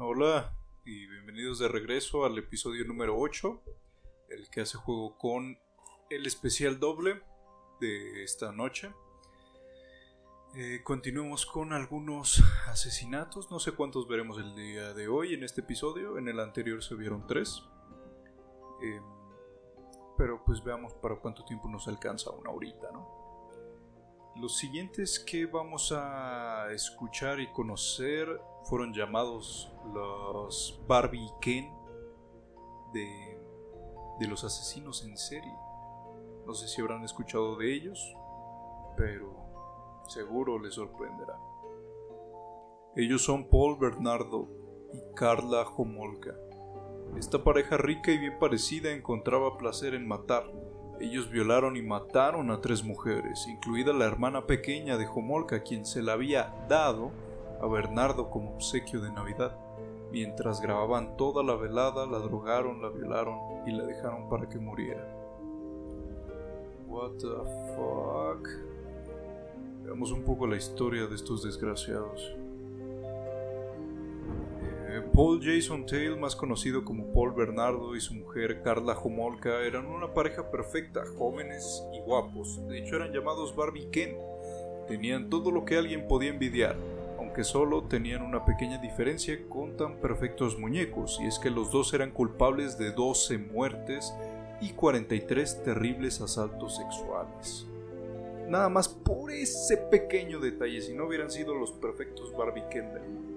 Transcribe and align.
Hola 0.00 0.54
y 0.84 1.08
bienvenidos 1.08 1.58
de 1.58 1.66
regreso 1.66 2.24
al 2.24 2.38
episodio 2.38 2.84
número 2.84 3.18
8, 3.18 3.60
el 4.28 4.48
que 4.48 4.60
hace 4.60 4.78
juego 4.78 5.18
con 5.18 5.58
el 6.08 6.24
especial 6.24 6.78
doble 6.78 7.20
de 7.80 8.22
esta 8.22 8.52
noche. 8.52 8.92
Eh, 10.54 10.82
continuemos 10.84 11.46
con 11.46 11.72
algunos 11.72 12.40
asesinatos, 12.68 13.50
no 13.50 13.58
sé 13.58 13.72
cuántos 13.72 14.06
veremos 14.06 14.38
el 14.38 14.54
día 14.54 14.94
de 14.94 15.08
hoy 15.08 15.34
en 15.34 15.42
este 15.42 15.62
episodio, 15.62 16.16
en 16.16 16.28
el 16.28 16.38
anterior 16.38 16.80
se 16.80 16.94
vieron 16.94 17.26
tres. 17.26 17.64
Em, 18.80 19.02
pero 20.16 20.44
pues 20.44 20.62
veamos 20.62 20.94
para 20.94 21.16
cuánto 21.16 21.44
tiempo 21.44 21.68
nos 21.68 21.88
alcanza 21.88 22.30
una 22.30 22.50
horita, 22.50 22.88
¿no? 22.92 23.27
Los 24.40 24.56
siguientes 24.56 25.18
que 25.18 25.46
vamos 25.46 25.90
a 25.90 26.68
escuchar 26.72 27.40
y 27.40 27.50
conocer 27.52 28.40
fueron 28.62 28.94
llamados 28.94 29.72
los 29.92 30.80
Barbie 30.86 31.24
y 31.24 31.30
Ken 31.40 31.68
de, 32.92 33.40
de 34.20 34.28
los 34.28 34.44
asesinos 34.44 35.04
en 35.04 35.16
serie. 35.16 35.52
No 36.46 36.54
sé 36.54 36.68
si 36.68 36.80
habrán 36.80 37.02
escuchado 37.02 37.56
de 37.56 37.74
ellos, 37.74 38.14
pero 38.96 39.34
seguro 40.06 40.60
les 40.60 40.74
sorprenderá. 40.74 41.36
Ellos 42.94 43.24
son 43.24 43.48
Paul 43.48 43.76
Bernardo 43.76 44.48
y 44.92 45.14
Carla 45.16 45.62
Homolka. 45.62 46.36
Esta 47.16 47.42
pareja 47.42 47.76
rica 47.76 48.12
y 48.12 48.18
bien 48.18 48.38
parecida 48.38 48.92
encontraba 48.92 49.58
placer 49.58 49.94
en 49.94 50.06
matar 50.06 50.44
ellos 51.00 51.30
violaron 51.30 51.76
y 51.76 51.82
mataron 51.82 52.50
a 52.50 52.60
tres 52.60 52.82
mujeres, 52.82 53.46
incluida 53.46 53.92
la 53.92 54.06
hermana 54.06 54.46
pequeña 54.46 54.96
de 54.96 55.06
Homolka, 55.06 55.62
quien 55.62 55.86
se 55.86 56.02
la 56.02 56.14
había 56.14 56.54
dado 56.68 57.12
a 57.60 57.66
Bernardo 57.66 58.30
como 58.30 58.54
obsequio 58.54 59.00
de 59.00 59.12
Navidad. 59.12 59.56
Mientras 60.10 60.60
grababan 60.60 61.16
toda 61.16 61.42
la 61.42 61.54
velada, 61.54 62.06
la 62.06 62.18
drogaron, 62.18 62.80
la 62.80 62.88
violaron 62.88 63.38
y 63.66 63.72
la 63.72 63.84
dejaron 63.84 64.28
para 64.28 64.48
que 64.48 64.58
muriera. 64.58 65.06
What 66.86 67.12
the 67.18 67.28
fuck? 67.76 68.48
Veamos 69.84 70.10
un 70.10 70.24
poco 70.24 70.46
la 70.46 70.56
historia 70.56 71.06
de 71.06 71.14
estos 71.14 71.44
desgraciados. 71.44 72.34
Paul 75.18 75.40
Jason 75.42 75.84
Tail, 75.84 76.16
más 76.16 76.36
conocido 76.36 76.84
como 76.84 77.12
Paul 77.12 77.32
Bernardo, 77.32 77.96
y 77.96 78.00
su 78.00 78.14
mujer 78.14 78.62
Carla 78.62 78.96
Homolka 78.96 79.62
eran 79.62 79.86
una 79.86 80.14
pareja 80.14 80.48
perfecta, 80.48 81.02
jóvenes 81.18 81.82
y 81.92 81.98
guapos. 82.02 82.64
De 82.68 82.78
hecho, 82.78 82.94
eran 82.94 83.12
llamados 83.12 83.56
Barbie 83.56 83.88
Ken. 83.90 84.16
Tenían 84.86 85.28
todo 85.28 85.50
lo 85.50 85.64
que 85.64 85.76
alguien 85.76 86.06
podía 86.06 86.30
envidiar, 86.30 86.76
aunque 87.18 87.42
solo 87.42 87.82
tenían 87.82 88.22
una 88.22 88.44
pequeña 88.44 88.78
diferencia 88.78 89.36
con 89.48 89.76
tan 89.76 89.96
perfectos 89.96 90.56
muñecos, 90.56 91.18
y 91.20 91.26
es 91.26 91.40
que 91.40 91.50
los 91.50 91.72
dos 91.72 91.92
eran 91.94 92.12
culpables 92.12 92.78
de 92.78 92.92
12 92.92 93.38
muertes 93.38 94.14
y 94.60 94.70
43 94.70 95.64
terribles 95.64 96.20
asaltos 96.20 96.76
sexuales. 96.76 97.66
Nada 98.46 98.68
más 98.68 98.88
por 98.88 99.32
ese 99.32 99.78
pequeño 99.78 100.38
detalle, 100.38 100.80
si 100.80 100.94
no 100.94 101.08
hubieran 101.08 101.32
sido 101.32 101.56
los 101.56 101.72
perfectos 101.72 102.32
Barbie 102.36 102.62
Ken. 102.70 103.27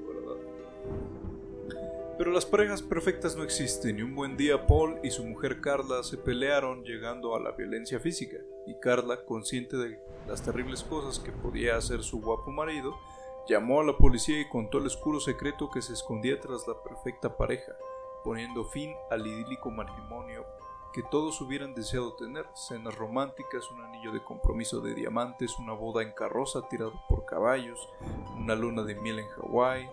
Pero 2.21 2.33
las 2.33 2.45
parejas 2.45 2.83
perfectas 2.83 3.35
no 3.35 3.41
existen 3.41 3.97
y 3.97 4.03
un 4.03 4.13
buen 4.13 4.37
día 4.37 4.67
Paul 4.67 4.99
y 5.01 5.09
su 5.09 5.25
mujer 5.25 5.59
Carla 5.59 6.03
se 6.03 6.19
pelearon 6.19 6.83
llegando 6.83 7.35
a 7.35 7.39
la 7.39 7.49
violencia 7.49 7.99
física 7.99 8.37
y 8.67 8.75
Carla, 8.75 9.25
consciente 9.25 9.75
de 9.75 9.99
las 10.27 10.43
terribles 10.43 10.83
cosas 10.83 11.17
que 11.17 11.31
podía 11.31 11.77
hacer 11.77 12.03
su 12.03 12.21
guapo 12.21 12.51
marido, 12.51 12.95
llamó 13.49 13.81
a 13.81 13.83
la 13.83 13.97
policía 13.97 14.39
y 14.39 14.47
contó 14.49 14.77
el 14.77 14.85
oscuro 14.85 15.19
secreto 15.19 15.71
que 15.71 15.81
se 15.81 15.93
escondía 15.93 16.39
tras 16.39 16.67
la 16.67 16.75
perfecta 16.83 17.35
pareja, 17.37 17.75
poniendo 18.23 18.65
fin 18.65 18.93
al 19.09 19.25
idílico 19.25 19.71
matrimonio 19.71 20.45
que 20.93 21.01
todos 21.01 21.41
hubieran 21.41 21.73
deseado 21.73 22.13
tener, 22.17 22.45
cenas 22.53 22.95
románticas, 22.99 23.71
un 23.71 23.81
anillo 23.81 24.11
de 24.11 24.23
compromiso 24.23 24.79
de 24.79 24.93
diamantes, 24.93 25.57
una 25.57 25.73
boda 25.73 26.03
en 26.03 26.11
carroza 26.11 26.67
tirado 26.69 26.93
por 27.09 27.25
caballos, 27.25 27.89
una 28.37 28.53
luna 28.53 28.83
de 28.83 28.93
miel 28.93 29.17
en 29.17 29.27
Hawái, 29.29 29.89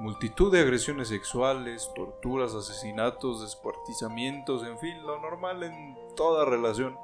multitud 0.00 0.50
de 0.50 0.60
agresiones 0.60 1.08
sexuales, 1.08 1.90
torturas, 1.94 2.54
asesinatos, 2.54 3.42
descuartizamientos, 3.42 4.64
en 4.64 4.78
fin, 4.78 5.02
lo 5.02 5.20
normal 5.20 5.62
en 5.62 5.98
toda 6.16 6.46
relación. 6.46 6.98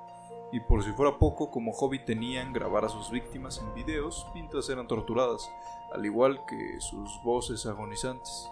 Y 0.50 0.60
por 0.60 0.82
si 0.82 0.92
fuera 0.92 1.18
poco, 1.18 1.50
como 1.50 1.72
hobby 1.72 1.98
tenían 1.98 2.54
grabar 2.54 2.86
a 2.86 2.88
sus 2.88 3.10
víctimas 3.10 3.58
en 3.58 3.74
videos 3.74 4.26
mientras 4.32 4.70
eran 4.70 4.86
torturadas, 4.86 5.50
al 5.92 6.06
igual 6.06 6.46
que 6.46 6.80
sus 6.80 7.22
voces 7.22 7.66
agonizantes. 7.66 8.48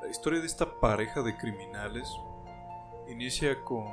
La 0.00 0.08
historia 0.08 0.38
de 0.38 0.46
esta 0.46 0.78
pareja 0.78 1.22
de 1.22 1.36
criminales 1.36 2.08
inicia 3.08 3.64
con 3.64 3.86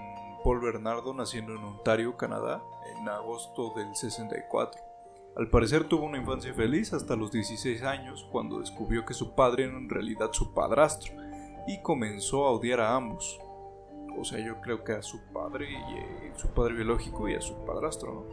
Paul 0.44 0.60
Bernardo 0.60 1.16
naciendo 1.16 1.54
en 1.56 1.64
Ontario, 1.64 2.16
Canadá, 2.16 2.62
en 2.96 3.10
agosto 3.10 3.74
del 3.76 3.96
64. 3.96 4.89
Al 5.36 5.50
parecer 5.50 5.88
tuvo 5.88 6.06
una 6.06 6.18
infancia 6.18 6.54
feliz 6.54 6.92
hasta 6.94 7.16
los 7.16 7.32
16 7.32 7.84
años, 7.84 8.28
cuando 8.32 8.60
descubrió 8.60 9.06
que 9.06 9.14
su 9.14 9.36
padre 9.36 9.66
era 9.66 9.78
en 9.78 9.90
realidad 9.90 10.32
su 10.34 10.54
padrastro, 10.54 11.14
y 11.68 11.82
comenzó 11.82 12.46
a 12.46 12.52
odiar 12.52 12.82
a 12.82 12.96
ambos. 12.96 13.40
O 14.18 14.26
sea, 14.26 14.40
yo 14.40 14.60
creo 14.60 14.84
que 14.84 14.94
a 14.94 15.02
su 15.02 15.20
padre 15.32 15.72
y 15.72 16.30
a 16.30 16.38
su 16.38 16.50
padre 16.50 16.74
biológico 16.74 17.30
y 17.30 17.36
a 17.36 17.42
su 17.42 17.56
padrastro, 17.66 18.26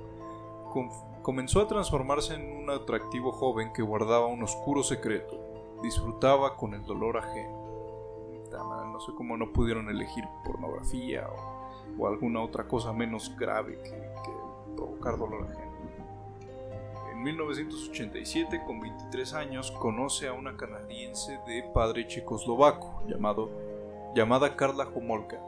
comenzó 1.23 1.61
a 1.61 1.69
transformarse 1.69 2.35
en 2.35 2.57
un 2.57 2.71
atractivo 2.71 3.33
joven 3.33 3.73
que 3.73 3.83
guardaba 3.83 4.27
un 4.27 4.43
oscuro 4.43 4.83
secreto. 4.83 5.39
Disfrutaba 5.83 6.57
con 6.57 6.75
el 6.75 6.85
dolor 6.85 7.19
ajeno. 7.19 7.67
No 8.51 9.01
sé 9.01 9.13
cómo 9.15 9.37
no 9.37 9.53
pudieron 9.53 9.91
elegir 9.91 10.25
pornografía 10.45 11.29
o, 11.99 12.07
alguna 12.07 12.43
otra 12.43 12.67
cosa 12.67 12.93
menos 12.93 13.37
grave 13.37 13.79
que 13.83 14.33
provocar 14.75 15.19
dolor 15.19 15.49
ajeno. 15.51 15.66
En 17.17 17.23
1987, 17.23 18.61
con 18.67 18.79
23 18.79 19.33
años, 19.33 19.71
conoce 19.71 20.29
a 20.29 20.35
una 20.35 20.55
canadiense 20.55 21.41
de 21.47 21.65
padre 21.73 22.07
checoslovaco 22.07 23.05
llamado, 23.09 23.51
llamada 24.15 24.55
Carla 24.55 24.87
Homolka, 24.95 25.41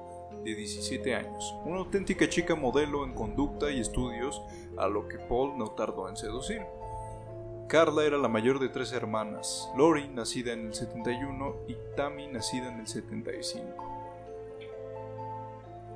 de 0.42 0.54
17 0.54 1.14
años, 1.14 1.54
una 1.66 1.80
auténtica 1.80 2.26
chica 2.26 2.54
modelo 2.54 3.04
en 3.04 3.12
conducta 3.12 3.70
y 3.70 3.80
estudios, 3.80 4.40
a 4.78 4.88
lo 4.88 5.08
que 5.08 5.18
Paul 5.18 5.58
no 5.58 5.72
tardó 5.72 6.08
en 6.08 6.16
seducir. 6.16 6.62
Carla 7.68 8.02
era 8.04 8.16
la 8.16 8.28
mayor 8.28 8.60
de 8.60 8.70
tres 8.70 8.94
hermanas, 8.94 9.70
Lori, 9.76 10.08
nacida 10.08 10.54
en 10.54 10.68
el 10.68 10.74
71, 10.74 11.54
y 11.68 11.76
Tammy, 11.96 12.28
nacida 12.28 12.72
en 12.72 12.80
el 12.80 12.86
75. 12.86 13.84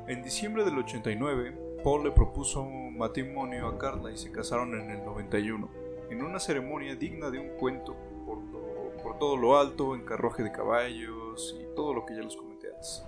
En 0.07 0.23
diciembre 0.23 0.65
del 0.65 0.77
89, 0.77 1.72
Paul 1.83 2.05
le 2.05 2.13
propuso 2.13 2.65
matrimonio 2.65 3.67
a 3.67 3.77
Carla 3.77 4.13
y 4.13 4.17
se 4.17 4.31
casaron 4.31 4.79
en 4.79 4.91
el 4.91 5.05
91, 5.05 5.69
en 6.11 6.23
una 6.23 6.39
ceremonia 6.39 6.95
digna 6.95 7.29
de 7.29 7.41
un 7.41 7.57
cuento, 7.57 7.97
por, 8.25 9.19
todo 9.19 9.37
lo 9.37 9.59
alto, 9.59 9.97
en 9.97 10.05
carruaje 10.05 10.45
de 10.45 10.53
caballos 10.53 11.57
y 11.61 11.75
todo 11.75 11.93
lo 11.93 12.07
que 12.07 12.15
ya 12.15 12.23
les 12.23 12.37
comenté 12.37 12.69
antes. 12.73 13.05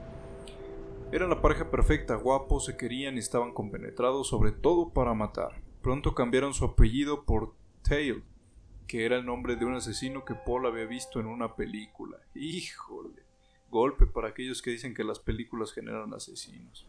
Eran 1.13 1.31
la 1.31 1.41
pareja 1.41 1.71
perfecta, 1.71 2.17
guapos, 2.17 2.65
se 2.65 2.77
querían 2.77 3.15
y 3.15 3.21
estaban 3.21 3.53
compenetrados, 3.53 4.27
sobre 4.27 4.51
todo 4.51 4.91
para 4.91 5.15
matar. 5.15 5.63
Pronto 5.81 6.15
cambiaron 6.15 6.53
su 6.53 6.65
apellido 6.65 7.25
por 7.25 7.55
Tail, 7.83 8.25
que 8.89 9.07
era 9.07 9.17
el 9.17 9.25
nombre 9.25 9.55
de 9.55 9.65
un 9.65 9.75
asesino 9.75 10.25
que 10.25 10.35
Paul 10.35 10.67
había 10.67 10.87
visto 10.87 11.21
en 11.21 11.27
una 11.27 11.55
película. 11.55 12.19
Híjole, 12.35 13.23
golpe 13.71 14.07
para 14.07 14.29
aquellos 14.29 14.63
que 14.63 14.71
dicen 14.71 14.95
que 14.95 15.05
las 15.05 15.21
películas 15.21 15.73
generan 15.73 16.13
asesinos 16.13 16.89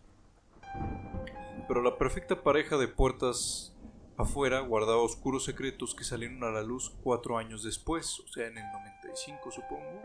pero 1.67 1.81
la 1.81 1.97
perfecta 1.97 2.41
pareja 2.43 2.77
de 2.77 2.87
puertas 2.87 3.75
afuera 4.17 4.61
guardaba 4.61 5.01
oscuros 5.01 5.43
secretos 5.43 5.93
que 5.93 6.03
salieron 6.03 6.43
a 6.43 6.51
la 6.51 6.63
luz 6.63 6.95
cuatro 7.03 7.37
años 7.37 7.63
después, 7.63 8.19
o 8.21 8.27
sea, 8.27 8.47
en 8.47 8.57
el 8.57 8.71
95 8.71 9.51
supongo. 9.51 10.01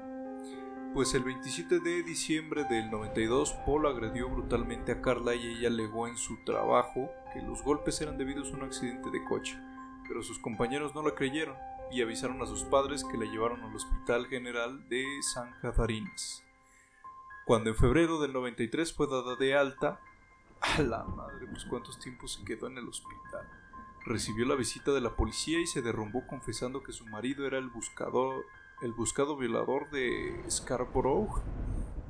Pues 0.94 1.14
el 1.14 1.22
27 1.22 1.78
de 1.78 2.02
diciembre 2.02 2.64
del 2.64 2.90
92, 2.90 3.52
Paul 3.64 3.86
agredió 3.86 4.28
brutalmente 4.28 4.90
a 4.90 5.00
Carla 5.00 5.36
y 5.36 5.46
ella 5.46 5.68
alegó 5.68 6.08
en 6.08 6.16
su 6.16 6.42
trabajo 6.44 7.10
que 7.32 7.40
los 7.42 7.62
golpes 7.62 8.00
eran 8.00 8.18
debidos 8.18 8.52
a 8.52 8.56
un 8.56 8.64
accidente 8.64 9.10
de 9.10 9.24
coche, 9.24 9.56
pero 10.08 10.22
sus 10.22 10.40
compañeros 10.40 10.94
no 10.94 11.02
la 11.02 11.14
creyeron 11.14 11.56
y 11.92 12.02
avisaron 12.02 12.42
a 12.42 12.46
sus 12.46 12.64
padres 12.64 13.04
que 13.04 13.18
la 13.18 13.30
llevaron 13.30 13.62
al 13.62 13.74
Hospital 13.74 14.26
General 14.26 14.88
de 14.88 15.04
San 15.32 15.54
Catharinas. 15.60 16.44
Cuando 17.46 17.70
en 17.70 17.76
febrero 17.76 18.20
del 18.20 18.32
93 18.32 18.92
fue 18.92 19.06
dada 19.06 19.36
de 19.36 19.54
alta, 19.56 20.00
a 20.60 20.82
la 20.82 21.04
madre, 21.04 21.46
pues 21.50 21.64
cuántos 21.64 21.98
tiempos 21.98 22.34
se 22.34 22.44
quedó 22.44 22.66
en 22.66 22.78
el 22.78 22.88
hospital. 22.88 23.48
Recibió 24.04 24.46
la 24.46 24.54
visita 24.54 24.92
de 24.92 25.00
la 25.00 25.14
policía 25.14 25.60
y 25.60 25.66
se 25.66 25.82
derrumbó 25.82 26.26
confesando 26.26 26.82
que 26.82 26.92
su 26.92 27.06
marido 27.06 27.46
era 27.46 27.58
el 27.58 27.68
buscador, 27.68 28.44
el 28.82 28.92
buscado 28.92 29.36
violador 29.36 29.90
de 29.90 30.42
Scarborough 30.48 31.42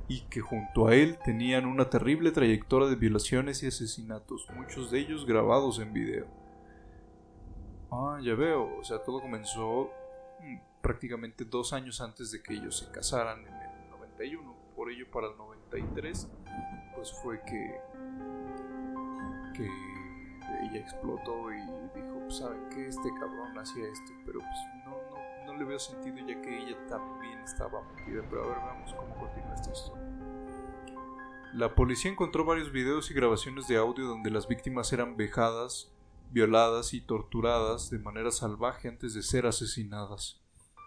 y 0.09 0.23
que 0.23 0.41
junto 0.41 0.89
a 0.89 0.95
él 0.95 1.19
tenían 1.25 1.67
una 1.67 1.89
terrible 1.89 2.33
trayectoria 2.33 2.89
de 2.89 2.97
violaciones 2.97 3.63
y 3.63 3.69
asesinatos, 3.69 4.49
muchos 4.55 4.91
de 4.91 4.99
ellos 4.99 5.25
grabados 5.25 5.79
en 5.79 5.93
video. 5.93 6.27
Ah, 7.93 8.19
ya 8.23 8.35
veo, 8.35 8.79
o 8.79 8.85
sea, 8.85 9.03
todo 9.03 9.21
comenzó 9.21 9.91
mm, 10.41 10.57
prácticamente 10.81 11.45
dos 11.45 11.73
años 11.73 12.01
antes 12.01 12.31
de 12.31 12.43
que 12.43 12.55
ellos 12.55 12.79
se 12.79 12.91
casaran 12.91 13.41
en 13.47 13.55
el 13.55 13.91
91. 13.91 14.55
Por 14.77 14.91
ello, 14.91 15.11
para 15.11 15.29
el 15.29 15.37
93, 15.37 16.29
pues 16.95 17.13
fue 17.13 17.41
que, 17.43 17.81
que 19.67 20.65
ella 20.65 20.81
explotó 20.81 21.53
y 21.53 21.61
dijo, 21.95 22.21
pues, 22.21 22.39
¿saben 22.39 22.69
qué? 22.71 22.89
Este 22.89 23.11
cabrón 23.19 23.59
hacía 23.59 23.87
esto, 23.87 24.13
pero 24.25 24.41
pues 24.41 24.59
no, 24.85 24.91
no, 24.91 25.47
no 25.47 25.59
le 25.59 25.65
veo 25.65 25.79
sentido 25.79 26.17
ya 26.27 26.41
que 26.41 26.59
ella 26.59 26.77
también 26.89 27.39
estaba 27.41 27.83
metida. 27.83 28.23
Pero 28.29 28.45
a 28.45 28.47
ver, 28.49 28.57
vamos 28.57 28.95
cómo 28.95 29.17
continúa 29.17 29.55
esta 29.55 29.71
historia. 29.73 30.11
La 31.53 31.75
policía 31.75 32.11
encontró 32.11 32.45
varios 32.45 32.71
videos 32.71 33.11
y 33.11 33.15
grabaciones 33.15 33.67
de 33.67 33.77
audio 33.77 34.07
donde 34.07 34.31
las 34.31 34.47
víctimas 34.47 34.93
eran 34.93 35.17
vejadas, 35.17 35.93
violadas 36.31 36.95
y 36.95 37.01
torturadas 37.01 37.91
de 37.91 37.99
manera 37.99 38.31
salvaje 38.31 38.89
antes 38.89 39.15
de 39.15 39.23
ser 39.23 39.47
asesinadas. 39.47 40.41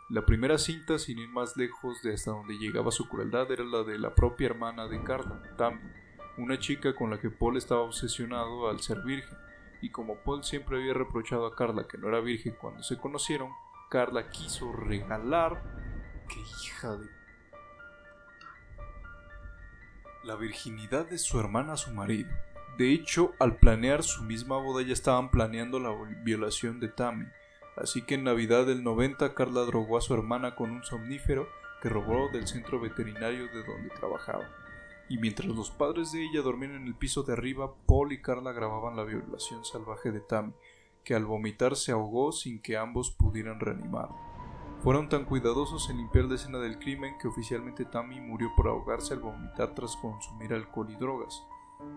La 0.10 0.26
primera 0.26 0.58
cinta, 0.58 1.00
sin 1.00 1.20
ir 1.20 1.30
más 1.30 1.58
lejos 1.58 2.02
de 2.02 2.14
hasta 2.14 2.32
donde 2.32 2.58
llegaba 2.58 2.92
su 2.92 3.10
crueldad, 3.10 3.52
era 3.52 3.64
la 3.64 3.84
de 3.84 3.98
la 4.00 4.16
propia 4.16 4.48
hermana 4.48 4.88
de 4.88 5.04
Carla, 5.04 5.42
Tammy, 5.58 5.82
una 6.38 6.58
chica 6.60 6.96
con 6.96 7.10
la 7.10 7.20
que 7.20 7.30
Paul 7.30 7.58
estaba 7.58 7.82
obsesionado 7.82 8.70
al 8.70 8.80
ser 8.80 9.02
virgen, 9.02 9.38
y 9.82 9.90
como 9.90 10.18
Paul 10.18 10.44
siempre 10.44 10.78
había 10.78 10.94
reprochado 10.94 11.46
a 11.46 11.56
Carla 11.56 11.88
que 11.88 11.98
no 11.98 12.08
era 12.08 12.20
virgen 12.22 12.56
cuando 12.60 12.84
se 12.84 12.98
conocieron, 12.98 13.52
Carla 13.90 14.30
quiso 14.30 14.72
regalar 14.72 15.62
que 16.28 16.40
hija 16.40 16.96
de 16.96 17.08
la 20.24 20.36
virginidad 20.36 21.06
de 21.06 21.18
su 21.18 21.40
hermana 21.40 21.74
a 21.74 21.78
su 21.78 21.92
marido. 21.92 22.30
De 22.78 22.92
hecho, 22.92 23.34
al 23.40 23.58
planear 23.58 24.04
su 24.04 24.24
misma 24.24 24.58
boda 24.58 24.82
ya 24.82 24.94
estaban 24.94 25.30
planeando 25.30 25.80
la 25.80 25.94
violación 26.24 26.80
de 26.80 26.88
Tammy, 26.88 27.28
así 27.76 28.02
que 28.02 28.16
en 28.16 28.24
Navidad 28.24 28.66
del 28.66 28.84
90 28.84 29.36
Carla 29.36 29.62
drogó 29.62 29.98
a 29.98 30.02
su 30.02 30.14
hermana 30.14 30.56
con 30.56 30.72
un 30.72 30.84
somnífero 30.84 31.48
que 31.82 31.90
robó 31.90 32.30
del 32.30 32.48
centro 32.48 32.80
veterinario 32.80 33.48
de 33.48 33.64
donde 33.64 33.90
trabajaba. 33.90 34.63
Y 35.10 35.18
mientras 35.18 35.50
los 35.50 35.70
padres 35.70 36.12
de 36.12 36.24
ella 36.24 36.42
dormían 36.42 36.76
en 36.76 36.88
el 36.88 36.96
piso 36.96 37.24
de 37.24 37.34
arriba, 37.34 37.74
Paul 37.86 38.14
y 38.14 38.22
Carla 38.22 38.52
grababan 38.52 38.96
la 38.96 39.04
violación 39.04 39.66
salvaje 39.66 40.12
de 40.12 40.22
Tammy, 40.22 40.54
que 41.04 41.16
al 41.16 41.26
vomitar 41.26 41.76
se 41.76 41.92
ahogó 41.92 42.32
sin 42.32 42.62
que 42.62 42.78
ambos 42.78 43.12
pudieran 43.12 43.60
reanimar. 43.60 44.10
Fueron 44.82 45.10
tan 45.10 45.26
cuidadosos 45.26 45.90
en 45.90 45.98
limpiar 45.98 46.26
la 46.26 46.36
escena 46.36 46.60
del 46.60 46.80
crimen 46.80 47.18
que 47.18 47.28
oficialmente 47.28 47.86
Tammy 47.86 48.20
murió 48.20 48.52
por 48.56 48.68
ahogarse 48.68 49.14
al 49.14 49.20
vomitar 49.20 49.74
tras 49.76 49.96
consumir 49.98 50.54
alcohol 50.54 50.90
y 50.90 50.96
drogas. 50.96 51.44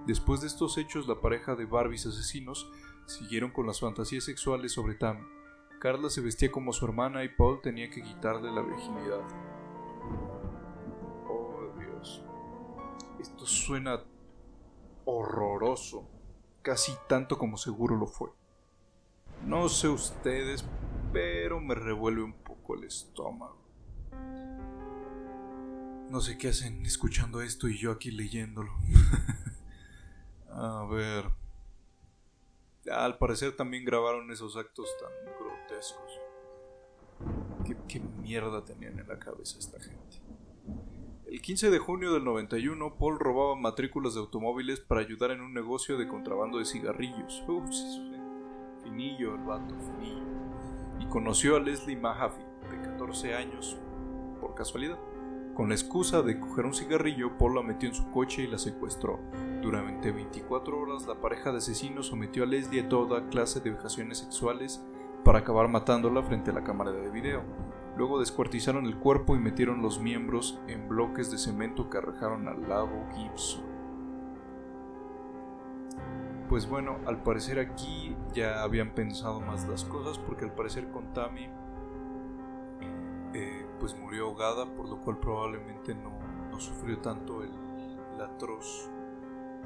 Después 0.06 0.40
de 0.40 0.48
estos 0.48 0.78
hechos, 0.78 1.08
la 1.08 1.20
pareja 1.20 1.56
de 1.56 1.64
Barbies 1.64 2.06
asesinos 2.06 2.70
siguieron 3.06 3.50
con 3.50 3.66
las 3.66 3.80
fantasías 3.80 4.24
sexuales 4.24 4.72
sobre 4.72 4.94
Tammy. 4.94 5.24
Carla 5.80 6.10
se 6.10 6.20
vestía 6.20 6.50
como 6.50 6.72
su 6.72 6.84
hermana 6.84 7.24
y 7.24 7.28
Paul 7.28 7.60
tenía 7.60 7.90
que 7.90 8.02
quitarle 8.02 8.50
la 8.52 8.62
virginidad. 8.62 9.55
Esto 13.26 13.46
suena 13.46 14.02
horroroso, 15.04 16.08
casi 16.62 16.92
tanto 17.08 17.38
como 17.38 17.56
seguro 17.56 17.96
lo 17.96 18.06
fue. 18.06 18.30
No 19.44 19.68
sé 19.68 19.88
ustedes, 19.88 20.64
pero 21.12 21.60
me 21.60 21.74
revuelve 21.74 22.22
un 22.22 22.34
el 22.74 22.84
estómago. 22.84 23.58
No 26.10 26.20
sé 26.20 26.38
qué 26.38 26.48
hacen 26.48 26.84
escuchando 26.86 27.42
esto 27.42 27.68
y 27.68 27.78
yo 27.78 27.90
aquí 27.90 28.10
leyéndolo. 28.10 28.72
A 30.50 30.86
ver. 30.90 31.30
Al 32.90 33.18
parecer 33.18 33.56
también 33.56 33.84
grabaron 33.84 34.30
esos 34.30 34.56
actos 34.56 34.88
tan 35.00 35.10
grotescos. 35.38 36.20
¿Qué, 37.64 37.76
¿Qué, 37.88 38.00
mierda 38.00 38.64
tenían 38.64 38.98
en 38.98 39.08
la 39.08 39.18
cabeza 39.18 39.58
esta 39.58 39.80
gente? 39.80 40.05
El 41.28 41.42
15 41.42 41.70
de 41.70 41.80
junio 41.80 42.12
del 42.12 42.22
91, 42.22 42.98
Paul 43.00 43.18
robaba 43.18 43.56
matrículas 43.56 44.14
de 44.14 44.20
automóviles 44.20 44.78
para 44.78 45.00
ayudar 45.00 45.32
en 45.32 45.40
un 45.40 45.52
negocio 45.52 45.98
de 45.98 46.06
contrabando 46.06 46.60
de 46.60 46.64
cigarrillos. 46.64 47.42
Finillo 48.84 49.34
el 49.34 49.42
vato, 49.42 49.74
finillo. 49.74 50.22
Y 51.00 51.06
conoció 51.06 51.56
a 51.56 51.60
Leslie 51.60 51.96
Mahaffey, 51.96 52.46
de 52.70 52.80
14 52.80 53.34
años, 53.34 53.76
por 54.40 54.54
casualidad. 54.54 55.00
Con 55.54 55.70
la 55.70 55.74
excusa 55.74 56.22
de 56.22 56.38
coger 56.38 56.64
un 56.64 56.74
cigarrillo, 56.74 57.36
Paul 57.36 57.56
la 57.56 57.62
metió 57.62 57.88
en 57.88 57.96
su 57.96 58.08
coche 58.12 58.44
y 58.44 58.46
la 58.46 58.58
secuestró. 58.58 59.18
Durante 59.62 60.12
24 60.12 60.78
horas, 60.78 61.08
la 61.08 61.20
pareja 61.20 61.50
de 61.50 61.58
asesinos 61.58 62.06
sometió 62.06 62.44
a 62.44 62.46
Leslie 62.46 62.82
a 62.82 62.88
toda 62.88 63.28
clase 63.30 63.58
de 63.58 63.70
vejaciones 63.70 64.18
sexuales 64.18 64.80
para 65.24 65.40
acabar 65.40 65.66
matándola 65.66 66.22
frente 66.22 66.52
a 66.52 66.54
la 66.54 66.62
cámara 66.62 66.92
de 66.92 67.10
video. 67.10 67.42
Luego 67.96 68.20
descuartizaron 68.20 68.84
el 68.84 68.96
cuerpo 68.98 69.36
y 69.36 69.38
metieron 69.38 69.80
los 69.80 70.00
miembros 70.00 70.60
en 70.68 70.86
bloques 70.88 71.30
de 71.30 71.38
cemento 71.38 71.88
que 71.88 71.98
arrojaron 71.98 72.46
al 72.46 72.68
lago 72.68 73.06
Gibson. 73.14 73.64
Pues 76.48 76.68
bueno, 76.68 76.98
al 77.06 77.22
parecer 77.22 77.58
aquí 77.58 78.14
ya 78.34 78.62
habían 78.62 78.90
pensado 78.90 79.40
más 79.40 79.66
las 79.66 79.84
cosas 79.84 80.18
porque 80.18 80.44
al 80.44 80.54
parecer 80.54 80.90
con 80.90 81.12
Tammy 81.12 81.48
eh, 83.34 83.66
pues 83.80 83.98
murió 83.98 84.26
ahogada, 84.26 84.66
por 84.66 84.88
lo 84.88 85.00
cual 85.00 85.18
probablemente 85.18 85.94
no, 85.94 86.16
sufrió 86.58 86.98
tanto 87.00 87.42
el, 87.42 87.50
atroz 88.18 88.88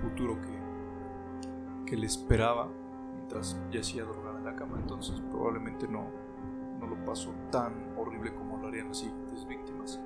futuro 0.02 0.36
que, 0.40 1.88
que 1.88 1.96
le 1.96 2.06
esperaba 2.06 2.68
mientras 3.14 3.56
yacía 3.70 4.02
drogada 4.02 4.38
en 4.38 4.44
la 4.44 4.56
cama. 4.56 4.78
Entonces 4.78 5.20
probablemente 5.30 5.86
no, 5.86 6.08
no 6.80 6.86
lo 6.86 7.04
pasó 7.04 7.32
tan 7.50 7.94
horrible 7.96 8.34
como 8.34 8.56
lo 8.56 8.68
harían 8.68 8.88
las 8.88 8.98
siguientes 8.98 9.46
víctimas. 9.46 10.00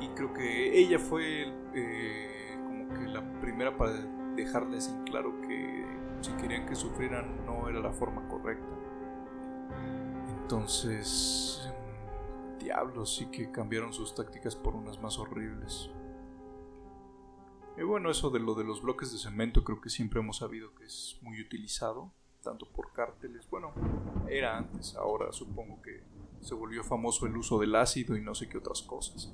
Y 0.00 0.08
creo 0.08 0.32
que 0.32 0.78
ella 0.78 0.98
fue 0.98 1.52
eh, 1.74 2.56
como 2.64 2.88
que 2.88 3.06
la 3.08 3.40
primera 3.40 3.76
para 3.76 3.92
dejarles 4.36 4.88
en 4.88 5.04
claro 5.04 5.40
que 5.40 5.84
si 6.20 6.32
querían 6.32 6.66
que 6.66 6.74
sufrieran 6.74 7.44
no 7.46 7.68
era 7.68 7.80
la 7.80 7.92
forma 7.92 8.26
correcta. 8.28 8.74
Entonces 10.42 11.72
diablos 12.58 13.16
sí 13.16 13.26
que 13.26 13.50
cambiaron 13.50 13.92
sus 13.92 14.14
tácticas 14.14 14.54
por 14.54 14.74
unas 14.74 15.00
más 15.00 15.18
horribles. 15.18 15.90
Y 17.76 17.82
bueno, 17.82 18.10
eso 18.10 18.30
de 18.30 18.40
lo 18.40 18.54
de 18.54 18.64
los 18.64 18.82
bloques 18.82 19.12
de 19.12 19.18
cemento 19.18 19.62
creo 19.62 19.80
que 19.80 19.88
siempre 19.88 20.20
hemos 20.20 20.38
sabido 20.38 20.74
que 20.74 20.84
es 20.84 21.16
muy 21.22 21.40
utilizado, 21.40 22.12
tanto 22.42 22.66
por 22.66 22.87
cárteles, 22.98 23.48
bueno, 23.48 23.72
era 24.28 24.58
antes, 24.58 24.96
ahora 24.96 25.32
supongo 25.32 25.80
que 25.82 26.02
se 26.40 26.54
volvió 26.54 26.82
famoso 26.82 27.26
el 27.26 27.36
uso 27.36 27.60
del 27.60 27.76
ácido 27.76 28.16
y 28.16 28.20
no 28.20 28.34
sé 28.34 28.48
qué 28.48 28.58
otras 28.58 28.82
cosas. 28.82 29.32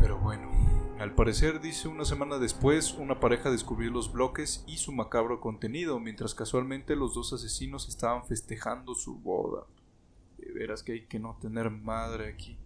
Pero 0.00 0.18
bueno, 0.18 0.50
al 0.98 1.14
parecer, 1.14 1.60
dice 1.60 1.88
una 1.88 2.04
semana 2.04 2.38
después, 2.38 2.94
una 2.94 3.20
pareja 3.20 3.50
descubrió 3.50 3.90
los 3.90 4.12
bloques 4.12 4.64
y 4.66 4.78
su 4.78 4.92
macabro 4.92 5.40
contenido, 5.40 6.00
mientras 6.00 6.34
casualmente 6.34 6.96
los 6.96 7.14
dos 7.14 7.32
asesinos 7.32 7.88
estaban 7.88 8.24
festejando 8.26 8.94
su 8.94 9.20
boda 9.20 9.66
verás 10.56 10.82
que 10.82 10.92
hay 10.92 11.06
que 11.06 11.18
no 11.18 11.38
tener 11.40 11.70
madre 11.70 12.28
aquí. 12.28 12.58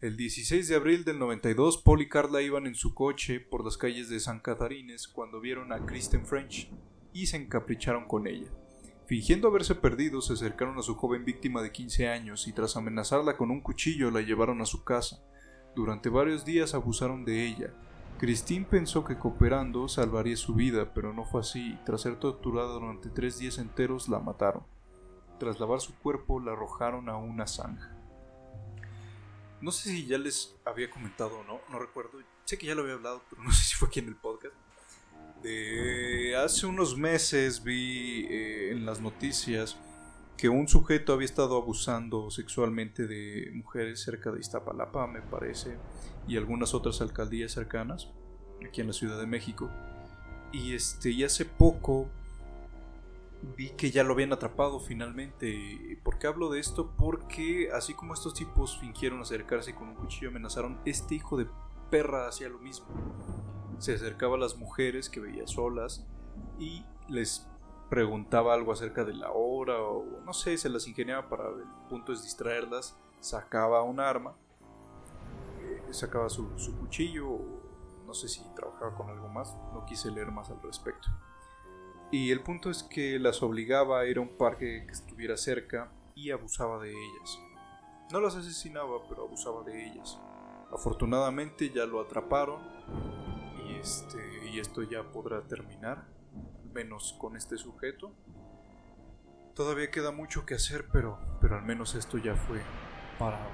El 0.00 0.16
16 0.16 0.68
de 0.68 0.74
abril 0.74 1.04
del 1.04 1.18
92, 1.18 1.78
Paul 1.78 2.02
y 2.02 2.08
Carla 2.08 2.40
iban 2.40 2.66
en 2.66 2.74
su 2.74 2.94
coche 2.94 3.38
por 3.38 3.64
las 3.64 3.76
calles 3.76 4.08
de 4.08 4.18
San 4.18 4.40
Catarines 4.40 5.06
cuando 5.06 5.40
vieron 5.40 5.72
a 5.72 5.84
Kristen 5.84 6.26
French 6.26 6.70
y 7.12 7.26
se 7.26 7.36
encapricharon 7.36 8.06
con 8.06 8.26
ella. 8.26 8.50
Fingiendo 9.06 9.48
haberse 9.48 9.74
perdido, 9.74 10.20
se 10.20 10.34
acercaron 10.34 10.78
a 10.78 10.82
su 10.82 10.94
joven 10.94 11.24
víctima 11.24 11.62
de 11.62 11.72
15 11.72 12.08
años 12.08 12.46
y 12.46 12.52
tras 12.52 12.76
amenazarla 12.76 13.36
con 13.36 13.50
un 13.50 13.60
cuchillo 13.60 14.10
la 14.10 14.20
llevaron 14.20 14.60
a 14.60 14.66
su 14.66 14.84
casa. 14.84 15.20
Durante 15.74 16.08
varios 16.08 16.44
días 16.44 16.74
abusaron 16.74 17.24
de 17.24 17.44
ella. 17.44 17.74
Christine 18.18 18.66
pensó 18.66 19.02
que 19.04 19.16
cooperando 19.16 19.88
salvaría 19.88 20.36
su 20.36 20.54
vida, 20.54 20.92
pero 20.94 21.12
no 21.12 21.24
fue 21.24 21.40
así. 21.40 21.78
Tras 21.84 22.02
ser 22.02 22.20
torturada 22.20 22.74
durante 22.74 23.08
tres 23.08 23.38
días 23.38 23.58
enteros, 23.58 24.08
la 24.08 24.20
mataron. 24.20 24.62
Tras 25.38 25.58
lavar 25.58 25.80
su 25.80 25.94
cuerpo, 25.96 26.38
la 26.38 26.52
arrojaron 26.52 27.08
a 27.08 27.16
una 27.16 27.46
zanja. 27.46 27.96
No 29.60 29.72
sé 29.72 29.90
si 29.90 30.06
ya 30.06 30.18
les 30.18 30.54
había 30.64 30.90
comentado 30.90 31.38
o 31.40 31.44
no, 31.44 31.60
no 31.70 31.78
recuerdo. 31.78 32.18
Sé 32.44 32.58
que 32.58 32.66
ya 32.66 32.74
lo 32.74 32.82
había 32.82 32.94
hablado, 32.94 33.22
pero 33.28 33.42
no 33.42 33.50
sé 33.52 33.62
si 33.64 33.74
fue 33.74 33.88
aquí 33.88 34.00
en 34.00 34.08
el 34.08 34.16
podcast. 34.16 34.54
De 35.42 35.89
hace 36.44 36.66
unos 36.66 36.96
meses 36.96 37.62
vi 37.62 38.26
eh, 38.30 38.70
en 38.72 38.86
las 38.86 39.00
noticias 39.00 39.76
que 40.36 40.48
un 40.48 40.68
sujeto 40.68 41.12
había 41.12 41.26
estado 41.26 41.56
abusando 41.56 42.30
sexualmente 42.30 43.06
de 43.06 43.50
mujeres 43.52 44.00
cerca 44.00 44.30
de 44.30 44.40
Iztapalapa, 44.40 45.06
me 45.06 45.20
parece, 45.20 45.76
y 46.26 46.36
algunas 46.36 46.72
otras 46.72 47.00
alcaldías 47.02 47.52
cercanas, 47.52 48.08
aquí 48.66 48.80
en 48.80 48.86
la 48.86 48.92
Ciudad 48.94 49.20
de 49.20 49.26
México. 49.26 49.68
Y 50.52 50.74
este, 50.74 51.10
y 51.10 51.24
hace 51.24 51.44
poco 51.44 52.08
vi 53.56 53.70
que 53.70 53.90
ya 53.90 54.02
lo 54.02 54.14
habían 54.14 54.32
atrapado 54.32 54.80
finalmente. 54.80 55.98
¿Por 56.02 56.18
qué 56.18 56.26
hablo 56.26 56.48
de 56.48 56.60
esto? 56.60 56.90
Porque 56.96 57.70
así 57.72 57.94
como 57.94 58.14
estos 58.14 58.34
tipos 58.34 58.78
fingieron 58.78 59.20
acercarse 59.20 59.74
con 59.74 59.88
un 59.88 59.94
cuchillo 59.94 60.30
amenazaron, 60.30 60.78
este 60.86 61.14
hijo 61.14 61.36
de 61.36 61.46
perra 61.90 62.28
hacía 62.28 62.48
lo 62.48 62.58
mismo. 62.58 62.86
Se 63.78 63.94
acercaba 63.94 64.36
a 64.36 64.40
las 64.40 64.56
mujeres 64.56 65.10
que 65.10 65.20
veía 65.20 65.46
solas 65.46 66.06
y 66.60 66.84
les 67.08 67.48
preguntaba 67.88 68.54
algo 68.54 68.70
acerca 68.70 69.02
de 69.02 69.14
la 69.14 69.32
hora 69.32 69.82
o 69.82 70.04
no 70.24 70.32
sé, 70.32 70.56
se 70.58 70.68
las 70.68 70.86
ingeniaba 70.86 71.28
para 71.28 71.48
el 71.48 71.64
punto 71.88 72.12
es 72.12 72.22
distraerlas, 72.22 72.96
sacaba 73.18 73.82
un 73.82 73.98
arma, 73.98 74.36
eh, 75.60 75.92
sacaba 75.92 76.28
su, 76.28 76.56
su 76.56 76.78
cuchillo, 76.78 77.40
no 78.06 78.14
sé 78.14 78.28
si 78.28 78.42
trabajaba 78.54 78.94
con 78.94 79.10
algo 79.10 79.28
más, 79.28 79.56
no 79.72 79.84
quise 79.86 80.10
leer 80.12 80.30
más 80.30 80.50
al 80.50 80.62
respecto. 80.62 81.08
Y 82.12 82.30
el 82.30 82.42
punto 82.42 82.70
es 82.70 82.82
que 82.82 83.18
las 83.18 83.42
obligaba 83.42 84.00
a 84.00 84.06
ir 84.06 84.18
a 84.18 84.20
un 84.20 84.36
parque 84.36 84.84
que 84.86 84.92
estuviera 84.92 85.36
cerca 85.36 85.90
y 86.14 86.30
abusaba 86.30 86.78
de 86.80 86.90
ellas. 86.90 87.38
No 88.12 88.20
las 88.20 88.34
asesinaba, 88.34 89.02
pero 89.08 89.24
abusaba 89.24 89.62
de 89.62 89.86
ellas. 89.86 90.18
Afortunadamente 90.72 91.70
ya 91.70 91.86
lo 91.86 92.00
atraparon 92.00 92.60
y 93.64 93.76
este 93.76 94.30
y 94.52 94.58
esto 94.58 94.82
ya 94.82 95.04
podrá 95.04 95.42
terminar, 95.42 96.04
menos 96.72 97.14
con 97.18 97.36
este 97.36 97.56
sujeto. 97.58 98.12
Todavía 99.54 99.90
queda 99.90 100.10
mucho 100.12 100.46
que 100.46 100.54
hacer, 100.54 100.86
pero 100.92 101.18
pero 101.40 101.56
al 101.56 101.62
menos 101.62 101.94
esto 101.94 102.18
ya 102.18 102.36
fue 102.36 102.60
parado. 103.18 103.50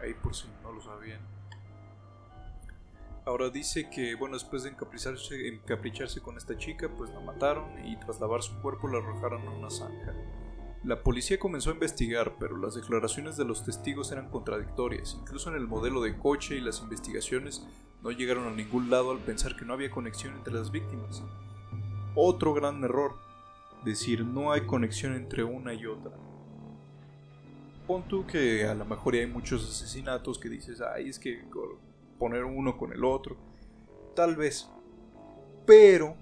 Ahí 0.00 0.14
por 0.14 0.34
si 0.34 0.46
no 0.62 0.72
lo 0.72 0.80
sabían. 0.80 1.20
Ahora 3.24 3.50
dice 3.50 3.88
que, 3.88 4.16
bueno, 4.16 4.34
después 4.34 4.64
de 4.64 4.70
encapricharse, 4.70 5.46
encapricharse 5.46 6.20
con 6.20 6.36
esta 6.36 6.56
chica, 6.56 6.88
pues 6.96 7.10
la 7.10 7.20
mataron 7.20 7.86
y 7.86 7.96
tras 7.96 8.20
lavar 8.20 8.42
su 8.42 8.60
cuerpo 8.60 8.88
la 8.88 8.98
arrojaron 8.98 9.46
a 9.46 9.50
una 9.50 9.70
zanja. 9.70 10.12
La 10.82 11.04
policía 11.04 11.38
comenzó 11.38 11.70
a 11.70 11.74
investigar, 11.74 12.34
pero 12.40 12.56
las 12.56 12.74
declaraciones 12.74 13.36
de 13.36 13.44
los 13.44 13.64
testigos 13.64 14.10
eran 14.10 14.28
contradictorias. 14.28 15.16
Incluso 15.20 15.50
en 15.50 15.56
el 15.56 15.68
modelo 15.68 16.00
de 16.00 16.18
coche 16.18 16.56
y 16.56 16.60
las 16.60 16.80
investigaciones 16.80 17.64
no 18.02 18.10
llegaron 18.10 18.48
a 18.48 18.50
ningún 18.50 18.90
lado 18.90 19.12
al 19.12 19.18
pensar 19.18 19.54
que 19.54 19.64
no 19.64 19.74
había 19.74 19.92
conexión 19.92 20.34
entre 20.34 20.54
las 20.54 20.72
víctimas. 20.72 21.22
Otro 22.14 22.52
gran 22.52 22.82
error, 22.84 23.16
decir 23.84 24.24
no 24.24 24.52
hay 24.52 24.66
conexión 24.66 25.14
entre 25.14 25.44
una 25.44 25.74
y 25.74 25.86
otra. 25.86 26.12
Pon 27.86 28.06
tú 28.06 28.26
que 28.26 28.66
a 28.66 28.74
lo 28.74 28.84
mejor 28.84 29.14
hay 29.14 29.26
muchos 29.26 29.68
asesinatos 29.68 30.38
que 30.38 30.48
dices, 30.48 30.80
ay, 30.80 31.08
es 31.08 31.18
que 31.18 31.42
poner 32.18 32.44
uno 32.44 32.76
con 32.76 32.92
el 32.92 33.04
otro. 33.04 33.36
Tal 34.14 34.36
vez. 34.36 34.68
Pero 35.66 36.16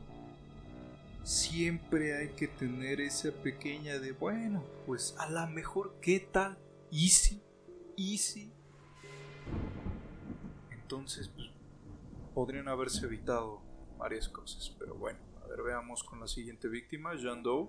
siempre 1.23 2.17
hay 2.17 2.29
que 2.29 2.49
tener 2.49 3.01
esa 3.01 3.31
pequeña 3.31 3.99
de, 3.99 4.13
bueno, 4.13 4.65
pues 4.87 5.15
a 5.19 5.29
lo 5.29 5.47
mejor, 5.49 5.95
¿qué 6.01 6.21
tal? 6.21 6.59
Easy, 6.91 7.43
easy. 7.97 8.53
Entonces, 10.71 11.29
pues, 11.29 11.49
podrían 12.35 12.69
haberse 12.69 13.07
evitado 13.07 13.61
varias 13.99 14.29
cosas. 14.29 14.75
Pero 14.79 14.95
bueno, 14.95 15.19
ver, 15.51 15.63
veamos 15.63 16.05
con 16.05 16.21
la 16.21 16.29
siguiente 16.29 16.69
víctima, 16.69 17.15
Jean 17.17 17.43
Doe, 17.43 17.69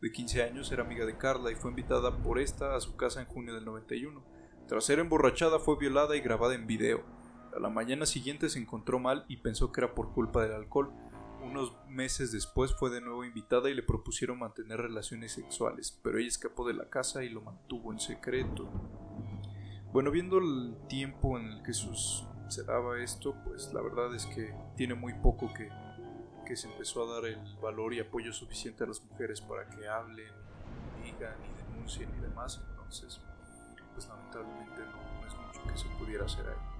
de 0.00 0.12
15 0.12 0.42
años, 0.42 0.70
era 0.70 0.82
amiga 0.82 1.06
de 1.06 1.16
Carla 1.16 1.50
y 1.50 1.56
fue 1.56 1.70
invitada 1.70 2.16
por 2.18 2.38
esta 2.38 2.76
a 2.76 2.80
su 2.80 2.96
casa 2.96 3.20
en 3.20 3.26
junio 3.26 3.54
del 3.54 3.64
91. 3.64 4.22
Tras 4.68 4.84
ser 4.84 4.98
emborrachada, 4.98 5.58
fue 5.58 5.76
violada 5.78 6.16
y 6.16 6.20
grabada 6.20 6.54
en 6.54 6.66
video. 6.66 7.04
A 7.54 7.58
la 7.58 7.68
mañana 7.68 8.04
siguiente 8.04 8.48
se 8.48 8.58
encontró 8.58 8.98
mal 8.98 9.24
y 9.28 9.38
pensó 9.38 9.72
que 9.72 9.80
era 9.80 9.94
por 9.94 10.12
culpa 10.12 10.42
del 10.42 10.52
alcohol. 10.52 10.92
Unos 11.42 11.72
meses 11.88 12.32
después 12.32 12.74
fue 12.74 12.90
de 12.90 13.00
nuevo 13.00 13.24
invitada 13.24 13.70
y 13.70 13.74
le 13.74 13.82
propusieron 13.82 14.38
mantener 14.38 14.78
relaciones 14.80 15.32
sexuales, 15.32 15.98
pero 16.02 16.18
ella 16.18 16.28
escapó 16.28 16.66
de 16.66 16.74
la 16.74 16.88
casa 16.90 17.24
y 17.24 17.30
lo 17.30 17.40
mantuvo 17.40 17.92
en 17.92 18.00
secreto. 18.00 18.68
Bueno, 19.92 20.10
viendo 20.10 20.38
el 20.38 20.76
tiempo 20.88 21.38
en 21.38 21.46
el 21.46 21.62
que 21.62 21.72
se 21.72 22.64
daba 22.64 23.00
esto, 23.02 23.34
pues 23.44 23.72
la 23.72 23.80
verdad 23.80 24.14
es 24.14 24.26
que 24.26 24.54
tiene 24.76 24.94
muy 24.94 25.14
poco 25.14 25.52
que, 25.54 25.70
que 26.46 26.56
se 26.56 26.70
empezó 26.70 27.02
a 27.04 27.14
dar 27.16 27.26
el 27.26 27.56
valor 27.60 27.92
y 27.92 28.00
apoyo 28.00 28.32
suficiente 28.32 28.84
a 28.84 28.86
las 28.86 29.02
mujeres 29.02 29.42
para 29.42 29.68
que 29.68 29.86
hablen, 29.86 30.32
digan 31.04 31.36
y 31.44 31.72
denuncien 31.72 32.08
y 32.16 32.20
demás, 32.20 32.62
entonces 32.70 33.20
pues 33.92 34.08
lamentablemente 34.08 34.80
no, 34.80 35.20
no 35.20 35.26
es 35.26 35.34
mucho 35.34 35.72
que 35.72 35.78
se 35.78 35.88
pudiera 35.98 36.24
hacer 36.24 36.46
ahí 36.48 36.76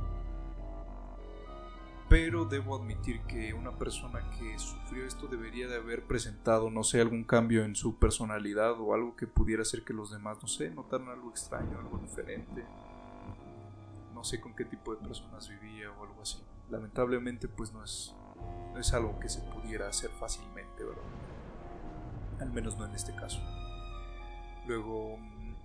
pero 2.08 2.44
debo 2.44 2.76
admitir 2.76 3.20
que 3.22 3.52
una 3.52 3.72
persona 3.72 4.20
que 4.38 4.58
sufrió 4.58 5.04
esto 5.04 5.26
debería 5.26 5.66
de 5.66 5.76
haber 5.76 6.04
presentado, 6.04 6.70
no 6.70 6.84
sé, 6.84 7.00
algún 7.00 7.24
cambio 7.24 7.64
en 7.64 7.74
su 7.74 7.98
personalidad 7.98 8.80
o 8.80 8.94
algo 8.94 9.16
que 9.16 9.26
pudiera 9.26 9.62
hacer 9.62 9.82
que 9.82 9.92
los 9.92 10.12
demás, 10.12 10.38
no 10.40 10.46
sé, 10.46 10.70
notaran 10.70 11.08
algo 11.08 11.30
extraño, 11.30 11.78
algo 11.78 11.98
diferente. 11.98 12.64
No 14.14 14.22
sé 14.22 14.40
con 14.40 14.54
qué 14.54 14.64
tipo 14.64 14.94
de 14.94 15.04
personas 15.04 15.48
vivía 15.48 15.90
o 15.90 16.04
algo 16.04 16.22
así. 16.22 16.38
Lamentablemente, 16.70 17.48
pues 17.48 17.72
no 17.72 17.82
es, 17.82 18.14
no 18.72 18.80
es 18.80 18.92
algo 18.92 19.18
que 19.18 19.28
se 19.28 19.40
pudiera 19.40 19.88
hacer 19.88 20.10
fácilmente, 20.10 20.84
¿verdad? 20.84 21.02
Al 22.40 22.52
menos 22.52 22.76
no 22.76 22.84
en 22.84 22.94
este 22.94 23.14
caso. 23.14 23.40
Luego, 24.66 25.18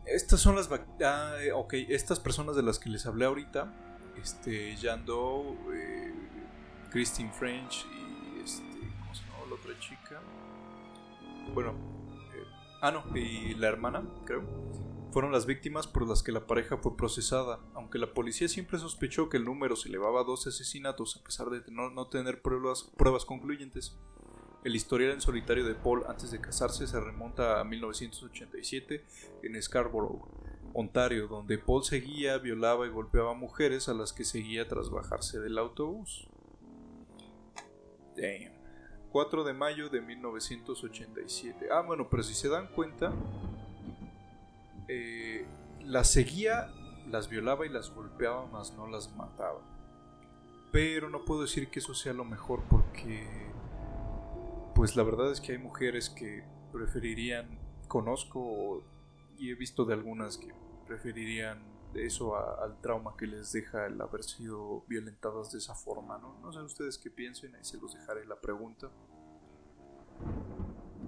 estas 0.06 0.40
son 0.40 0.56
las... 0.56 0.70
Ah, 1.04 1.36
ok, 1.56 1.74
estas 1.90 2.20
personas 2.20 2.56
de 2.56 2.64
las 2.64 2.80
que 2.80 2.90
les 2.90 3.06
hablé 3.06 3.26
ahorita, 3.26 3.74
este, 4.22 4.76
Jando, 4.78 5.58
eh, 5.74 6.14
Christine 6.92 7.32
French 7.32 7.86
y 7.86 8.44
este, 8.44 8.80
¿cómo 9.00 9.16
se 9.16 9.24
llama 9.24 9.38
la 9.50 9.56
otra 9.56 9.80
chica? 9.80 10.22
Bueno, 11.54 11.72
eh, 12.34 12.44
ah 12.82 12.92
no, 12.92 13.04
y 13.18 13.56
la 13.56 13.68
hermana, 13.68 14.04
creo. 14.26 14.44
Fueron 15.12 15.34
las 15.34 15.46
víctimas 15.46 15.88
por 15.88 16.08
las 16.08 16.24
que 16.24 16.32
la 16.32 16.48
pareja 16.48 16.78
fue 16.78 16.96
procesada, 16.96 17.60
aunque 17.74 18.00
la 18.00 18.14
policía 18.14 18.48
siempre 18.48 18.80
sospechó 18.80 19.28
que 19.28 19.36
el 19.36 19.44
número 19.44 19.76
se 19.76 19.90
elevaba 19.90 20.22
a 20.22 20.24
12 20.24 20.50
asesinatos 20.50 21.18
a 21.18 21.24
pesar 21.24 21.50
de 21.50 21.62
no, 21.70 21.90
no 21.90 22.08
tener 22.08 22.42
pruebas, 22.42 22.90
pruebas 22.96 23.26
concluyentes. 23.26 23.98
El 24.64 24.76
historial 24.76 25.12
en 25.12 25.22
solitario 25.22 25.66
de 25.66 25.76
Paul 25.76 26.06
antes 26.08 26.32
de 26.32 26.40
casarse 26.40 26.88
se 26.88 27.00
remonta 27.00 27.60
a 27.60 27.64
1987 27.66 29.04
en 29.44 29.62
Scarborough, 29.62 30.30
Ontario, 30.74 31.28
donde 31.28 31.58
Paul 31.58 31.84
seguía, 31.84 32.38
violaba 32.38 32.86
y 32.86 32.90
golpeaba 32.90 33.34
mujeres 33.34 33.90
a 33.90 33.94
las 33.94 34.14
que 34.14 34.24
seguía 34.24 34.70
tras 34.70 34.90
bajarse 34.90 35.40
del 35.40 35.58
autobús. 35.58 36.30
4 39.12 39.44
de 39.44 39.54
mayo 39.54 39.90
de 39.90 40.02
1987. 40.02 41.68
Ah, 41.72 41.82
bueno, 41.82 42.08
pero 42.10 42.24
si 42.24 42.34
se 42.34 42.48
dan 42.48 42.68
cuenta, 42.68 43.12
eh, 44.94 45.46
las 45.86 46.12
seguía, 46.12 46.68
las 47.10 47.30
violaba 47.30 47.66
y 47.66 47.70
las 47.70 47.90
golpeaba, 47.92 48.46
más 48.48 48.74
no 48.74 48.88
las 48.88 49.16
mataba. 49.16 49.62
Pero 50.72 51.10
no 51.10 51.24
puedo 51.24 51.44
decir 51.44 51.70
que 51.70 51.80
eso 51.80 51.94
sea 51.94 52.12
lo 52.12 52.26
mejor 52.26 52.64
porque, 52.70 53.26
pues 54.76 54.98
la 54.98 55.04
verdad 55.04 55.32
es 55.32 55.40
que 55.40 55.54
hay 55.54 55.58
mujeres 55.60 56.10
que 56.10 56.44
preferirían, 56.74 57.58
conozco 57.88 58.84
y 59.38 59.52
he 59.52 59.56
visto 59.56 59.86
de 59.86 59.94
algunas 59.94 60.38
que 60.38 60.54
preferirían 60.86 61.64
eso 61.94 62.36
al 62.36 62.80
trauma 62.82 63.16
que 63.18 63.28
les 63.28 63.54
deja 63.54 63.86
el 63.86 64.00
haber 64.02 64.24
sido 64.24 64.84
violentadas 64.88 65.54
de 65.54 65.60
esa 65.60 65.74
forma, 65.74 66.18
¿no? 66.18 66.38
No 66.42 66.52
sé 66.52 66.60
ustedes 66.60 66.98
qué 66.98 67.10
piensen, 67.10 67.56
ahí 67.56 67.64
se 67.64 67.78
los 67.78 67.94
dejaré 67.94 68.26
la 68.26 68.40
pregunta. 68.40 68.90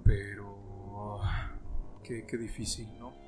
Pero... 0.04 1.20
Qué, 2.02 2.26
qué 2.26 2.36
difícil, 2.36 2.86
¿no? 2.98 3.23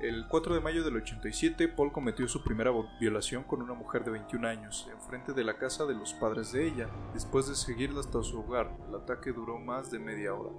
El 0.00 0.28
4 0.28 0.54
de 0.54 0.60
mayo 0.60 0.84
del 0.84 0.96
87, 0.96 1.68
Paul 1.68 1.90
cometió 1.90 2.28
su 2.28 2.44
primera 2.44 2.70
violación 3.00 3.44
con 3.44 3.62
una 3.62 3.72
mujer 3.72 4.04
de 4.04 4.10
21 4.10 4.46
años, 4.46 4.86
enfrente 4.92 5.32
de 5.32 5.42
la 5.42 5.56
casa 5.56 5.86
de 5.86 5.94
los 5.94 6.12
padres 6.12 6.52
de 6.52 6.66
ella. 6.66 6.90
Después 7.14 7.48
de 7.48 7.54
seguirla 7.54 8.00
hasta 8.00 8.22
su 8.22 8.40
hogar, 8.40 8.76
el 8.88 8.94
ataque 8.94 9.32
duró 9.32 9.58
más 9.58 9.90
de 9.90 9.98
media 9.98 10.34
hora. 10.34 10.54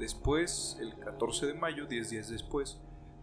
Después, 0.00 0.76
el 0.80 0.98
14 0.98 1.46
de 1.46 1.54
mayo, 1.54 1.86
10 1.86 2.10
días 2.10 2.28
después, 2.28 2.80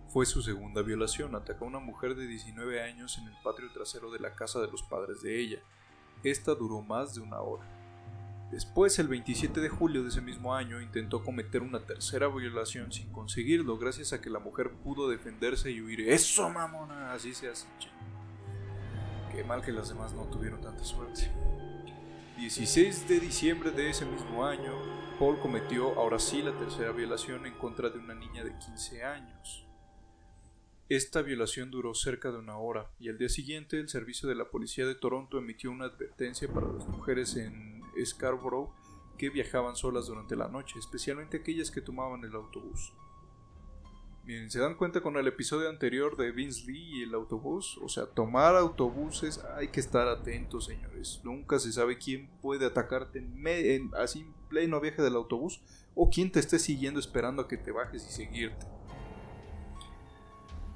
fue 0.07 0.25
su 0.25 0.41
segunda 0.41 0.81
violación. 0.81 1.35
Atacó 1.35 1.65
a 1.65 1.67
una 1.67 1.79
mujer 1.79 2.15
de 2.15 2.25
19 2.25 2.81
años 2.81 3.17
en 3.17 3.27
el 3.27 3.35
patio 3.43 3.69
trasero 3.73 4.09
de 4.11 4.19
la 4.19 4.33
casa 4.33 4.61
de 4.61 4.71
los 4.71 4.81
padres 4.83 5.21
de 5.21 5.41
ella. 5.41 5.59
Esta 6.23 6.55
duró 6.55 6.81
más 6.81 7.15
de 7.15 7.19
una 7.19 7.41
hora. 7.41 7.84
Después, 8.51 8.99
el 8.99 9.07
27 9.07 9.59
de 9.59 9.69
julio 9.69 10.03
de 10.03 10.09
ese 10.09 10.21
mismo 10.21 10.53
año, 10.53 10.79
intentó 10.79 11.23
cometer 11.23 11.61
una 11.61 11.79
tercera 11.79 12.27
violación 12.27 12.91
sin 12.91 13.11
conseguirlo, 13.11 13.77
gracias 13.77 14.13
a 14.13 14.21
que 14.21 14.29
la 14.29 14.39
mujer 14.39 14.71
pudo 14.71 15.09
defenderse 15.09 15.71
y 15.71 15.81
huir. 15.81 16.01
¡Eso, 16.01 16.49
mamona! 16.49 17.11
Así 17.11 17.33
se 17.33 17.49
hace. 17.49 17.65
Qué 19.33 19.43
mal 19.43 19.61
que 19.61 19.71
las 19.71 19.89
demás 19.89 20.13
no 20.13 20.23
tuvieron 20.25 20.61
tanta 20.61 20.83
suerte. 20.83 21.31
16 22.37 23.07
de 23.07 23.19
diciembre 23.19 23.71
de 23.71 23.89
ese 23.89 24.05
mismo 24.05 24.45
año, 24.45 24.73
Paul 25.17 25.39
cometió 25.39 25.97
ahora 25.97 26.19
sí 26.19 26.41
la 26.41 26.51
tercera 26.57 26.91
violación 26.91 27.45
en 27.45 27.53
contra 27.53 27.89
de 27.89 27.97
una 27.97 28.13
niña 28.13 28.43
de 28.43 28.57
15 28.57 29.03
años. 29.03 29.65
Esta 30.87 31.23
violación 31.23 31.71
duró 31.71 31.95
cerca 31.95 32.31
de 32.31 32.37
una 32.37 32.57
hora 32.57 32.91
y 32.99 33.09
al 33.09 33.17
día 33.17 33.29
siguiente 33.29 33.79
el 33.79 33.89
servicio 33.89 34.29
de 34.29 34.35
la 34.35 34.51
policía 34.51 34.85
de 34.85 34.93
Toronto 34.93 35.39
emitió 35.39 35.71
una 35.71 35.85
advertencia 35.85 36.47
para 36.47 36.71
las 36.71 36.87
mujeres 36.87 37.35
en 37.37 37.74
Scarborough 38.03 38.71
que 39.17 39.29
viajaban 39.29 39.75
solas 39.75 40.07
durante 40.07 40.35
la 40.35 40.47
noche, 40.47 40.79
especialmente 40.79 41.37
aquellas 41.37 41.71
que 41.71 41.81
tomaban 41.81 42.23
el 42.23 42.35
autobús. 42.35 42.93
Bien, 44.25 44.49
¿se 44.49 44.59
dan 44.59 44.73
cuenta 44.73 45.01
con 45.01 45.17
el 45.17 45.27
episodio 45.27 45.69
anterior 45.69 46.17
de 46.17 46.31
Vince 46.31 46.65
Lee 46.65 46.99
y 46.99 47.03
el 47.03 47.13
autobús? 47.13 47.77
O 47.83 47.87
sea, 47.87 48.07
tomar 48.07 48.55
autobuses 48.55 49.39
hay 49.55 49.67
que 49.67 49.79
estar 49.79 50.07
atentos, 50.07 50.65
señores. 50.65 51.21
Nunca 51.23 51.59
se 51.59 51.71
sabe 51.71 51.99
quién 51.99 52.27
puede 52.41 52.65
atacarte 52.65 53.19
en, 53.19 53.91
así 53.95 54.25
pleno 54.49 54.81
viaje 54.81 55.03
del 55.03 55.15
autobús 55.15 55.61
o 55.93 56.09
quien 56.09 56.31
te 56.31 56.39
esté 56.39 56.57
siguiendo 56.57 56.99
esperando 56.99 57.43
a 57.43 57.47
que 57.47 57.57
te 57.57 57.71
bajes 57.71 58.03
y 58.07 58.11
seguirte. 58.11 58.65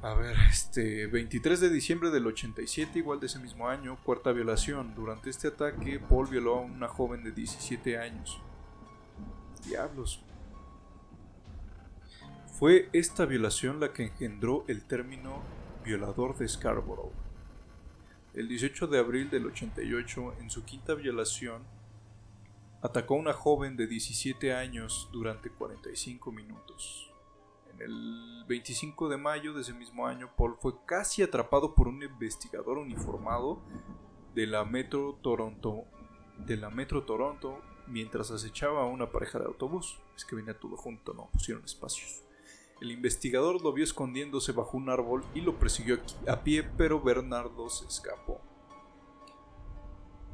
A 0.01 0.13
ver, 0.13 0.37
este 0.49 1.07
23 1.07 1.59
de 1.59 1.69
diciembre 1.69 2.09
del 2.09 2.25
87, 2.25 2.99
igual 2.99 3.19
de 3.19 3.25
ese 3.25 3.37
mismo 3.37 3.67
año, 3.67 3.97
cuarta 4.01 4.31
violación. 4.31 4.95
Durante 4.95 5.29
este 5.29 5.49
ataque, 5.49 5.99
Paul 5.99 6.27
violó 6.27 6.55
a 6.55 6.61
una 6.61 6.87
joven 6.87 7.21
de 7.21 7.33
17 7.33 7.97
años. 7.97 8.39
Diablos. 9.67 10.21
Fue 12.57 12.89
esta 12.93 13.25
violación 13.25 13.81
la 13.81 13.91
que 13.91 14.03
engendró 14.03 14.63
el 14.69 14.83
término 14.83 15.43
violador 15.83 16.37
de 16.37 16.47
Scarborough. 16.47 17.11
El 18.33 18.47
18 18.47 18.87
de 18.87 18.99
abril 18.99 19.29
del 19.29 19.47
88, 19.47 20.35
en 20.39 20.49
su 20.49 20.63
quinta 20.63 20.93
violación, 20.93 21.63
atacó 22.81 23.15
a 23.15 23.19
una 23.19 23.33
joven 23.33 23.75
de 23.75 23.85
17 23.85 24.53
años 24.53 25.09
durante 25.11 25.49
45 25.49 26.31
minutos. 26.31 27.08
El 27.79 28.43
25 28.47 29.07
de 29.07 29.17
mayo 29.17 29.53
de 29.53 29.61
ese 29.61 29.73
mismo 29.73 30.05
año, 30.05 30.29
Paul 30.35 30.57
fue 30.59 30.73
casi 30.85 31.23
atrapado 31.23 31.75
por 31.75 31.87
un 31.87 32.03
investigador 32.03 32.77
uniformado 32.77 33.61
de 34.35 34.47
la 34.47 34.65
Metro 34.65 35.17
Toronto, 35.21 35.85
de 36.45 36.57
la 36.57 36.69
Metro 36.69 37.03
Toronto 37.03 37.61
mientras 37.87 38.31
acechaba 38.31 38.83
a 38.83 38.85
una 38.85 39.11
pareja 39.11 39.39
de 39.39 39.45
autobús. 39.45 39.97
Es 40.15 40.25
que 40.25 40.35
venía 40.35 40.59
todo 40.59 40.75
junto, 40.75 41.13
no 41.13 41.29
pusieron 41.31 41.63
espacios. 41.63 42.23
El 42.81 42.91
investigador 42.91 43.61
lo 43.61 43.73
vio 43.73 43.83
escondiéndose 43.83 44.51
bajo 44.51 44.77
un 44.77 44.89
árbol 44.89 45.23
y 45.33 45.41
lo 45.41 45.57
persiguió 45.57 45.99
a 46.27 46.43
pie, 46.43 46.63
pero 46.63 47.01
Bernardo 47.01 47.69
se 47.69 47.85
escapó. 47.85 48.41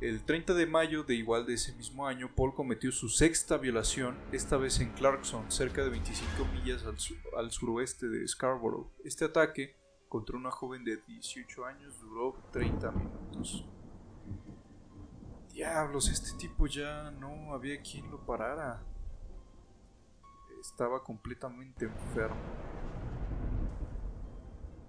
El 0.02 0.24
30 0.24 0.54
de 0.54 0.66
mayo 0.66 1.04
de 1.04 1.16
igual 1.16 1.46
de 1.46 1.54
ese 1.54 1.74
mismo 1.74 2.06
año, 2.06 2.30
Paul 2.36 2.54
cometió 2.54 2.92
su 2.92 3.08
sexta 3.08 3.58
violación, 3.58 4.18
esta 4.34 4.58
vez 4.58 4.80
en 4.82 4.92
Clarkson, 4.92 5.50
cerca 5.50 5.84
de 5.84 5.90
25 5.90 6.46
millas 6.54 6.84
al, 7.38 7.52
suroeste 7.52 8.08
de 8.08 8.28
Scarborough. 8.28 8.92
Este 9.06 9.26
ataque 9.26 9.78
contra 10.10 10.36
una 10.36 10.52
joven 10.52 10.84
de 10.84 10.98
18 10.98 11.66
años 11.66 12.00
duró 12.02 12.36
30 12.52 12.92
minutos. 12.92 13.66
Diablos, 15.54 16.10
este 16.10 16.38
tipo 16.38 16.68
ya 16.68 17.12
no 17.12 17.54
había 17.54 17.82
quien 17.82 18.12
lo 18.12 18.26
parara 18.26 18.84
estaba 20.66 21.04
completamente 21.04 21.86
enfermo. 21.86 22.36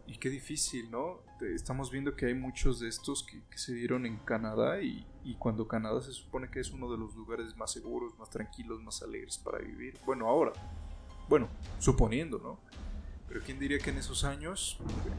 Y 0.06 0.18
qué 0.18 0.30
difícil, 0.30 0.90
¿no? 0.90 1.20
Estamos 1.40 1.90
viendo 1.90 2.14
que 2.14 2.26
hay 2.26 2.34
muchos 2.34 2.80
de 2.80 2.88
estos 2.88 3.24
que, 3.24 3.42
se 3.58 3.74
dieron 3.74 4.06
en 4.06 4.18
Canadá 4.18 4.80
y, 4.80 5.04
cuando 5.38 5.66
Canadá 5.66 6.00
se 6.00 6.12
supone 6.12 6.48
que 6.50 6.60
es 6.60 6.70
uno 6.70 6.90
de 6.90 6.96
los 6.96 7.14
lugares 7.16 7.56
más 7.56 7.72
seguros, 7.72 8.16
más 8.18 8.30
tranquilos, 8.30 8.80
más 8.82 9.02
alegres 9.02 9.36
para 9.36 9.58
vivir. 9.58 9.98
Bueno, 10.06 10.28
ahora, 10.28 10.52
bueno, 11.28 11.48
suponiendo, 11.80 12.38
¿no? 12.38 12.60
Pero 13.28 13.40
¿quién 13.44 13.58
diría 13.58 13.78
que 13.78 13.90
en 13.90 13.98
esos 13.98 14.22
años, 14.22 14.78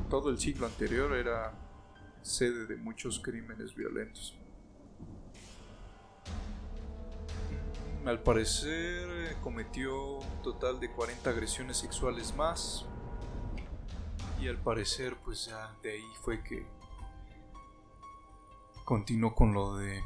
todo 0.10 0.30
el 0.30 0.40
siglo 0.40 0.66
anterior, 0.66 1.14
era 1.14 1.54
sede 2.22 2.66
de 2.66 2.78
muchos 2.78 3.20
crímenes 3.20 3.76
violentos? 3.76 4.34
Al 8.06 8.24
parecer 8.24 9.10
eh, 9.10 9.36
cometió 9.44 10.20
un 10.20 10.42
total 10.42 10.80
de 10.80 10.90
40 10.90 11.30
agresiones 11.30 11.76
sexuales 11.76 12.34
más. 12.34 12.86
Y 14.40 14.48
al 14.48 14.58
parecer 14.58 15.16
pues 15.24 15.46
ya 15.48 15.76
de 15.82 15.94
ahí 15.94 16.08
fue 16.22 16.44
que 16.44 16.66
continuó 18.86 19.34
con 19.36 19.54
lo 19.54 19.76
de 19.78 20.04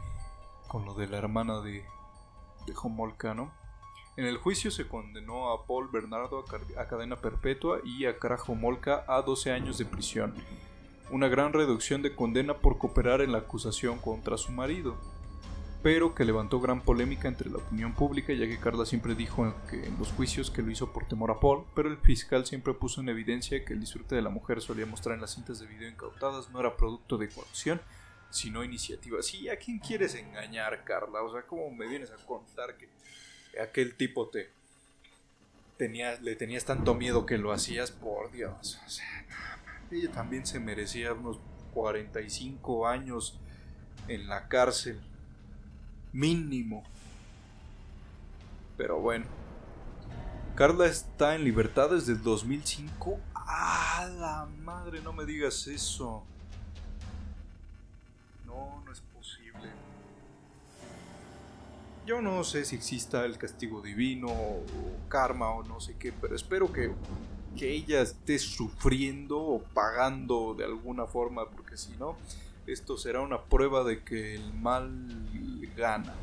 con 0.68 0.86
lo 0.86 0.94
de 0.94 1.08
la 1.08 1.18
hermana 1.18 1.60
de, 1.60 1.84
de 2.66 2.74
Homolka, 2.82 3.34
¿no? 3.34 3.52
En 4.18 4.26
el 4.26 4.38
juicio 4.38 4.72
se 4.72 4.88
condenó 4.88 5.52
a 5.52 5.66
Paul 5.66 5.90
Bernardo 5.90 6.44
a, 6.78 6.88
cadena 6.88 7.16
perpetua 7.16 7.80
y 7.84 8.06
a 8.06 8.20
Kara 8.20 8.38
Homolka 8.46 9.04
a 9.08 9.22
12 9.22 9.52
años 9.52 9.78
de 9.78 9.86
prisión, 9.86 10.34
una 11.10 11.28
gran 11.28 11.54
reducción 11.54 12.02
de 12.02 12.16
condena 12.16 12.56
por 12.56 12.78
cooperar 12.78 13.22
en 13.22 13.32
la 13.32 13.40
acusación 13.40 14.00
contra 14.00 14.38
su 14.38 14.51
marido 14.51 14.96
pero 15.83 16.13
que 16.13 16.25
levantó 16.25 16.59
gran 16.59 16.81
polémica 16.81 17.27
entre 17.27 17.50
la 17.50 17.57
opinión 17.57 17.94
pública, 17.94 18.33
ya 18.33 18.46
que 18.46 18.59
Carla 18.59 18.85
siempre 18.85 19.15
dijo 19.15 19.53
que 19.70 19.85
en 19.85 19.98
los 19.98 20.11
juicios 20.11 20.51
que 20.51 20.61
lo 20.61 20.70
hizo 20.70 20.94
por 20.94 21.07
temor 21.07 21.31
a 21.31 21.39
Paul, 21.39 21.65
pero 21.75 21.89
el 21.89 21.98
fiscal 21.98 22.46
siempre 22.46 22.74
puso 22.74 23.01
en 23.01 23.09
evidencia 23.09 23.65
que 23.65 23.74
el 23.74 23.79
disfrute 23.79 24.15
de 24.15 24.22
la 24.22 24.29
mujer 24.29 24.61
solía 24.61 24.85
mostrar 24.85 25.15
en 25.15 25.22
las 25.22 25.33
cintas 25.33 25.59
de 25.59 25.65
video 25.65 25.89
incautadas 25.89 26.50
no 26.51 26.59
era 26.59 26.77
producto 26.77 27.17
de 27.17 27.29
coacción, 27.29 27.81
sino 28.29 28.63
iniciativa. 28.63 29.22
Sí, 29.24 29.50
¿a 29.50 29.57
quién 29.57 29.79
quieres 29.79 30.13
engañar, 30.13 30.83
Carla? 30.83 31.24
O 31.24 31.31
sea, 31.31 31.41
¿cómo 31.44 31.70
me 31.72 31.87
vienes 31.87 32.11
a 32.11 32.15
contar 32.27 32.77
que 32.77 32.87
aquel 33.59 33.96
tipo 33.96 34.29
te 34.29 34.51
tenía, 35.77 36.20
le 36.22 36.35
tenías 36.35 36.63
tanto 36.63 36.94
miedo 36.94 37.25
que 37.25 37.39
lo 37.39 37.51
hacías? 37.51 37.89
Por 37.89 38.31
Dios, 38.31 38.79
o 38.85 38.89
sea, 38.89 39.25
ella 39.89 40.11
también 40.11 40.46
se 40.46 40.59
merecía 40.59 41.13
unos 41.13 41.39
45 41.74 42.87
años 42.87 43.39
en 44.07 44.27
la 44.27 44.48
cárcel 44.48 45.01
mínimo. 46.14 46.84
Pero 48.78 49.00
bueno. 49.00 49.26
Carla 50.56 50.88
está 50.88 51.36
en 51.36 51.44
libertad 51.44 51.90
desde 51.92 52.14
el 52.14 52.24
2005. 52.24 53.20
¡Ah, 53.36 54.10
la 54.20 54.48
madre! 54.64 55.02
No 55.02 55.14
me 55.14 55.26
digas 55.26 55.68
eso. 55.68 56.24
No, 58.46 58.82
no 58.86 58.92
es 58.92 59.02
posible. 59.02 59.70
Yo 62.06 62.22
no 62.22 62.44
sé 62.44 62.66
si 62.66 62.76
exista 62.76 63.26
el 63.26 63.38
castigo 63.38 63.82
divino 63.82 64.28
o 64.28 64.64
karma 65.08 65.52
o 65.52 65.64
no 65.64 65.80
sé 65.80 65.96
qué, 65.98 66.12
pero 66.12 66.36
espero 66.36 66.72
que, 66.74 66.92
que 67.56 67.72
ella 67.72 68.02
esté 68.02 68.40
sufriendo 68.40 69.40
o 69.40 69.62
pagando 69.62 70.54
de 70.54 70.66
alguna 70.66 71.06
forma, 71.06 71.50
porque 71.50 71.78
si 71.78 71.92
no, 71.98 72.18
esto 72.68 72.98
será 72.98 73.22
una 73.22 73.42
prueba 73.42 73.84
de 73.84 74.04
que 74.04 74.36
el 74.36 74.54
mal 74.54 75.30
gana. 75.75 76.14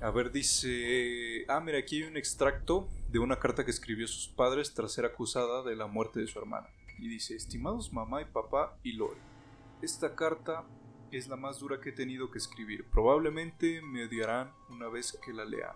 A 0.00 0.10
ver, 0.10 0.32
dice... 0.32 1.44
Ah, 1.48 1.60
mira, 1.60 1.78
aquí 1.78 2.02
hay 2.02 2.08
un 2.08 2.16
extracto 2.16 2.88
de 3.08 3.18
una 3.18 3.38
carta 3.38 3.64
que 3.64 3.70
escribió 3.70 4.08
sus 4.08 4.28
padres 4.28 4.74
tras 4.74 4.92
ser 4.92 5.04
acusada 5.04 5.62
de 5.62 5.76
la 5.76 5.86
muerte 5.86 6.20
de 6.20 6.26
su 6.26 6.38
hermana. 6.38 6.68
Y 6.98 7.08
dice, 7.08 7.36
estimados 7.36 7.92
mamá 7.92 8.22
y 8.22 8.24
papá 8.26 8.76
y 8.82 8.92
Lore, 8.92 9.20
esta 9.80 10.14
carta 10.14 10.64
es 11.12 11.28
la 11.28 11.36
más 11.36 11.58
dura 11.58 11.80
que 11.80 11.90
he 11.90 11.92
tenido 11.92 12.30
que 12.30 12.38
escribir. 12.38 12.86
Probablemente 12.90 13.82
me 13.82 14.04
odiarán 14.06 14.52
una 14.70 14.88
vez 14.88 15.18
que 15.24 15.32
la 15.32 15.44
lea. 15.44 15.72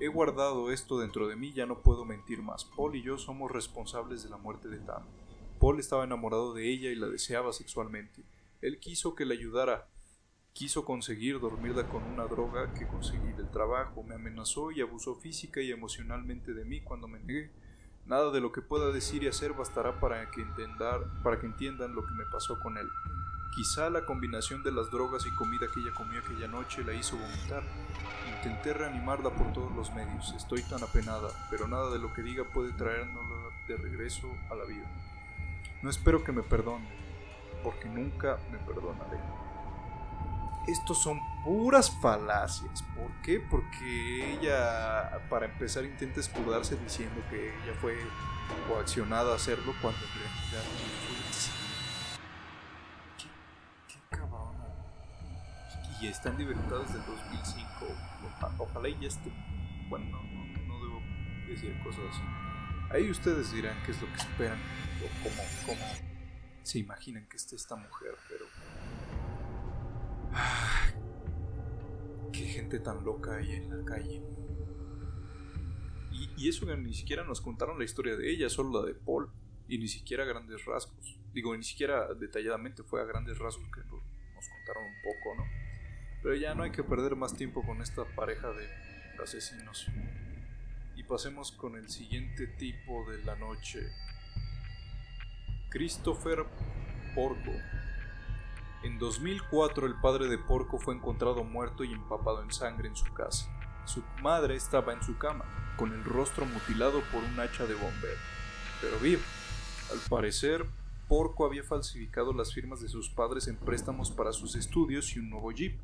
He 0.00 0.08
guardado 0.08 0.70
esto 0.70 0.98
dentro 0.98 1.26
de 1.26 1.36
mí, 1.36 1.52
ya 1.52 1.66
no 1.66 1.80
puedo 1.80 2.04
mentir 2.04 2.42
más. 2.42 2.64
Paul 2.64 2.94
y 2.94 3.02
yo 3.02 3.18
somos 3.18 3.50
responsables 3.50 4.22
de 4.22 4.28
la 4.28 4.36
muerte 4.36 4.68
de 4.68 4.78
Tam. 4.78 5.02
Paul 5.58 5.80
estaba 5.80 6.04
enamorado 6.04 6.54
de 6.54 6.70
ella 6.70 6.90
y 6.90 6.94
la 6.94 7.08
deseaba 7.08 7.52
sexualmente. 7.52 8.22
Él 8.60 8.78
quiso 8.78 9.14
que 9.14 9.24
le 9.24 9.34
ayudara, 9.34 9.88
quiso 10.58 10.84
conseguir 10.84 11.38
dormirla 11.38 11.88
con 11.88 12.02
una 12.02 12.24
droga 12.24 12.74
que 12.74 12.88
conseguí 12.88 13.30
del 13.34 13.48
trabajo, 13.48 14.02
me 14.02 14.16
amenazó 14.16 14.72
y 14.72 14.80
abusó 14.80 15.14
física 15.14 15.60
y 15.60 15.70
emocionalmente 15.70 16.52
de 16.52 16.64
mí 16.64 16.80
cuando 16.80 17.06
me 17.06 17.20
negué. 17.20 17.52
Nada 18.06 18.32
de 18.32 18.40
lo 18.40 18.50
que 18.50 18.60
pueda 18.60 18.90
decir 18.90 19.22
y 19.22 19.28
hacer 19.28 19.52
bastará 19.52 20.00
para 20.00 20.28
que, 20.32 20.44
para 21.22 21.38
que 21.38 21.46
entiendan 21.46 21.94
lo 21.94 22.04
que 22.04 22.12
me 22.14 22.24
pasó 22.32 22.58
con 22.58 22.76
él. 22.76 22.88
Quizá 23.54 23.88
la 23.88 24.04
combinación 24.04 24.64
de 24.64 24.72
las 24.72 24.90
drogas 24.90 25.26
y 25.26 25.34
comida 25.36 25.68
que 25.72 25.78
ella 25.78 25.94
comió 25.94 26.18
aquella 26.18 26.48
noche 26.48 26.82
la 26.82 26.92
hizo 26.92 27.16
vomitar. 27.16 27.62
Intenté 28.38 28.74
reanimarla 28.74 29.30
por 29.30 29.52
todos 29.52 29.70
los 29.76 29.94
medios. 29.94 30.34
Estoy 30.36 30.62
tan 30.62 30.82
apenada, 30.82 31.28
pero 31.52 31.68
nada 31.68 31.88
de 31.92 32.00
lo 32.00 32.12
que 32.12 32.22
diga 32.22 32.42
puede 32.42 32.72
traérnosla 32.72 33.36
de 33.68 33.76
regreso 33.76 34.28
a 34.50 34.56
la 34.56 34.64
vida. 34.64 34.90
No 35.82 35.88
espero 35.90 36.24
que 36.24 36.32
me 36.32 36.42
perdone, 36.42 36.88
porque 37.62 37.88
nunca 37.88 38.40
me 38.50 38.58
perdonaré. 38.58 39.47
Estos 40.68 41.02
son 41.02 41.18
puras 41.44 41.90
falacias. 42.02 42.82
¿Por 42.94 43.10
qué? 43.22 43.40
Porque 43.40 44.34
ella, 44.34 45.26
para 45.30 45.46
empezar, 45.46 45.84
intenta 45.84 46.20
escudarse 46.20 46.76
diciendo 46.76 47.22
que 47.30 47.48
ella 47.48 47.74
fue 47.80 47.96
coaccionada 48.68 49.32
a 49.32 49.36
hacerlo 49.36 49.74
cuando 49.80 49.98
en 49.98 50.12
realidad 50.12 50.64
no 50.64 50.78
fue. 51.06 51.18
Qué, 53.16 53.28
qué 53.88 54.16
cabrona. 54.16 54.66
Y 56.02 56.06
está 56.06 56.28
en 56.28 56.38
libertad 56.38 56.80
desde 56.80 56.98
el 56.98 57.06
2005. 57.06 57.86
Ojalá 58.58 58.88
y 58.90 58.98
ya 59.00 59.08
esté. 59.08 59.32
Bueno, 59.88 60.04
no, 60.10 60.22
no, 60.22 60.66
no 60.66 60.84
debo 60.84 61.00
decir 61.48 61.82
cosas 61.82 62.02
así. 62.10 62.22
Ahí 62.90 63.10
ustedes 63.10 63.52
dirán 63.52 63.82
qué 63.86 63.92
es 63.92 64.02
lo 64.02 64.06
que 64.08 64.18
esperan 64.18 64.58
o 65.02 65.24
cómo, 65.24 65.42
cómo 65.66 66.08
se 66.62 66.78
imaginan 66.78 67.26
que 67.26 67.38
esté 67.38 67.56
esta 67.56 67.76
mujer, 67.76 68.14
pero... 68.28 68.44
Ah, 70.40 70.86
qué 72.32 72.44
gente 72.44 72.78
tan 72.78 73.04
loca 73.04 73.36
hay 73.36 73.56
en 73.56 73.76
la 73.76 73.84
calle. 73.84 74.22
Y, 76.36 76.48
eso 76.48 76.66
que 76.66 76.76
ni 76.76 76.94
siquiera 76.94 77.24
nos 77.24 77.40
contaron 77.40 77.78
la 77.78 77.84
historia 77.84 78.16
de 78.16 78.30
ella, 78.30 78.48
solo 78.48 78.80
la 78.80 78.86
de 78.86 78.94
Paul. 78.94 79.30
Y 79.68 79.78
ni 79.78 79.88
siquiera 79.88 80.22
a 80.22 80.26
grandes 80.26 80.64
rasgos. 80.64 81.18
Digo, 81.34 81.56
ni 81.56 81.64
siquiera 81.64 82.14
detalladamente 82.14 82.82
fue 82.84 83.02
a 83.02 83.04
grandes 83.04 83.38
rasgos 83.38 83.66
que 83.72 83.80
nos 83.80 84.48
contaron 84.48 84.84
un 84.84 85.02
poco, 85.02 85.34
¿no? 85.36 85.44
Pero 86.22 86.34
ya 86.36 86.54
no 86.54 86.62
hay 86.62 86.70
que 86.70 86.82
perder 86.82 87.16
más 87.16 87.36
tiempo 87.36 87.62
con 87.66 87.82
esta 87.82 88.04
pareja 88.04 88.50
de 88.52 88.66
asesinos. 89.22 89.86
Y 90.96 91.02
pasemos 91.02 91.52
con 91.52 91.76
el 91.76 91.88
siguiente 91.88 92.46
tipo 92.46 93.10
de 93.10 93.22
la 93.24 93.36
noche. 93.36 93.80
Christopher 95.70 96.46
Porco. 97.14 97.52
En 98.84 98.98
2004 98.98 99.86
el 99.86 99.96
padre 99.96 100.28
de 100.28 100.38
Porco 100.38 100.78
fue 100.78 100.94
encontrado 100.94 101.42
muerto 101.42 101.82
y 101.82 101.92
empapado 101.92 102.42
en 102.42 102.52
sangre 102.52 102.88
en 102.88 102.94
su 102.94 103.12
casa. 103.12 103.50
Su 103.86 104.04
madre 104.22 104.54
estaba 104.54 104.92
en 104.92 105.02
su 105.02 105.18
cama, 105.18 105.44
con 105.76 105.92
el 105.92 106.04
rostro 106.04 106.46
mutilado 106.46 107.02
por 107.10 107.24
un 107.24 107.40
hacha 107.40 107.66
de 107.66 107.74
bombero, 107.74 108.18
pero 108.80 108.98
vivo. 109.00 109.22
Al 109.90 109.98
parecer, 110.08 110.64
Porco 111.08 111.44
había 111.44 111.64
falsificado 111.64 112.32
las 112.32 112.54
firmas 112.54 112.80
de 112.80 112.88
sus 112.88 113.08
padres 113.08 113.48
en 113.48 113.56
préstamos 113.56 114.12
para 114.12 114.32
sus 114.32 114.54
estudios 114.54 115.16
y 115.16 115.18
un 115.18 115.30
nuevo 115.30 115.50
jeep, 115.50 115.76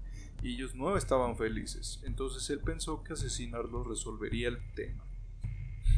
y 0.42 0.54
ellos 0.54 0.76
no 0.76 0.96
estaban 0.96 1.36
felices. 1.36 2.00
Entonces 2.04 2.48
él 2.50 2.60
pensó 2.60 3.02
que 3.02 3.14
asesinarlos 3.14 3.88
resolvería 3.88 4.48
el 4.48 4.58
tema. 4.74 5.02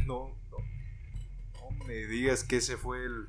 No, 0.06 0.34
no, 0.50 0.58
no 1.60 1.84
me 1.84 2.06
digas 2.06 2.42
que 2.42 2.56
ese 2.56 2.78
fue 2.78 3.04
el... 3.04 3.26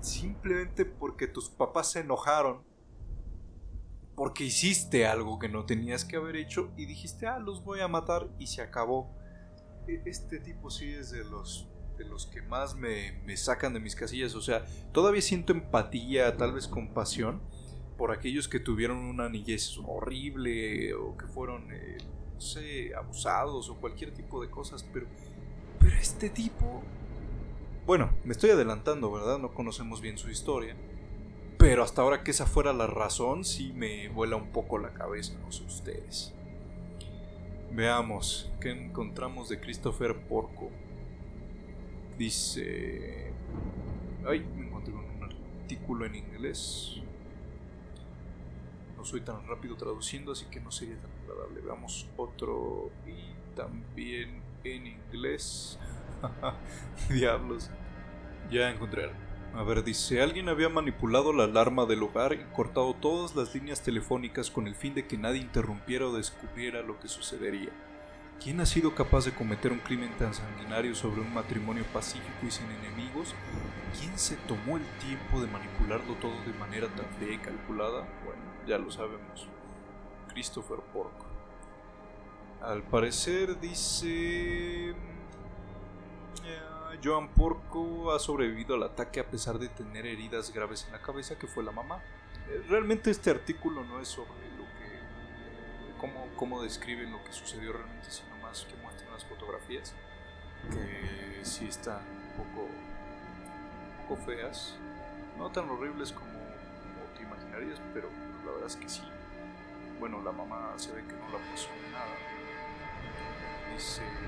Simplemente 0.00 0.84
porque 0.84 1.26
tus 1.26 1.48
papás 1.48 1.92
se 1.92 2.00
enojaron 2.00 2.62
porque 4.20 4.44
hiciste 4.44 5.06
algo 5.06 5.38
que 5.38 5.48
no 5.48 5.64
tenías 5.64 6.04
que 6.04 6.16
haber 6.16 6.36
hecho 6.36 6.70
y 6.76 6.84
dijiste, 6.84 7.26
ah, 7.26 7.38
los 7.38 7.64
voy 7.64 7.80
a 7.80 7.88
matar 7.88 8.28
y 8.38 8.48
se 8.48 8.60
acabó. 8.60 9.10
E, 9.88 10.02
este 10.04 10.40
tipo 10.40 10.68
sí 10.68 10.90
es 10.90 11.10
de 11.10 11.24
los, 11.24 11.70
de 11.96 12.04
los 12.04 12.26
que 12.26 12.42
más 12.42 12.74
me, 12.74 13.12
me 13.24 13.38
sacan 13.38 13.72
de 13.72 13.80
mis 13.80 13.96
casillas. 13.96 14.34
O 14.34 14.42
sea, 14.42 14.66
todavía 14.92 15.22
siento 15.22 15.54
empatía, 15.54 16.36
tal 16.36 16.52
vez 16.52 16.68
compasión, 16.68 17.40
por 17.96 18.12
aquellos 18.12 18.46
que 18.46 18.60
tuvieron 18.60 18.98
una 18.98 19.30
niñez 19.30 19.78
horrible 19.86 20.92
o 20.92 21.16
que 21.16 21.26
fueron, 21.26 21.72
eh, 21.72 21.96
no 22.34 22.40
sé, 22.42 22.94
abusados 22.94 23.70
o 23.70 23.80
cualquier 23.80 24.12
tipo 24.12 24.42
de 24.42 24.50
cosas, 24.50 24.84
pero, 24.92 25.06
pero 25.78 25.96
este 25.96 26.28
tipo... 26.28 26.82
Bueno, 27.90 28.08
me 28.22 28.30
estoy 28.30 28.50
adelantando, 28.50 29.10
¿verdad? 29.10 29.40
No 29.40 29.52
conocemos 29.52 30.00
bien 30.00 30.16
su 30.16 30.30
historia. 30.30 30.76
Pero 31.58 31.82
hasta 31.82 32.02
ahora 32.02 32.22
que 32.22 32.30
esa 32.30 32.46
fuera 32.46 32.72
la 32.72 32.86
razón, 32.86 33.44
sí 33.44 33.72
me 33.74 34.08
vuela 34.10 34.36
un 34.36 34.52
poco 34.52 34.78
la 34.78 34.94
cabeza, 34.94 35.36
no 35.40 35.50
sé 35.50 35.64
ustedes. 35.64 36.32
Veamos, 37.72 38.48
¿qué 38.60 38.70
encontramos 38.70 39.48
de 39.48 39.58
Christopher 39.58 40.16
Porco? 40.28 40.70
Dice... 42.16 43.32
Ay, 44.24 44.46
me 44.56 44.68
encontré 44.68 44.94
un 44.94 45.24
artículo 45.24 46.06
en 46.06 46.14
inglés. 46.14 47.02
No 48.96 49.04
soy 49.04 49.22
tan 49.22 49.44
rápido 49.48 49.74
traduciendo, 49.74 50.30
así 50.30 50.44
que 50.44 50.60
no 50.60 50.70
sería 50.70 50.96
tan 51.00 51.10
agradable. 51.24 51.60
Veamos 51.60 52.08
otro 52.16 52.92
y 53.04 53.56
también 53.56 54.39
en 54.64 54.86
inglés. 54.86 55.78
Diablos. 57.08 57.70
Ya 58.50 58.70
encontré 58.70 59.04
algo. 59.04 59.16
A 59.54 59.64
ver, 59.64 59.82
dice, 59.82 60.22
alguien 60.22 60.48
había 60.48 60.68
manipulado 60.68 61.32
la 61.32 61.44
alarma 61.44 61.84
del 61.84 62.02
hogar 62.04 62.34
y 62.34 62.44
cortado 62.54 62.94
todas 62.94 63.34
las 63.34 63.52
líneas 63.52 63.82
telefónicas 63.82 64.48
con 64.48 64.68
el 64.68 64.76
fin 64.76 64.94
de 64.94 65.06
que 65.06 65.18
nadie 65.18 65.40
interrumpiera 65.40 66.06
o 66.06 66.12
descubriera 66.12 66.82
lo 66.82 67.00
que 67.00 67.08
sucedería. 67.08 67.70
¿Quién 68.42 68.60
ha 68.60 68.66
sido 68.66 68.94
capaz 68.94 69.24
de 69.24 69.34
cometer 69.34 69.72
un 69.72 69.80
crimen 69.80 70.16
tan 70.16 70.32
sanguinario 70.32 70.94
sobre 70.94 71.20
un 71.20 71.34
matrimonio 71.34 71.84
pacífico 71.92 72.46
y 72.46 72.50
sin 72.50 72.70
enemigos? 72.70 73.34
¿Quién 73.98 74.16
se 74.18 74.36
tomó 74.36 74.76
el 74.76 74.84
tiempo 75.04 75.40
de 75.40 75.48
manipularlo 75.48 76.14
todo 76.14 76.40
de 76.46 76.58
manera 76.58 76.86
tan 76.88 77.06
fea 77.18 77.34
y 77.34 77.38
calculada? 77.38 78.08
Bueno, 78.24 78.42
ya 78.66 78.78
lo 78.78 78.90
sabemos. 78.90 79.48
Christopher 80.28 80.78
Porco. 80.92 81.29
Al 82.62 82.82
parecer 82.82 83.58
dice... 83.60 84.94
Joan 87.02 87.28
Porco 87.28 88.12
ha 88.12 88.18
sobrevivido 88.18 88.74
al 88.74 88.82
ataque 88.82 89.20
a 89.20 89.24
pesar 89.24 89.58
de 89.58 89.68
tener 89.68 90.06
heridas 90.06 90.52
graves 90.52 90.84
en 90.86 90.92
la 90.92 91.00
cabeza, 91.00 91.38
que 91.38 91.46
fue 91.46 91.64
la 91.64 91.72
mamá. 91.72 92.02
Eh, 92.48 92.62
realmente 92.68 93.10
este 93.10 93.30
artículo 93.30 93.84
no 93.84 94.00
es 94.00 94.08
sobre 94.08 94.30
lo 94.56 94.64
que. 94.64 95.98
cómo, 95.98 96.28
cómo 96.36 96.62
describen 96.62 97.10
lo 97.10 97.22
que 97.24 97.32
sucedió 97.32 97.72
realmente, 97.72 98.10
sino 98.10 98.36
más 98.42 98.64
que 98.64 98.74
muestran 98.82 99.12
las 99.12 99.24
fotografías, 99.24 99.94
que 100.70 101.44
sí 101.44 101.66
están 101.66 102.02
un 102.06 102.44
poco, 102.44 102.68
poco 104.08 104.20
feas. 104.22 104.74
No 105.38 105.50
tan 105.50 105.70
horribles 105.70 106.12
como 106.12 106.38
te 107.16 107.22
imaginarías, 107.22 107.80
pero 107.94 108.08
la 108.44 108.52
verdad 108.52 108.66
es 108.66 108.76
que 108.76 108.88
sí. 108.88 109.02
Bueno, 109.98 110.20
la 110.22 110.32
mamá 110.32 110.74
se 110.76 110.92
ve 110.92 111.02
que 111.02 111.14
no 111.14 111.30
la 111.30 111.38
pasó 111.50 111.68
nada 111.92 112.29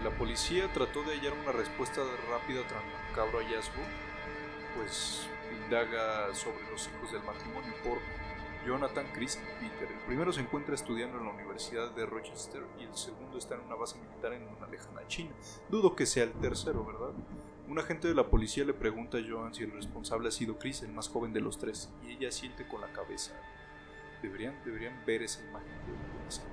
la 0.02 0.10
policía 0.10 0.72
trató 0.72 1.02
de 1.02 1.14
hallar 1.14 1.32
una 1.32 1.52
respuesta 1.52 2.00
rápida 2.30 2.66
tras 2.68 2.82
un 2.82 3.14
cabro 3.14 3.38
hallazgo, 3.38 3.82
pues 4.76 5.28
indaga 5.64 6.34
sobre 6.34 6.62
los 6.70 6.88
hijos 6.88 7.12
del 7.12 7.22
matrimonio 7.22 7.72
por 7.84 7.98
Jonathan, 8.66 9.06
Chris 9.14 9.38
y 9.60 9.64
Peter. 9.64 9.88
El 9.90 10.06
primero 10.06 10.32
se 10.32 10.40
encuentra 10.40 10.74
estudiando 10.74 11.18
en 11.18 11.26
la 11.26 11.32
Universidad 11.32 11.90
de 11.90 12.06
Rochester 12.06 12.62
y 12.80 12.84
el 12.84 12.94
segundo 12.94 13.38
está 13.38 13.56
en 13.56 13.62
una 13.62 13.74
base 13.74 13.98
militar 13.98 14.32
en 14.32 14.48
una 14.48 14.68
lejana 14.68 15.06
China. 15.08 15.32
Dudo 15.68 15.96
que 15.96 16.06
sea 16.06 16.24
el 16.24 16.32
tercero, 16.32 16.84
¿verdad? 16.84 17.12
Un 17.68 17.78
agente 17.78 18.08
de 18.08 18.14
la 18.14 18.28
policía 18.28 18.64
le 18.64 18.74
pregunta 18.74 19.18
a 19.18 19.22
Joan 19.26 19.54
si 19.54 19.64
el 19.64 19.72
responsable 19.72 20.28
ha 20.28 20.32
sido 20.32 20.58
Chris, 20.58 20.82
el 20.82 20.92
más 20.92 21.08
joven 21.08 21.32
de 21.32 21.40
los 21.40 21.58
tres, 21.58 21.90
y 22.06 22.12
ella 22.12 22.30
siente 22.30 22.66
con 22.66 22.80
la 22.80 22.92
cabeza. 22.92 23.32
Deberían, 24.22 24.54
deberían 24.64 25.04
ver 25.04 25.22
esa 25.22 25.42
imagen 25.42 25.68
de 25.68 26.24
la 26.24 26.30
señora. 26.30 26.52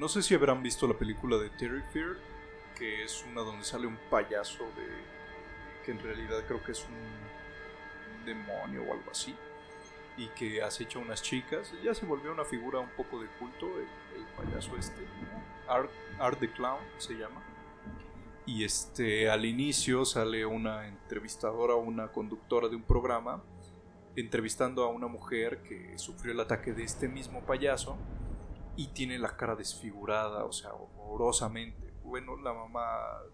No 0.00 0.08
sé 0.08 0.22
si 0.22 0.34
habrán 0.34 0.62
visto 0.62 0.88
la 0.88 0.94
película 0.94 1.36
de 1.36 1.50
Terry 1.50 1.82
Fear, 1.92 2.16
que 2.74 3.04
es 3.04 3.22
una 3.30 3.42
donde 3.42 3.66
sale 3.66 3.86
un 3.86 3.98
payaso 4.08 4.64
de. 4.74 5.84
que 5.84 5.90
en 5.90 5.98
realidad 5.98 6.42
creo 6.46 6.64
que 6.64 6.72
es 6.72 6.86
un 6.86 8.24
demonio 8.24 8.82
o 8.84 8.94
algo 8.94 9.10
así. 9.10 9.34
Y 10.16 10.28
que 10.28 10.62
acecha 10.62 10.98
a 10.98 11.02
unas 11.02 11.20
chicas. 11.20 11.74
Ya 11.84 11.94
se 11.94 12.06
volvió 12.06 12.32
una 12.32 12.46
figura 12.46 12.78
un 12.78 12.88
poco 12.96 13.20
de 13.20 13.26
culto, 13.38 13.66
el, 13.78 14.24
payaso 14.38 14.74
este. 14.78 15.06
Art, 15.68 15.90
Art 16.18 16.38
the 16.40 16.50
Clown 16.50 16.80
se 16.96 17.12
llama. 17.18 17.42
Y 18.46 18.64
este, 18.64 19.28
al 19.28 19.44
inicio 19.44 20.06
sale 20.06 20.46
una 20.46 20.88
entrevistadora, 20.88 21.74
una 21.74 22.08
conductora 22.08 22.70
de 22.70 22.76
un 22.76 22.84
programa, 22.84 23.44
entrevistando 24.16 24.82
a 24.82 24.88
una 24.88 25.08
mujer 25.08 25.62
que 25.62 25.98
sufrió 25.98 26.32
el 26.32 26.40
ataque 26.40 26.72
de 26.72 26.84
este 26.84 27.06
mismo 27.06 27.42
payaso 27.42 27.98
y 28.76 28.88
tiene 28.88 29.18
la 29.18 29.36
cara 29.36 29.56
desfigurada, 29.56 30.44
o 30.44 30.52
sea, 30.52 30.72
horrorosamente. 30.72 31.92
Bueno, 32.04 32.36
la 32.36 32.52
mamá 32.52 32.82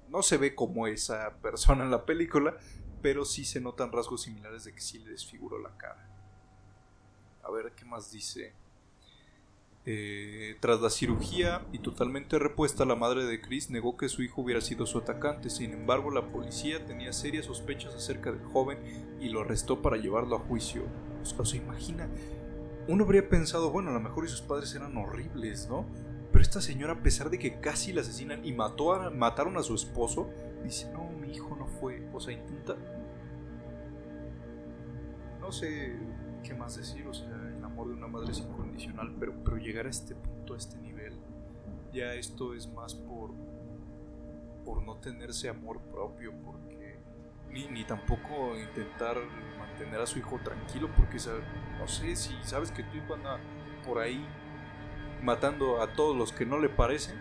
no 0.09 0.22
se 0.22 0.37
ve 0.37 0.55
como 0.55 0.87
esa 0.87 1.37
persona 1.42 1.85
en 1.85 1.90
la 1.90 2.05
película, 2.05 2.57
pero 3.03 3.25
sí 3.25 3.44
se 3.44 3.61
notan 3.61 3.92
rasgos 3.92 4.22
similares 4.22 4.64
de 4.64 4.75
que 4.75 4.81
sí 4.81 4.99
le 4.99 5.11
desfiguró 5.11 5.59
la 5.59 5.77
cara. 5.77 6.09
A 7.42 7.51
ver 7.51 7.72
qué 7.77 7.85
más 7.85 8.11
dice. 8.11 8.55
Eh, 9.88 10.57
tras 10.59 10.81
la 10.81 10.90
cirugía 10.90 11.64
y 11.72 11.79
totalmente 11.79 12.40
repuesta, 12.40 12.85
la 12.85 12.96
madre 12.96 13.25
de 13.25 13.40
Chris 13.40 13.70
negó 13.70 13.96
que 13.96 14.09
su 14.09 14.25
hijo 14.25 14.42
hubiera 14.42 14.61
sido 14.61 14.85
su 14.85 14.99
atacante. 14.99 15.49
Sin 15.49 15.72
embargo, 15.72 16.11
la 16.11 16.27
policía 16.27 16.85
tenía 16.85 17.12
serias 17.12 17.46
sospechas 17.46 17.94
acerca 17.94 18.33
del 18.33 18.44
joven 18.46 18.79
y 19.20 19.29
lo 19.29 19.42
arrestó 19.42 19.83
para 19.83 19.96
llevarlo 19.96 20.37
a 20.37 20.40
juicio. 20.40 20.83
O 21.22 21.44
sea, 21.44 21.61
imagina 21.61 22.09
uno 22.88 23.05
habría 23.05 23.29
pensado, 23.29 23.70
bueno, 23.70 23.90
a 23.90 23.94
lo 23.94 24.01
mejor 24.01 24.29
sus 24.29 24.42
padres 24.42 24.75
eran 24.75 24.96
horribles, 24.96 25.68
¿no? 25.68 25.87
Pero 26.33 26.42
esta 26.42 26.61
señora, 26.61 26.94
a 26.94 27.03
pesar 27.03 27.31
de 27.31 27.38
que 27.38 27.61
casi 27.61 27.92
la 27.92 28.03
asesinan 28.03 28.44
y 28.44 28.53
mató 28.53 28.92
a, 28.92 29.11
mataron 29.11 29.57
a 29.57 29.62
su 29.62 29.75
esposo, 29.75 30.29
dice, 30.62 30.90
no, 30.92 31.09
mi 31.11 31.33
hijo 31.33 31.57
no 31.57 31.66
fue. 31.66 32.07
O 32.12 32.20
sea, 32.20 32.35
intenta... 32.35 32.77
No 35.40 35.53
sé 35.53 35.96
qué 36.42 36.55
más 36.55 36.77
decir, 36.77 37.07
o 37.07 37.14
sea, 37.14 37.29
el 37.57 37.64
amor 37.64 37.88
de 37.88 37.94
una 37.94 38.07
madre 38.07 38.33
es 38.33 38.38
incondicional, 38.38 39.14
pero, 39.18 39.33
pero 39.44 39.57
llegar 39.57 39.87
a 39.87 39.90
este 39.90 40.14
punto, 40.14 40.55
a 40.55 40.57
este 40.57 40.79
nivel, 40.79 41.14
ya 41.92 42.14
esto 42.14 42.55
es 42.55 42.68
más 42.72 42.94
por, 42.94 43.31
por 44.64 44.83
no 44.83 44.96
tenerse 44.96 45.49
amor 45.49 45.81
propio, 45.81 46.33
porque 46.44 46.75
ni, 47.64 47.85
tampoco 47.85 48.57
intentar 48.57 49.16
tener 49.79 50.01
a 50.01 50.07
su 50.07 50.19
hijo 50.19 50.38
tranquilo 50.42 50.88
porque 50.97 51.19
no 51.79 51.87
sé 51.87 52.16
si 52.16 52.35
sabes 52.42 52.71
que 52.71 52.83
tu 52.83 52.97
hijo 52.97 53.14
anda 53.14 53.38
por 53.85 53.99
ahí 53.99 54.27
matando 55.23 55.81
a 55.83 55.88
todos 55.88 56.16
los 56.16 56.33
que 56.33 56.47
no 56.47 56.59
le 56.59 56.69
parecen, 56.69 57.16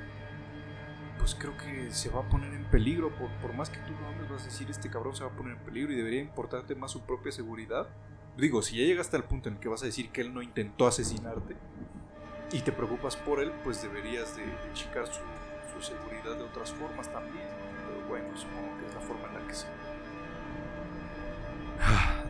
pues 1.17 1.35
creo 1.35 1.55
que 1.57 1.91
se 1.91 2.09
va 2.09 2.21
a 2.21 2.29
poner 2.29 2.53
en 2.53 2.65
peligro. 2.65 3.09
Por, 3.15 3.29
por 3.41 3.53
más 3.53 3.69
que 3.69 3.79
tú 3.79 3.93
no 3.99 4.07
ames, 4.07 4.29
vas 4.29 4.43
a 4.43 4.45
decir, 4.45 4.69
este 4.69 4.89
cabrón 4.89 5.15
se 5.15 5.23
va 5.23 5.31
a 5.31 5.33
poner 5.33 5.53
en 5.53 5.63
peligro 5.63 5.93
y 5.93 5.95
debería 5.95 6.21
importarte 6.21 6.75
más 6.75 6.91
su 6.91 7.01
propia 7.01 7.31
seguridad. 7.31 7.87
Digo, 8.37 8.61
si 8.61 8.77
ya 8.77 8.85
llegaste 8.85 9.15
al 9.15 9.23
punto 9.23 9.49
en 9.49 9.55
el 9.55 9.61
que 9.61 9.69
vas 9.69 9.81
a 9.83 9.85
decir 9.85 10.09
que 10.11 10.21
él 10.21 10.33
no 10.33 10.41
intentó 10.41 10.87
asesinarte 10.87 11.55
y 12.51 12.59
te 12.59 12.71
preocupas 12.71 13.15
por 13.15 13.39
él, 13.39 13.51
pues 13.63 13.81
deberías 13.81 14.35
de, 14.35 14.43
checar 14.73 15.07
su, 15.07 15.21
su, 15.73 15.81
seguridad 15.81 16.35
de 16.37 16.43
otras 16.43 16.71
formas 16.73 17.09
también. 17.11 17.47
Pero 17.87 18.07
bueno, 18.09 18.35
supongo 18.35 18.77
que 18.77 18.87
es 18.87 18.93
la 18.93 18.99
forma 18.99 19.27
en 19.29 19.33
la 19.35 19.47
que 19.47 19.53
se 19.53 19.67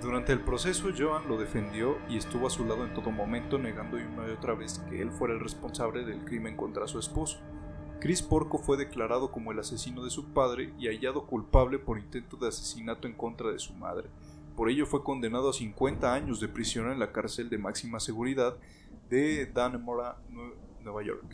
Durante 0.02 0.34
el 0.34 0.42
proceso, 0.42 0.90
Joan 0.96 1.28
lo 1.28 1.38
defendió 1.38 1.98
y 2.10 2.18
estuvo 2.18 2.48
a 2.48 2.50
su 2.50 2.66
lado 2.66 2.86
en 2.86 2.94
todo 2.94 3.12
momento, 3.12 3.58
negando 3.58 3.98
una 3.98 4.28
y 4.28 4.32
otra 4.32 4.54
vez 4.54 4.80
que 4.90 5.02
él 5.02 5.12
fuera 5.12 5.34
el 5.34 5.40
responsable 5.40 6.06
del 6.06 6.24
crimen 6.26 6.56
contra 6.56 6.88
su 6.88 7.00
esposo. 7.00 7.40
Chris 8.00 8.22
Porco 8.22 8.58
fue 8.58 8.78
declarado 8.78 9.32
como 9.32 9.52
el 9.52 9.60
asesino 9.60 10.04
de 10.04 10.12
su 10.12 10.26
padre 10.26 10.74
y 10.78 10.88
hallado 10.88 11.26
culpable 11.26 11.80
por 11.80 11.98
intento 11.98 12.38
de 12.38 12.50
asesinato 12.50 13.08
en 13.08 13.14
contra 13.14 13.52
de 13.52 13.60
su 13.60 13.74
madre. 13.74 14.10
Por 14.56 14.70
ello 14.70 14.86
fue 14.86 15.04
condenado 15.04 15.50
a 15.50 15.54
50 15.54 16.14
años 16.14 16.40
de 16.40 16.48
prisión 16.48 16.92
en 16.92 17.00
la 17.00 17.12
cárcel 17.12 17.50
de 17.50 17.58
máxima 17.58 18.00
seguridad 18.00 18.58
de 19.10 19.48
Dannemora, 19.48 20.18
Nueva 20.84 21.04
York. 21.04 21.26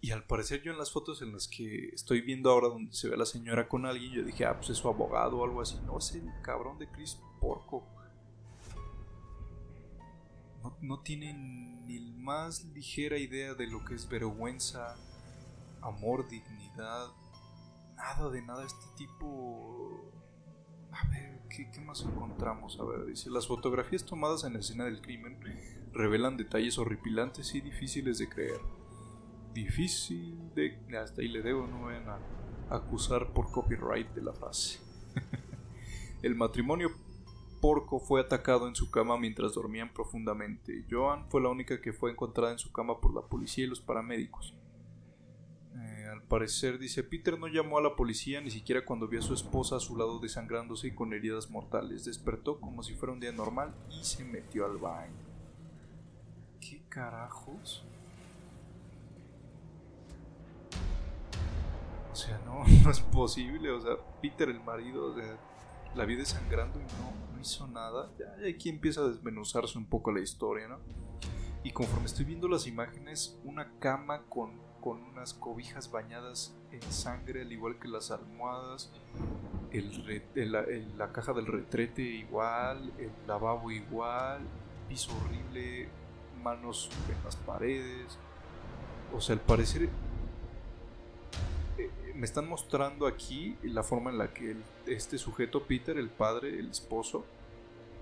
Y, 0.00 0.10
al 0.12 0.24
parecer 0.24 0.62
yo 0.62 0.72
en 0.72 0.78
las 0.78 0.92
fotos 0.92 1.22
en 1.22 1.32
las 1.32 1.48
que 1.48 1.88
estoy 1.88 2.20
viendo 2.20 2.50
ahora 2.50 2.68
donde 2.68 2.92
se 2.92 3.08
ve 3.08 3.14
a 3.14 3.18
la 3.18 3.26
señora 3.26 3.68
con 3.68 3.86
alguien, 3.86 4.12
yo 4.12 4.22
dije, 4.22 4.44
ah, 4.44 4.56
pues 4.56 4.70
es 4.70 4.78
su 4.78 4.88
abogado 4.88 5.38
o 5.38 5.44
algo 5.44 5.60
así. 5.60 5.78
No, 5.84 5.98
es 5.98 6.14
el 6.14 6.30
cabrón 6.42 6.78
de 6.78 6.88
Chris 6.88 7.18
Porco. 7.40 7.84
No, 10.62 10.76
no 10.80 11.00
tienen 11.00 11.86
ni 11.86 11.98
más 12.00 12.64
ligera 12.66 13.18
idea 13.18 13.54
de 13.54 13.66
lo 13.66 13.84
que 13.84 13.94
es 13.94 14.08
vergüenza, 14.08 14.96
amor, 15.80 16.28
dignidad. 16.28 17.08
Nada 17.96 18.30
de 18.30 18.42
nada. 18.42 18.64
Este 18.64 18.86
tipo... 18.96 20.12
A 20.92 21.08
ver, 21.08 21.40
¿qué, 21.48 21.70
¿qué, 21.70 21.80
más 21.80 22.02
encontramos? 22.02 22.78
A 22.78 22.84
ver, 22.84 23.06
dice, 23.06 23.30
las 23.30 23.46
fotografías 23.46 24.04
tomadas 24.04 24.44
en 24.44 24.52
la 24.52 24.60
escena 24.60 24.84
del 24.84 25.00
crimen 25.00 25.40
revelan 25.92 26.36
detalles 26.36 26.78
horripilantes 26.78 27.54
y 27.54 27.62
difíciles 27.62 28.18
de 28.18 28.28
creer 28.28 28.60
difícil 29.52 30.36
de... 30.54 30.78
Hasta 30.98 31.22
ahí 31.22 31.28
le 31.28 31.42
debo, 31.42 31.66
no 31.66 31.82
vayan 31.82 32.08
a 32.08 32.18
acusar 32.70 33.32
por 33.32 33.50
copyright 33.50 34.08
de 34.14 34.22
la 34.22 34.32
frase. 34.32 34.80
el 36.22 36.34
matrimonio 36.34 36.90
porco 37.60 38.00
fue 38.00 38.20
atacado 38.20 38.66
en 38.66 38.74
su 38.74 38.90
cama 38.90 39.16
mientras 39.16 39.54
dormían 39.54 39.92
profundamente. 39.92 40.84
Joan 40.90 41.30
fue 41.30 41.40
la 41.40 41.48
única 41.48 41.80
que 41.80 41.92
fue 41.92 42.10
encontrada 42.10 42.52
en 42.52 42.58
su 42.58 42.72
cama 42.72 43.00
por 43.00 43.14
la 43.14 43.22
policía 43.22 43.64
y 43.64 43.68
los 43.68 43.80
paramédicos. 43.80 44.54
Eh, 45.76 46.08
al 46.10 46.22
parecer, 46.22 46.78
dice, 46.78 47.04
Peter 47.04 47.38
no 47.38 47.46
llamó 47.46 47.78
a 47.78 47.82
la 47.82 47.94
policía 47.94 48.40
ni 48.40 48.50
siquiera 48.50 48.84
cuando 48.84 49.06
vio 49.06 49.20
a 49.20 49.22
su 49.22 49.32
esposa 49.32 49.76
a 49.76 49.80
su 49.80 49.96
lado 49.96 50.18
desangrándose 50.18 50.88
y 50.88 50.94
con 50.94 51.12
heridas 51.12 51.50
mortales. 51.50 52.04
Despertó 52.04 52.60
como 52.60 52.82
si 52.82 52.94
fuera 52.94 53.12
un 53.12 53.20
día 53.20 53.32
normal 53.32 53.74
y 53.90 54.04
se 54.04 54.24
metió 54.24 54.66
al 54.66 54.78
baño. 54.78 55.14
¿Qué 56.60 56.82
carajos? 56.88 57.84
O 62.12 62.16
sea, 62.16 62.38
no, 62.44 62.64
no 62.84 62.90
es 62.90 63.00
posible. 63.00 63.70
O 63.70 63.80
sea, 63.80 63.96
Peter, 64.20 64.48
el 64.48 64.60
marido, 64.60 65.14
la 65.94 66.04
vida 66.04 66.24
sangrando 66.24 66.78
y 66.78 66.82
no, 66.82 67.32
no 67.34 67.40
hizo 67.40 67.66
nada. 67.66 68.10
Ya, 68.18 68.48
aquí 68.48 68.68
empieza 68.68 69.00
a 69.00 69.08
desmenuzarse 69.08 69.78
un 69.78 69.86
poco 69.86 70.12
la 70.12 70.20
historia, 70.20 70.68
¿no? 70.68 70.78
Y 71.64 71.70
conforme 71.70 72.06
estoy 72.06 72.24
viendo 72.24 72.48
las 72.48 72.66
imágenes, 72.66 73.38
una 73.44 73.70
cama 73.78 74.22
con, 74.28 74.50
con 74.80 75.00
unas 75.04 75.32
cobijas 75.32 75.90
bañadas 75.90 76.56
en 76.72 76.82
sangre, 76.82 77.42
al 77.42 77.52
igual 77.52 77.78
que 77.78 77.86
las 77.86 78.10
almohadas, 78.10 78.90
el, 79.70 80.98
la 80.98 81.12
caja 81.12 81.32
del 81.32 81.46
retrete 81.46 82.02
igual, 82.02 82.92
el 82.98 83.12
lavabo 83.28 83.70
igual, 83.70 84.40
piso 84.88 85.12
horrible, 85.24 85.88
manos 86.42 86.90
en 87.08 87.24
las 87.24 87.36
paredes. 87.36 88.18
O 89.14 89.20
sea, 89.20 89.34
al 89.34 89.40
parecer 89.40 89.88
me 92.22 92.26
están 92.26 92.48
mostrando 92.48 93.08
aquí 93.08 93.58
la 93.64 93.82
forma 93.82 94.12
en 94.12 94.18
la 94.18 94.32
que 94.32 94.54
este 94.86 95.18
sujeto, 95.18 95.64
Peter, 95.64 95.98
el 95.98 96.08
padre, 96.08 96.56
el 96.56 96.70
esposo, 96.70 97.24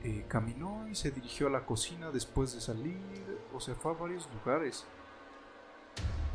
eh, 0.05 0.27
caminó 0.29 0.87
y 0.91 0.95
se 0.95 1.11
dirigió 1.11 1.47
a 1.47 1.51
la 1.51 1.65
cocina 1.65 2.11
después 2.11 2.53
de 2.53 2.61
salir, 2.61 2.99
o 3.55 3.61
sea, 3.61 3.75
fue 3.75 3.93
a 3.93 3.95
varios 3.95 4.29
lugares. 4.35 4.85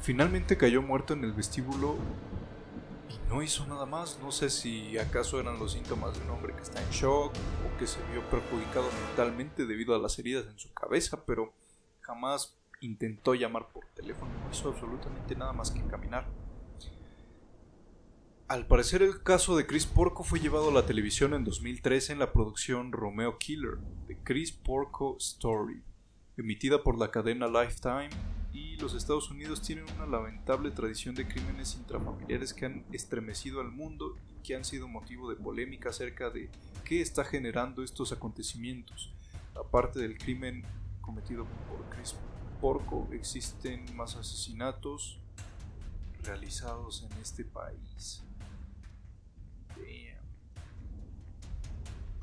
Finalmente 0.02 0.58
cayó 0.58 0.82
muerto 0.82 1.14
en 1.14 1.26
el 1.26 1.34
vestíbulo 1.34 1.98
y 3.08 3.32
no 3.32 3.44
hizo 3.44 3.68
nada 3.68 3.86
más. 3.86 4.18
No 4.20 4.32
sé 4.32 4.50
si 4.50 4.98
acaso 4.98 5.40
eran 5.40 5.60
los 5.60 5.74
síntomas 5.74 6.18
de 6.18 6.26
un 6.26 6.32
hombre 6.32 6.56
que 6.56 6.64
está 6.64 6.82
en 6.82 6.90
shock 6.90 7.34
o 7.36 7.78
que 7.78 7.86
se 7.86 8.00
vio 8.12 8.28
perjudicado 8.32 8.88
mentalmente 9.10 9.68
debido 9.68 9.94
a 9.94 10.00
las 10.00 10.18
heridas 10.18 10.48
en 10.48 10.58
su 10.58 10.74
cabeza, 10.74 11.24
pero 11.24 11.54
jamás 12.02 12.58
intentó 12.82 13.36
llamar 13.36 13.68
por 13.68 13.86
teléfono, 13.94 14.32
no 14.44 14.52
hizo 14.52 14.70
absolutamente 14.70 15.36
nada 15.36 15.54
más 15.54 15.70
que 15.70 15.84
caminar. 15.84 16.26
Al 18.48 18.68
parecer 18.68 19.02
el 19.02 19.24
caso 19.24 19.58
de 19.58 19.66
Chris 19.66 19.88
Porco 19.88 20.24
fue 20.24 20.40
llevado 20.40 20.70
a 20.70 20.74
la 20.74 20.86
televisión 20.86 21.34
en 21.34 21.44
2013 21.44 22.14
en 22.14 22.20
la 22.20 22.32
producción 22.32 22.92
Romeo 22.92 23.40
Killer, 23.40 23.80
The 24.06 24.20
Chris 24.24 24.52
Porco 24.52 25.18
Story, 25.18 25.82
emitida 26.38 26.84
por 26.84 27.00
la 27.00 27.10
cadena 27.10 27.48
Lifetime 27.48 28.10
y 28.54 28.78
los 28.78 28.94
Estados 28.94 29.32
Unidos 29.32 29.64
tienen 29.64 29.86
una 29.96 30.06
lamentable 30.06 30.70
tradición 30.70 31.16
de 31.16 31.28
crímenes 31.28 31.74
intrafamiliares 31.74 32.54
que 32.54 32.68
han 32.68 32.86
estremecido 32.92 33.62
al 33.62 33.72
mundo 33.72 34.16
y 34.30 34.44
que 34.44 34.56
han 34.56 34.64
sido 34.64 34.88
motivo 34.88 35.28
de 35.28 35.38
polémica 35.38 35.90
acerca 35.90 36.30
de 36.30 36.52
qué 36.84 37.02
está 37.02 37.26
generando 37.26 37.82
estos 37.82 38.12
acontecimientos. 38.12 39.12
Aparte 39.56 40.00
del 40.00 40.20
crimen 40.20 40.64
cometido 41.02 41.46
por 41.68 41.90
Chris 41.90 42.16
Porco, 42.62 43.08
existen 43.12 43.86
más 43.96 44.16
asesinatos 44.16 45.20
realizados 46.22 47.08
en 47.10 47.18
este 47.20 47.44
país. 47.44 48.25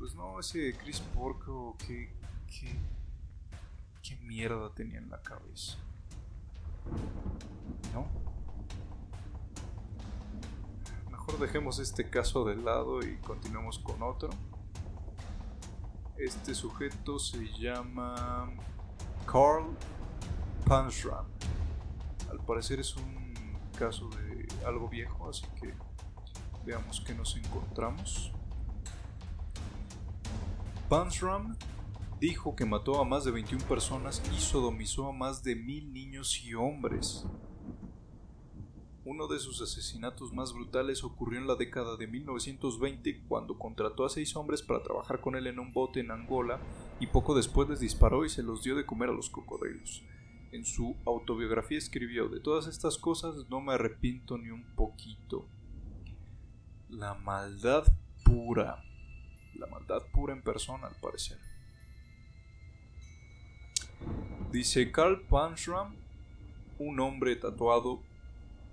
Pues 0.03 0.15
no, 0.15 0.37
ese 0.37 0.75
Chris 0.75 0.99
Porco, 0.99 1.77
qué, 1.77 2.11
qué, 2.47 2.75
qué 4.01 4.17
mierda 4.17 4.69
tenía 4.75 4.97
en 4.97 5.09
la 5.09 5.21
cabeza. 5.21 5.77
¿No? 7.93 8.05
Mejor 11.09 11.39
dejemos 11.39 11.79
este 11.79 12.09
caso 12.09 12.43
de 12.43 12.57
lado 12.57 13.01
y 13.01 13.15
continuemos 13.19 13.79
con 13.79 14.03
otro. 14.03 14.29
Este 16.17 16.53
sujeto 16.53 17.17
se 17.17 17.47
llama 17.57 18.51
Carl 19.25 19.67
Panschram. 20.65 21.27
Al 22.29 22.39
parecer 22.39 22.81
es 22.81 22.93
un 22.97 23.57
caso 23.79 24.09
de 24.09 24.49
algo 24.65 24.89
viejo, 24.89 25.29
así 25.29 25.45
que 25.61 25.73
Veamos 26.65 27.01
que 27.01 27.13
nos 27.13 27.35
encontramos. 27.35 28.31
Bansram 30.93 31.55
dijo 32.19 32.55
que 32.55 32.67
mató 32.67 33.01
a 33.01 33.03
más 33.03 33.23
de 33.25 33.31
21 33.31 33.65
personas 33.65 34.21
y 34.31 34.39
sodomizó 34.39 35.07
a 35.07 35.11
más 35.11 35.43
de 35.43 35.55
mil 35.55 35.91
niños 35.91 36.45
y 36.45 36.53
hombres. 36.53 37.25
Uno 39.03 39.27
de 39.27 39.39
sus 39.39 39.59
asesinatos 39.63 40.33
más 40.33 40.53
brutales 40.53 41.03
ocurrió 41.03 41.39
en 41.39 41.47
la 41.47 41.55
década 41.55 41.97
de 41.97 42.05
1920 42.05 43.23
cuando 43.27 43.57
contrató 43.57 44.05
a 44.05 44.09
seis 44.09 44.35
hombres 44.35 44.61
para 44.61 44.83
trabajar 44.83 45.19
con 45.19 45.35
él 45.35 45.47
en 45.47 45.57
un 45.57 45.73
bote 45.73 45.99
en 45.99 46.11
Angola 46.11 46.61
y 46.99 47.07
poco 47.07 47.33
después 47.33 47.67
les 47.67 47.79
disparó 47.79 48.23
y 48.23 48.29
se 48.29 48.43
los 48.43 48.61
dio 48.61 48.75
de 48.75 48.85
comer 48.85 49.09
a 49.09 49.13
los 49.13 49.31
cocodrilos. 49.31 50.03
En 50.51 50.63
su 50.63 50.95
autobiografía 51.07 51.79
escribió, 51.79 52.29
de 52.29 52.39
todas 52.39 52.67
estas 52.67 52.99
cosas 52.99 53.49
no 53.49 53.61
me 53.61 53.73
arrepiento 53.73 54.37
ni 54.37 54.51
un 54.51 54.75
poquito. 54.75 55.49
La 56.87 57.15
maldad 57.15 57.83
pura. 58.23 58.92
La 59.55 59.67
maldad 59.67 60.03
pura 60.11 60.33
en 60.33 60.41
persona, 60.41 60.87
al 60.87 60.95
parecer. 60.95 61.37
Dice 64.51 64.91
Carl 64.91 65.21
Panschram, 65.21 65.95
un 66.79 66.99
hombre 66.99 67.35
tatuado, 67.35 68.01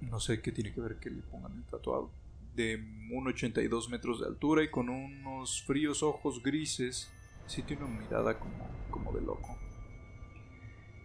no 0.01 0.21
sé 0.21 0.43
qué 0.43 0.53
tiene 0.53 0.73
que 0.73 0.81
ver 0.81 0.97
que 0.97 1.11
le 1.11 1.23
pongan 1.23 1.57
el 1.57 1.65
tatuado, 1.65 2.11
de 2.55 2.79
1,82 2.79 3.89
metros 3.89 4.21
de 4.21 4.27
altura 4.27 4.63
y 4.63 4.71
con 4.71 4.89
unos 4.89 5.63
fríos 5.63 6.03
ojos 6.03 6.43
grises. 6.43 7.11
Sí 7.47 7.63
tiene 7.63 7.85
una 7.85 8.01
mirada 8.01 8.39
como, 8.39 8.69
como 8.91 9.13
de 9.13 9.23
loco. 9.23 9.57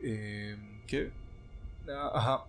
Eh, 0.01 0.57
¿Qué? 0.87 1.11
Ah, 1.87 2.11
ajá. 2.13 2.45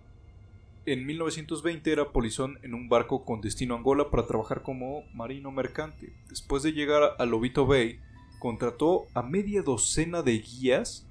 En 0.87 1.05
1920 1.05 1.91
era 1.91 2.13
polizón 2.13 2.59
en 2.63 2.73
un 2.73 2.87
barco 2.87 3.25
con 3.25 3.41
destino 3.41 3.73
a 3.73 3.77
Angola 3.77 4.09
para 4.09 4.25
trabajar 4.25 4.61
como 4.61 5.03
marino 5.13 5.51
mercante. 5.51 6.13
Después 6.29 6.63
de 6.63 6.71
llegar 6.71 7.17
a 7.19 7.25
Lobito 7.25 7.65
Bay, 7.65 7.99
contrató 8.39 9.07
a 9.13 9.21
media 9.21 9.63
docena 9.63 10.21
de 10.21 10.39
guías 10.39 11.05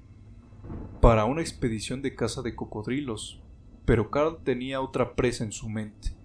para 0.99 1.25
una 1.25 1.41
expedición 1.41 2.01
de 2.01 2.15
caza 2.15 2.41
de 2.41 2.55
cocodrilos. 2.55 3.39
Pero 3.85 4.09
Carl 4.09 4.39
tenía 4.43 4.81
otra 4.81 5.13
presa 5.13 5.43
en 5.43 5.51
su 5.51 5.69
mente. 5.69 6.17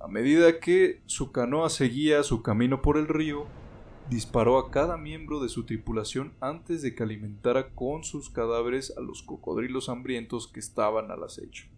A 0.00 0.08
medida 0.08 0.58
que 0.58 1.00
su 1.06 1.30
canoa 1.30 1.70
seguía 1.70 2.24
su 2.24 2.42
camino 2.42 2.82
por 2.82 2.96
el 2.96 3.06
río, 3.06 3.46
disparó 4.08 4.58
a 4.58 4.72
cada 4.72 4.96
miembro 4.96 5.38
de 5.38 5.48
su 5.48 5.64
tripulación 5.64 6.32
antes 6.40 6.82
de 6.82 6.96
que 6.96 7.04
alimentara 7.04 7.70
con 7.70 8.02
sus 8.02 8.30
cadáveres 8.30 8.92
a 8.96 9.00
los 9.00 9.22
cocodrilos 9.22 9.88
hambrientos 9.88 10.48
que 10.48 10.58
estaban 10.58 11.12
al 11.12 11.22
acecho. 11.22 11.69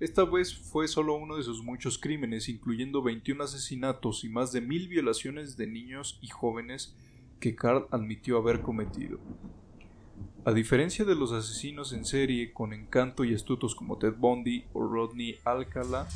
Esta 0.00 0.24
vez 0.24 0.56
fue 0.56 0.88
solo 0.88 1.14
uno 1.14 1.36
de 1.36 1.42
sus 1.42 1.62
muchos 1.62 1.98
crímenes, 1.98 2.48
incluyendo 2.48 3.02
21 3.02 3.44
asesinatos 3.44 4.24
y 4.24 4.30
más 4.30 4.50
de 4.50 4.62
mil 4.62 4.88
violaciones 4.88 5.58
de 5.58 5.66
niños 5.66 6.18
y 6.22 6.28
jóvenes 6.28 6.96
que 7.38 7.54
Carl 7.54 7.86
admitió 7.90 8.38
haber 8.38 8.62
cometido. 8.62 9.18
A 10.46 10.52
diferencia 10.52 11.04
de 11.04 11.14
los 11.14 11.32
asesinos 11.32 11.92
en 11.92 12.06
serie 12.06 12.54
con 12.54 12.72
encanto 12.72 13.24
y 13.24 13.34
astutos 13.34 13.74
como 13.74 13.98
Ted 13.98 14.14
Bundy 14.16 14.64
o 14.72 14.88
Rodney 14.88 15.38
Alcala, 15.44 16.08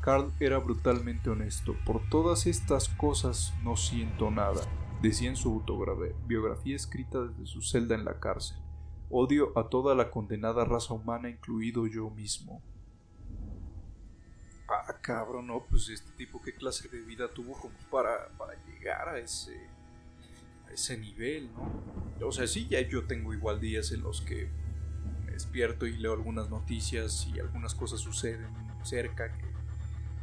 Carl 0.00 0.32
era 0.40 0.56
brutalmente 0.56 1.28
honesto. 1.28 1.76
Por 1.84 2.08
todas 2.08 2.46
estas 2.46 2.88
cosas 2.88 3.52
no 3.62 3.76
siento 3.76 4.30
nada, 4.30 4.62
decía 5.02 5.28
en 5.28 5.36
su 5.36 5.50
autobiografía 5.52 6.76
escrita 6.76 7.26
desde 7.26 7.44
su 7.44 7.60
celda 7.60 7.94
en 7.94 8.06
la 8.06 8.18
cárcel. 8.18 8.56
Odio 9.10 9.52
a 9.54 9.68
toda 9.68 9.94
la 9.94 10.10
condenada 10.10 10.64
raza 10.64 10.94
humana, 10.94 11.28
incluido 11.28 11.86
yo 11.86 12.08
mismo. 12.08 12.62
Cabrón, 15.02 15.48
no, 15.48 15.64
pues 15.68 15.88
este 15.88 16.12
tipo, 16.12 16.40
¿qué 16.40 16.54
clase 16.54 16.88
de 16.88 17.00
vida 17.00 17.28
tuvo 17.28 17.54
como 17.54 17.74
para, 17.90 18.28
para 18.38 18.54
llegar 18.66 19.08
a 19.08 19.18
ese, 19.18 19.68
a 20.68 20.72
ese 20.72 20.96
nivel, 20.96 21.50
no? 21.52 22.26
O 22.26 22.30
sea, 22.30 22.46
sí, 22.46 22.68
ya 22.68 22.80
yo 22.80 23.04
tengo 23.04 23.34
igual 23.34 23.60
días 23.60 23.90
en 23.90 24.02
los 24.02 24.20
que 24.20 24.48
me 25.24 25.32
despierto 25.32 25.88
y 25.88 25.96
leo 25.96 26.12
algunas 26.12 26.48
noticias 26.50 27.26
y 27.34 27.40
algunas 27.40 27.74
cosas 27.74 27.98
suceden 27.98 28.46
cerca 28.84 29.36
que, 29.36 29.46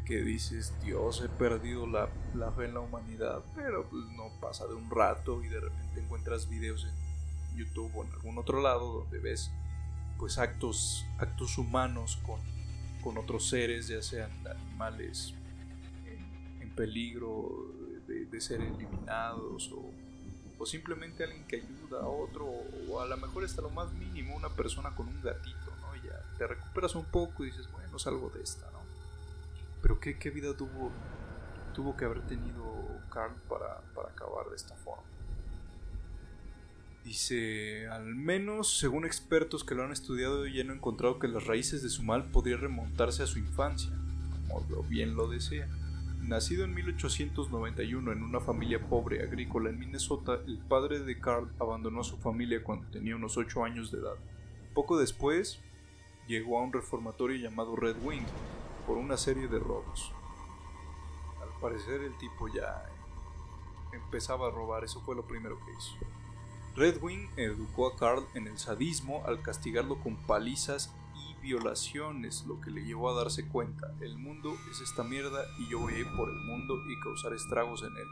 que 0.05 0.23
dices, 0.23 0.73
Dios, 0.81 1.21
he 1.25 1.27
perdido 1.27 1.85
la, 1.85 2.07
la 2.33 2.49
fe 2.53 2.63
en 2.63 2.75
la 2.75 2.79
humanidad, 2.79 3.43
pero 3.55 3.85
pues 3.89 4.05
no 4.15 4.31
pasa 4.39 4.65
de 4.65 4.75
un 4.75 4.89
rato 4.89 5.43
y 5.43 5.49
de 5.49 5.59
repente 5.59 5.99
encuentras 5.99 6.47
videos 6.47 6.85
en 6.85 7.57
YouTube 7.57 7.91
o 7.97 8.05
en 8.05 8.11
algún 8.13 8.37
otro 8.37 8.61
lado 8.61 9.01
donde 9.01 9.19
ves 9.19 9.51
pues 10.17 10.37
actos, 10.37 11.05
actos 11.17 11.57
humanos 11.57 12.17
con, 12.25 12.39
con 13.01 13.17
otros 13.17 13.47
seres, 13.49 13.87
ya 13.87 14.01
sean 14.01 14.31
animales 14.47 15.33
en, 16.05 16.69
peligro 16.71 17.73
de, 18.07 18.41
ser 18.41 18.61
eliminados 18.61 19.71
o, 19.73 20.65
simplemente 20.65 21.23
alguien 21.23 21.45
que 21.45 21.57
ayuda 21.57 22.01
a 22.01 22.07
otro 22.07 22.45
o 22.89 22.99
a 22.99 23.05
lo 23.05 23.17
mejor 23.17 23.43
hasta 23.43 23.61
lo 23.61 23.69
más 23.69 23.91
mínimo 23.93 24.35
una 24.35 24.49
persona 24.49 24.93
con 24.93 25.07
un 25.07 25.21
gatito, 25.21 25.73
¿no? 25.81 25.95
Y 25.95 26.07
ya 26.07 26.21
te 26.37 26.47
recuperas 26.47 26.95
un 26.95 27.05
poco 27.05 27.43
y 27.43 27.47
dices, 27.47 27.69
bueno, 27.71 27.97
salgo 27.97 28.29
de 28.29 28.43
esta, 28.43 28.69
¿no? 28.71 28.79
Pero 29.81 29.99
qué, 29.99 30.17
qué 30.17 30.29
vida 30.29 30.55
tuvo, 30.55 30.91
tuvo 31.73 31.95
que 31.95 32.05
haber 32.05 32.21
tenido 32.27 32.63
Carl 33.09 33.33
para, 33.47 33.81
para 33.95 34.09
acabar 34.09 34.49
de 34.49 34.55
esta 34.57 34.75
forma. 34.75 35.03
Dice, 37.03 37.87
al 37.87 38.15
menos 38.15 38.77
según 38.77 39.05
expertos 39.05 39.63
que 39.63 39.73
lo 39.73 39.83
han 39.83 39.91
estudiado 39.91 40.45
y 40.45 40.59
han 40.59 40.69
encontrado 40.69 41.17
que 41.17 41.27
las 41.27 41.47
raíces 41.47 41.81
de 41.81 41.89
su 41.89 42.03
mal 42.03 42.29
podrían 42.31 42.61
remontarse 42.61 43.23
a 43.23 43.27
su 43.27 43.39
infancia, 43.39 43.91
como 44.47 44.83
bien 44.83 45.15
lo 45.15 45.27
desea. 45.27 45.67
Nacido 46.21 46.65
en 46.65 46.75
1891 46.75 48.11
en 48.11 48.21
una 48.21 48.39
familia 48.39 48.79
pobre 48.87 49.23
agrícola 49.23 49.69
en 49.69 49.79
Minnesota, 49.79 50.39
el 50.45 50.59
padre 50.59 50.99
de 50.99 51.19
Carl 51.19 51.49
abandonó 51.59 52.01
a 52.01 52.03
su 52.03 52.17
familia 52.17 52.63
cuando 52.63 52.87
tenía 52.91 53.15
unos 53.15 53.37
8 53.37 53.63
años 53.63 53.91
de 53.91 53.99
edad. 53.99 54.15
Poco 54.75 54.99
después, 54.99 55.59
llegó 56.27 56.59
a 56.59 56.63
un 56.63 56.71
reformatorio 56.71 57.37
llamado 57.37 57.75
Red 57.75 57.95
Wing 58.03 58.25
por 58.85 58.97
una 58.97 59.17
serie 59.17 59.47
de 59.47 59.57
robos. 59.57 60.11
Al 61.41 61.49
parecer 61.59 62.01
el 62.01 62.15
tipo 62.19 62.47
ya 62.47 62.85
empezaba 63.93 64.47
a 64.47 64.51
robar, 64.51 64.83
eso 64.83 65.01
fue 65.01 65.15
lo 65.15 65.25
primero 65.25 65.57
que 65.65 65.71
hizo. 65.71 66.18
Redwing 66.75 67.29
educó 67.37 67.87
a 67.87 67.97
Carl 67.97 68.25
en 68.35 68.47
el 68.47 68.57
sadismo 68.57 69.23
al 69.25 69.41
castigarlo 69.41 69.99
con 69.99 70.15
palizas 70.27 70.93
y 71.15 71.41
violaciones, 71.41 72.45
lo 72.47 72.61
que 72.61 72.71
le 72.71 72.85
llevó 72.85 73.09
a 73.09 73.21
darse 73.21 73.47
cuenta, 73.47 73.93
el 74.01 74.17
mundo 74.17 74.55
es 74.71 74.81
esta 74.81 75.03
mierda 75.03 75.45
y 75.57 75.69
yo 75.69 75.79
voy 75.79 76.03
por 76.15 76.29
el 76.29 76.35
mundo 76.35 76.81
y 76.87 76.99
causar 77.01 77.33
estragos 77.33 77.83
en 77.83 77.95
él. 77.97 78.07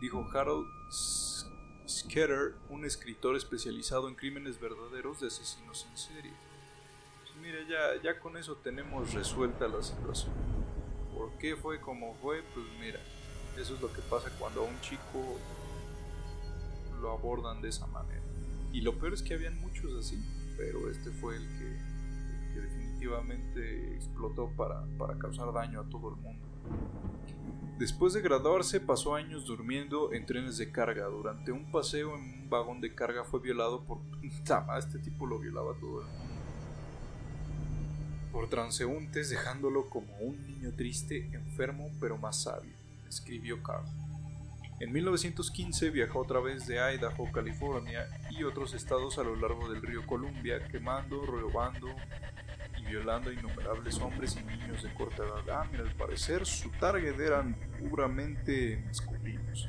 Dijo 0.00 0.26
Harold 0.32 0.68
Sketter, 1.88 2.54
un 2.68 2.84
escritor 2.84 3.36
especializado 3.36 4.08
en 4.08 4.14
crímenes 4.14 4.60
verdaderos 4.60 5.20
de 5.20 5.26
asesinos 5.26 5.86
en 5.90 5.96
serie. 5.96 6.32
Pues 7.20 7.36
mira, 7.42 7.58
ya, 7.68 8.02
ya 8.02 8.20
con 8.20 8.36
eso 8.36 8.56
tenemos 8.56 9.12
resuelta 9.12 9.68
la 9.68 9.82
situación. 9.82 10.32
¿Por 11.14 11.36
qué 11.38 11.56
fue 11.56 11.80
como 11.80 12.14
fue? 12.14 12.42
Pues 12.54 12.64
mira, 12.80 13.00
eso 13.58 13.74
es 13.74 13.80
lo 13.80 13.92
que 13.92 14.00
pasa 14.02 14.30
cuando 14.38 14.62
a 14.62 14.64
un 14.64 14.80
chico 14.80 15.38
lo 17.00 17.12
abordan 17.12 17.62
de 17.62 17.68
esa 17.68 17.86
manera. 17.86 18.22
Y 18.72 18.82
lo 18.82 18.98
peor 18.98 19.14
es 19.14 19.22
que 19.22 19.34
habían 19.34 19.60
muchos 19.60 19.92
así, 19.94 20.22
pero 20.56 20.90
este 20.90 21.10
fue 21.10 21.36
el 21.36 21.46
que, 21.58 21.90
definitivamente 22.60 23.94
explotó 23.94 24.50
para, 24.56 24.84
para 24.98 25.16
causar 25.16 25.52
daño 25.52 25.80
a 25.80 25.88
todo 25.88 26.10
el 26.10 26.16
mundo. 26.16 26.46
Después 27.80 28.12
de 28.12 28.20
graduarse 28.20 28.78
pasó 28.78 29.14
años 29.14 29.46
durmiendo 29.46 30.12
en 30.12 30.26
trenes 30.26 30.58
de 30.58 30.70
carga. 30.70 31.06
Durante 31.06 31.50
un 31.50 31.72
paseo 31.72 32.14
en 32.14 32.42
un 32.42 32.50
vagón 32.50 32.82
de 32.82 32.94
carga 32.94 33.24
fue 33.24 33.40
violado 33.40 33.84
por... 33.84 34.00
Este 34.78 34.98
tipo 34.98 35.24
lo 35.24 35.38
violaba 35.38 35.72
todo 35.80 36.02
el 36.02 36.06
mundo. 36.06 36.34
Por 38.32 38.50
transeúntes 38.50 39.30
dejándolo 39.30 39.88
como 39.88 40.14
un 40.18 40.46
niño 40.46 40.74
triste, 40.76 41.30
enfermo 41.32 41.90
pero 41.98 42.18
más 42.18 42.42
sabio, 42.42 42.74
escribió 43.08 43.62
Carl. 43.62 43.86
En 44.80 44.92
1915 44.92 45.90
viajó 45.90 46.20
otra 46.20 46.40
vez 46.40 46.66
de 46.66 46.76
Idaho, 46.76 47.30
California 47.30 48.08
y 48.30 48.44
otros 48.44 48.72
estados 48.72 49.18
a 49.18 49.22
lo 49.22 49.36
largo 49.36 49.70
del 49.70 49.82
río 49.82 50.06
Columbia, 50.06 50.66
quemando, 50.68 51.20
robando 51.26 51.88
y 52.78 52.86
violando 52.86 53.28
a 53.28 53.34
innumerables 53.34 53.98
hombres 53.98 54.38
y 54.40 54.42
niños 54.42 54.82
de 54.82 54.94
corta 54.94 55.22
edad. 55.22 55.50
Ah, 55.50 55.68
mira, 55.70 55.84
al 55.84 55.94
parecer 55.96 56.46
su 56.46 56.70
target 56.70 57.20
eran 57.20 57.54
puramente 57.78 58.82
masculinos. 58.86 59.68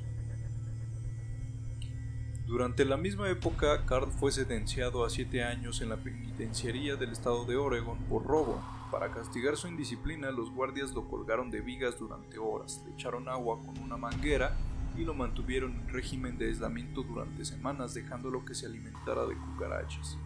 Durante 2.48 2.86
la 2.86 2.96
misma 2.96 3.30
época, 3.30 3.86
Carl 3.86 4.14
fue 4.14 4.32
sentenciado 4.32 5.04
a 5.04 5.10
siete 5.10 5.44
años 5.44 5.82
en 5.82 5.90
la 5.90 5.98
penitenciaría 5.98 6.96
del 6.96 7.12
estado 7.12 7.44
de 7.44 7.58
Oregon 7.58 7.98
por 8.06 8.26
robo. 8.26 8.64
Para 8.90 9.12
castigar 9.12 9.58
su 9.58 9.68
indisciplina, 9.68 10.32
los 10.32 10.52
guardias 10.52 10.94
lo 10.94 11.06
colgaron 11.10 11.52
de 11.52 11.60
vigas 11.60 12.00
durante 12.00 12.38
horas, 12.38 12.82
le 12.86 12.94
echaron 12.94 13.28
agua 13.28 13.60
con 13.60 13.78
una 13.80 13.98
manguera 13.98 14.56
y 14.98 15.04
lo 15.04 15.14
mantuvieron 15.14 15.74
en 15.74 15.90
régimen 15.90 16.38
de 16.38 16.48
aislamiento 16.48 17.04
durante 17.04 17.46
semanas 17.46 17.94
dejándolo 17.94 18.44
que 18.44 18.54
se 18.54 18.66
alimentara 18.66 19.26
de 19.26 19.36
cucarachas, 19.36 20.18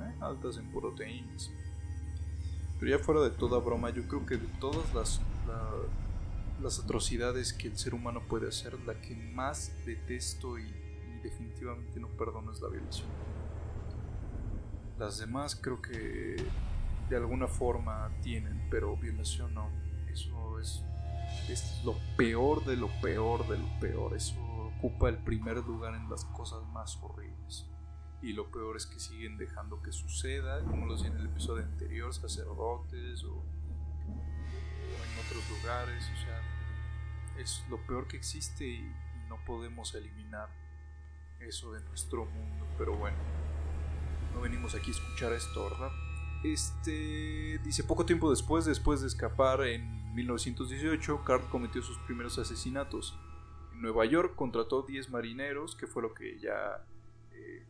¿eh? 0.00 0.14
altas 0.20 0.58
en 0.58 0.70
proteínas. 0.70 1.50
Pero 2.78 2.98
ya 2.98 3.02
fuera 3.02 3.20
de 3.22 3.30
toda 3.30 3.58
broma, 3.58 3.90
yo 3.90 4.06
creo 4.08 4.26
que 4.26 4.36
de 4.36 4.48
todas 4.58 4.92
las, 4.94 5.20
las 6.60 6.80
atrocidades 6.80 7.52
que 7.52 7.68
el 7.68 7.78
ser 7.78 7.94
humano 7.94 8.22
puede 8.28 8.48
hacer, 8.48 8.78
la 8.86 9.00
que 9.00 9.14
más 9.14 9.72
detesto 9.86 10.58
y, 10.58 10.62
y 10.62 11.20
definitivamente 11.22 12.00
no 12.00 12.08
perdono 12.08 12.52
es 12.52 12.60
la 12.60 12.68
violación. 12.68 13.08
Las 14.98 15.18
demás 15.18 15.56
creo 15.56 15.80
que 15.80 16.36
de 17.08 17.16
alguna 17.16 17.46
forma 17.46 18.10
tienen, 18.22 18.66
pero 18.70 18.96
violación 18.96 19.54
no. 19.54 19.68
Eso 20.12 20.58
es 20.58 20.84
es 21.48 21.82
lo 21.84 21.96
peor 22.16 22.64
de 22.64 22.76
lo 22.76 22.88
peor 23.00 23.46
de 23.48 23.58
lo 23.58 23.80
peor. 23.80 24.14
Eso 24.14 24.40
ocupa 24.76 25.08
el 25.08 25.18
primer 25.18 25.58
lugar 25.58 25.94
en 25.94 26.08
las 26.08 26.24
cosas 26.24 26.62
más 26.72 26.98
horribles. 27.02 27.66
Y 28.20 28.32
lo 28.32 28.50
peor 28.50 28.76
es 28.76 28.86
que 28.86 29.00
siguen 29.00 29.36
dejando 29.36 29.82
que 29.82 29.92
suceda, 29.92 30.60
como 30.64 30.86
lo 30.86 30.94
decía 30.94 31.10
en 31.10 31.18
el 31.18 31.26
episodio 31.26 31.64
anterior, 31.64 32.14
sacerdotes 32.14 33.24
o, 33.24 33.44
en 34.06 35.26
otros 35.26 35.50
lugares. 35.50 36.04
O 36.04 36.20
sea, 36.22 36.40
es 37.38 37.64
lo 37.68 37.84
peor 37.86 38.06
que 38.06 38.16
existe 38.16 38.66
y, 38.66 38.92
no 39.28 39.42
podemos 39.46 39.94
eliminar 39.94 40.50
eso 41.40 41.72
de 41.72 41.82
nuestro 41.84 42.26
mundo. 42.26 42.66
Pero 42.76 42.94
bueno, 42.98 43.16
no 44.34 44.42
venimos 44.42 44.74
aquí 44.74 44.90
a 44.90 44.94
escuchar 44.94 45.32
esto, 45.32 45.64
¿verdad? 45.70 45.90
Este 46.44 47.58
dice 47.64 47.82
poco 47.82 48.04
tiempo 48.04 48.28
después, 48.28 48.66
después 48.66 49.00
de 49.00 49.06
escapar 49.06 49.62
en 49.62 50.01
1918, 50.12 51.24
Carl 51.24 51.48
cometió 51.50 51.82
sus 51.82 51.98
primeros 51.98 52.38
asesinatos. 52.38 53.18
En 53.72 53.82
Nueva 53.82 54.04
York 54.04 54.34
contrató 54.34 54.82
10 54.82 55.10
marineros, 55.10 55.74
que 55.76 55.86
fue 55.86 56.02
lo 56.02 56.14
que 56.14 56.38
ya... 56.38 56.84
Eh, 57.32 57.66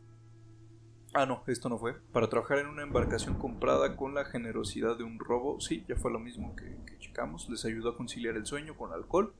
ah, 1.13 1.25
no, 1.25 1.43
esto 1.47 1.69
no 1.69 1.77
fue. 1.77 1.93
Para 2.11 2.29
trabajar 2.29 2.59
en 2.59 2.67
una 2.67 2.83
embarcación 2.83 3.35
comprada 3.35 3.95
con 3.95 4.13
la 4.13 4.25
generosidad 4.25 4.97
de 4.97 5.03
un 5.03 5.19
robo. 5.19 5.59
Sí, 5.59 5.85
ya 5.87 5.95
fue 5.95 6.11
lo 6.11 6.19
mismo 6.19 6.55
que, 6.55 6.77
que 6.85 6.99
checamos. 6.99 7.49
Les 7.49 7.65
ayudó 7.65 7.91
a 7.91 7.97
conciliar 7.97 8.35
el 8.35 8.45
sueño 8.45 8.75
con 8.75 8.93
alcohol 8.93 9.33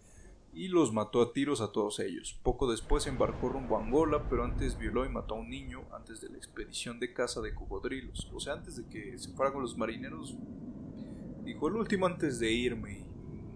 y 0.55 0.67
los 0.67 0.93
mató 0.93 1.21
a 1.21 1.34
tiros 1.34 1.61
a 1.61 1.71
todos 1.71 1.99
ellos. 1.99 2.39
Poco 2.43 2.69
después 2.69 3.07
embarcó 3.07 3.49
rumbo 3.49 3.78
a 3.78 3.84
Angola, 3.84 4.28
pero 4.30 4.43
antes 4.43 4.78
violó 4.78 5.05
y 5.05 5.09
mató 5.09 5.36
a 5.36 5.39
un 5.39 5.49
niño 5.49 5.84
antes 5.91 6.21
de 6.21 6.30
la 6.30 6.38
expedición 6.38 6.99
de 6.99 7.13
caza 7.13 7.41
de 7.41 7.55
cocodrilos. 7.55 8.30
O 8.34 8.39
sea, 8.39 8.53
antes 8.53 8.75
de 8.75 8.86
que 8.86 9.17
se 9.17 9.32
fuera 9.34 9.51
con 9.51 9.63
los 9.63 9.78
marineros, 9.78 10.36
Dijo 11.43 11.67
el 11.67 11.75
último 11.75 12.05
antes 12.05 12.39
de 12.39 12.51
irme. 12.51 13.05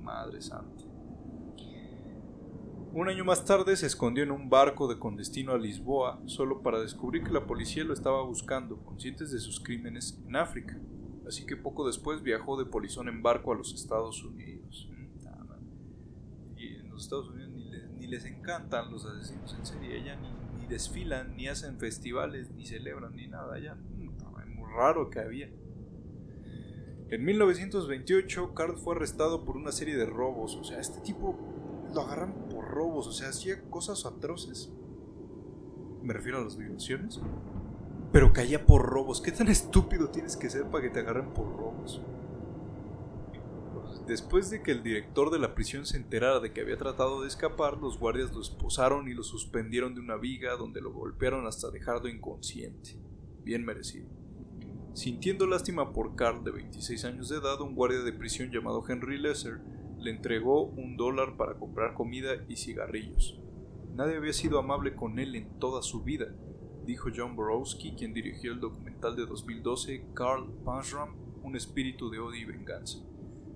Madre 0.02 0.42
santa. 0.42 0.84
Un 2.94 3.10
año 3.10 3.24
más 3.24 3.46
tarde 3.46 3.76
se 3.78 3.86
escondió 3.86 4.24
en 4.24 4.32
un 4.32 4.50
barco 4.50 4.88
de 4.88 4.98
con 4.98 5.18
destino 5.18 5.52
a 5.52 5.58
Lisboa, 5.58 6.20
solo 6.26 6.64
para 6.64 6.80
descubrir 6.80 7.24
que 7.24 7.32
la 7.32 7.46
policía 7.46 7.84
lo 7.84 7.94
estaba 7.94 8.24
buscando, 8.24 8.78
conscientes 8.78 9.32
de 9.32 9.40
sus 9.40 9.60
crímenes 9.60 10.20
en 10.26 10.36
África. 10.36 10.80
así 11.28 11.46
que 11.46 11.56
poco 11.56 11.86
después 11.86 12.24
viajó 12.24 12.58
de 12.58 12.66
polizón 12.66 13.08
en 13.08 13.22
barco 13.22 13.52
a 13.52 13.56
los 13.56 13.74
Estados 13.74 14.24
Unidos. 14.24 14.90
Y 16.56 16.78
en 16.78 16.90
los 16.90 17.04
Estados 17.04 17.30
Unidos 17.30 17.52
ni 17.52 18.08
les, 18.08 18.26
encantan 18.26 18.92
los 18.92 19.06
asesinos 19.06 19.54
en 19.54 19.66
serie, 19.66 20.04
ya 20.04 20.16
ni, 20.16 20.66
desfilan, 20.66 21.36
ni 21.36 21.48
hacen 21.48 21.78
festivales, 21.78 22.50
ni 22.52 22.66
celebran, 22.66 23.16
ni 23.16 23.28
nada, 23.28 23.60
ya 23.60 23.74
es 23.74 24.48
muy 24.48 24.72
raro 24.76 25.10
que 25.10 25.20
había. 25.20 25.50
En 27.10 27.24
1928, 27.24 28.54
Carl 28.54 28.78
fue 28.78 28.96
arrestado 28.96 29.46
por 29.46 29.56
una 29.56 29.72
serie 29.72 29.96
de 29.96 30.06
robos, 30.06 30.56
o 30.56 30.64
sea, 30.66 30.80
este 30.82 31.00
tipo 31.00 31.38
lo 31.94 32.02
agarran 32.02 32.50
por 32.50 32.66
robos, 32.66 33.08
o 33.08 33.14
sea, 33.14 33.30
hacía 33.30 33.62
cosas 33.70 34.06
atroces. 34.06 34.70
Me 36.04 36.14
refiero 36.14 36.40
a 36.40 36.42
las 36.42 36.58
violaciones. 36.58 37.22
Pero 38.12 38.34
caía 38.34 38.66
por 38.66 38.86
robos. 38.86 39.22
¿Qué 39.22 39.32
tan 39.32 39.48
estúpido 39.48 40.10
tienes 40.10 40.36
que 40.36 40.50
ser 40.50 40.66
para 40.66 40.84
que 40.84 40.90
te 40.90 41.00
agarren 41.00 41.34
por 41.34 41.46
robos? 41.46 42.02
Después 44.06 44.50
de 44.50 44.62
que 44.62 44.72
el 44.72 44.84
director 44.84 45.32
de 45.32 45.40
la 45.40 45.54
prisión 45.54 45.86
se 45.86 45.98
enterara 45.98 46.40
de 46.40 46.54
que 46.54 46.62
había 46.62 46.78
tratado 46.78 47.22
de 47.22 47.28
escapar, 47.28 47.78
los 47.78 48.00
guardias 48.00 48.34
lo 48.34 48.42
esposaron 48.42 49.10
y 49.10 49.14
lo 49.14 49.24
suspendieron 49.24 49.96
de 49.96 50.02
una 50.02 50.16
viga 50.16 50.56
donde 50.56 50.82
lo 50.82 50.94
golpearon 50.94 51.46
hasta 51.46 51.72
dejarlo 51.72 52.08
inconsciente. 52.08 52.98
Bien 53.44 53.66
merecido. 53.66 54.08
Sintiendo 54.98 55.46
lástima 55.46 55.94
por 55.94 56.16
Carl 56.16 56.44
de 56.44 56.50
26 56.50 57.06
años 57.06 57.30
de 57.30 57.38
edad, 57.38 57.62
un 57.62 57.76
guardia 57.76 58.00
de 58.00 58.12
prisión 58.12 58.50
llamado 58.50 58.84
Henry 58.90 59.20
Lesser 59.20 59.60
le 60.00 60.10
entregó 60.10 60.64
un 60.64 60.98
dólar 60.98 61.38
para 61.38 61.54
comprar 61.54 61.94
comida 61.94 62.44
y 62.50 62.56
cigarrillos. 62.56 63.40
Nadie 63.94 64.18
había 64.18 64.34
sido 64.34 64.58
amable 64.58 64.96
con 64.96 65.20
él 65.20 65.36
en 65.36 65.60
toda 65.60 65.84
su 65.84 66.02
vida, 66.02 66.34
dijo 66.88 67.10
John 67.16 67.36
Borowski, 67.36 67.92
quien 67.92 68.12
dirigió 68.12 68.52
el 68.52 68.60
documental 68.60 69.16
de 69.16 69.28
2012 69.28 70.04
Carl 70.16 70.52
Panzram, 70.66 71.16
Un 71.44 71.56
espíritu 71.56 72.10
de 72.10 72.18
odio 72.18 72.42
y 72.42 72.46
venganza. 72.46 72.98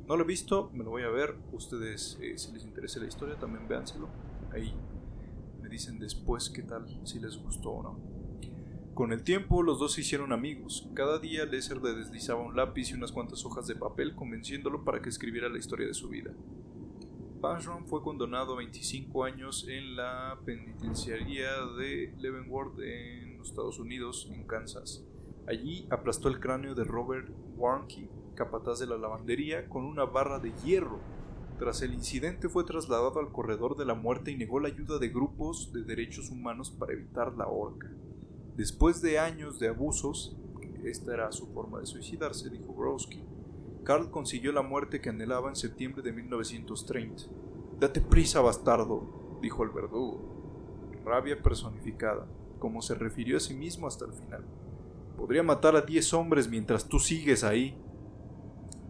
No 0.07 0.17
lo 0.17 0.23
he 0.23 0.27
visto, 0.27 0.69
me 0.75 0.83
lo 0.83 0.91
voy 0.91 1.01
a 1.01 1.09
ver. 1.09 1.37
Ustedes, 1.53 2.19
eh, 2.21 2.37
si 2.37 2.51
les 2.51 2.65
interesa 2.65 2.99
la 2.99 3.07
historia, 3.07 3.39
también 3.39 3.67
véanselo. 3.67 4.09
Ahí 4.53 4.75
me 5.59 5.69
dicen 5.69 5.97
después 5.97 6.51
qué 6.51 6.61
tal, 6.61 6.85
si 7.03 7.19
les 7.19 7.35
gustó 7.35 7.71
o 7.71 7.81
no. 7.81 8.10
Con 8.93 9.13
el 9.13 9.23
tiempo, 9.23 9.63
los 9.63 9.79
dos 9.79 9.93
se 9.93 10.01
hicieron 10.01 10.33
amigos. 10.33 10.89
Cada 10.93 11.17
día 11.17 11.45
Lesser 11.45 11.81
le 11.81 11.93
deslizaba 11.93 12.41
un 12.41 12.57
lápiz 12.57 12.91
y 12.91 12.93
unas 12.93 13.13
cuantas 13.13 13.45
hojas 13.45 13.65
de 13.65 13.75
papel 13.75 14.15
convenciéndolo 14.15 14.83
para 14.83 15.01
que 15.01 15.07
escribiera 15.07 15.47
la 15.47 15.57
historia 15.57 15.87
de 15.87 15.93
su 15.93 16.09
vida. 16.09 16.33
Panzram 17.39 17.85
fue 17.85 18.03
condenado 18.03 18.53
a 18.53 18.57
25 18.57 19.23
años 19.23 19.65
en 19.69 19.95
la 19.95 20.37
penitenciaría 20.45 21.49
de 21.79 22.13
Leavenworth 22.19 22.79
en 22.81 23.37
los 23.37 23.49
Estados 23.49 23.79
Unidos, 23.79 24.29
en 24.29 24.45
Kansas. 24.45 25.05
Allí 25.47 25.87
aplastó 25.89 26.27
el 26.27 26.41
cráneo 26.41 26.75
de 26.75 26.83
Robert 26.83 27.29
Warnke, 27.55 28.09
capataz 28.35 28.79
de 28.79 28.87
la 28.87 28.97
lavandería, 28.97 29.69
con 29.69 29.85
una 29.85 30.03
barra 30.03 30.39
de 30.39 30.51
hierro. 30.65 30.99
Tras 31.57 31.81
el 31.81 31.93
incidente 31.93 32.49
fue 32.49 32.65
trasladado 32.65 33.19
al 33.19 33.31
corredor 33.31 33.77
de 33.77 33.85
la 33.85 33.95
muerte 33.95 34.31
y 34.31 34.37
negó 34.37 34.59
la 34.59 34.67
ayuda 34.67 34.99
de 34.99 35.09
grupos 35.09 35.71
de 35.71 35.83
derechos 35.83 36.29
humanos 36.29 36.69
para 36.71 36.93
evitar 36.93 37.33
la 37.37 37.47
horca. 37.47 37.89
Después 38.55 39.01
de 39.01 39.17
años 39.17 39.59
de 39.59 39.69
abusos, 39.69 40.35
esta 40.83 41.13
era 41.13 41.31
su 41.31 41.47
forma 41.47 41.79
de 41.79 41.85
suicidarse, 41.85 42.49
dijo 42.49 42.73
Browski, 42.73 43.23
Carl 43.83 44.11
consiguió 44.11 44.51
la 44.51 44.61
muerte 44.61 44.99
que 44.99 45.09
anhelaba 45.09 45.49
en 45.49 45.55
septiembre 45.55 46.01
de 46.01 46.11
1930. 46.11 47.23
Date 47.79 48.01
prisa, 48.01 48.41
bastardo, 48.41 49.39
dijo 49.41 49.63
el 49.63 49.69
verdugo. 49.69 50.21
Rabia 51.03 51.41
personificada, 51.41 52.27
como 52.59 52.81
se 52.81 52.93
refirió 52.93 53.37
a 53.37 53.39
sí 53.39 53.53
mismo 53.53 53.87
hasta 53.87 54.05
el 54.05 54.13
final. 54.13 54.43
Podría 55.17 55.43
matar 55.43 55.75
a 55.75 55.81
diez 55.81 56.13
hombres 56.13 56.49
mientras 56.49 56.87
tú 56.87 56.99
sigues 56.99 57.43
ahí. 57.43 57.75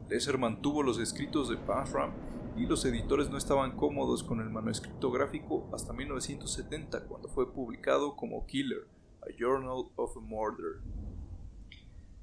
Lesser 0.09 0.37
mantuvo 0.37 0.83
los 0.83 0.99
escritos 0.99 1.49
de 1.49 1.55
Panzram 1.55 2.11
y 2.57 2.65
los 2.65 2.83
editores 2.83 3.29
no 3.29 3.37
estaban 3.37 3.77
cómodos 3.77 4.23
con 4.23 4.41
el 4.41 4.49
manuscrito 4.49 5.09
gráfico 5.09 5.69
hasta 5.71 5.93
1970, 5.93 7.05
cuando 7.05 7.29
fue 7.29 7.53
publicado 7.53 8.15
como 8.15 8.45
Killer, 8.45 8.87
a 9.21 9.31
Journal 9.37 9.91
of 9.95 10.17
a 10.17 10.19
Murder. 10.19 10.81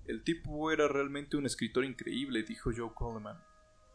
El 0.07 0.25
tipo 0.25 0.71
era 0.71 0.89
realmente 0.89 1.37
un 1.37 1.47
escritor 1.47 1.85
increíble, 1.85 2.43
dijo 2.43 2.71
Joe 2.75 2.93
Coleman, 2.95 3.43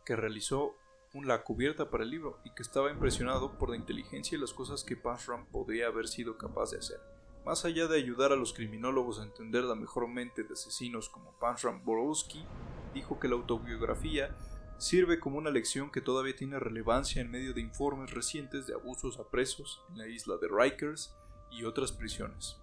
que 0.06 0.16
realizó 0.16 0.76
la 1.22 1.44
cubierta 1.44 1.90
para 1.90 2.04
el 2.04 2.10
libro 2.10 2.40
y 2.44 2.50
que 2.52 2.64
estaba 2.64 2.92
impresionado 2.92 3.58
por 3.58 3.70
la 3.70 3.76
inteligencia 3.76 4.36
y 4.36 4.42
las 4.42 4.54
cosas 4.54 4.84
que 4.84 4.98
Panzram 4.98 5.46
podría 5.46 5.88
haber 5.88 6.08
sido 6.08 6.38
capaz 6.38 6.72
de 6.72 6.80
hacer. 6.80 7.00
Más 7.46 7.66
allá 7.66 7.88
de 7.88 7.98
ayudar 7.98 8.32
a 8.32 8.36
los 8.36 8.54
criminólogos 8.54 9.20
a 9.20 9.24
entender 9.24 9.64
la 9.64 9.76
mejor 9.76 10.08
mente 10.08 10.44
de 10.44 10.54
asesinos 10.54 11.10
como 11.10 11.38
Panzram 11.40 11.84
Borowski, 11.84 12.46
dijo 12.94 13.20
que 13.20 13.28
la 13.28 13.36
autobiografía 13.36 14.36
sirve 14.78 15.20
como 15.20 15.38
una 15.38 15.52
lección 15.52 15.92
que 15.92 16.02
todavía 16.02 16.36
tiene 16.36 16.60
relevancia 16.60 17.22
en 17.22 17.30
medio 17.30 17.54
de 17.54 17.62
informes 17.62 18.12
recientes 18.12 18.66
de 18.66 18.74
abusos 18.74 19.20
a 19.20 19.30
presos 19.30 19.82
en 19.90 20.00
la 20.00 20.08
isla 20.08 20.38
de 20.38 20.48
Rikers 20.48 21.16
y 21.52 21.64
otras 21.66 21.92
prisiones. 21.92 22.63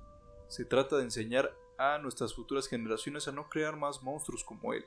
Se 0.51 0.65
trata 0.65 0.97
de 0.97 1.05
enseñar 1.05 1.57
a 1.79 1.99
nuestras 1.99 2.35
futuras 2.35 2.67
generaciones 2.67 3.29
a 3.29 3.33
no 3.33 3.49
crear 3.49 3.77
más 3.77 4.03
monstruos 4.03 4.43
como 4.43 4.75
él. 4.75 4.85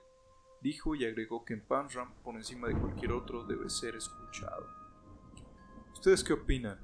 Dijo 0.59 0.93
y 0.93 1.05
agregó 1.05 1.45
que 1.45 1.53
en 1.53 1.65
Panram, 1.65 2.13
por 2.15 2.35
encima 2.35 2.67
de 2.67 2.77
cualquier 2.77 3.13
otro, 3.13 3.45
debe 3.45 3.69
ser 3.69 3.95
escuchado. 3.95 4.67
¿Ustedes 5.93 6.21
qué 6.21 6.33
opinan? 6.33 6.81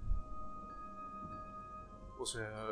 O 2.17 2.25
sea, 2.25 2.69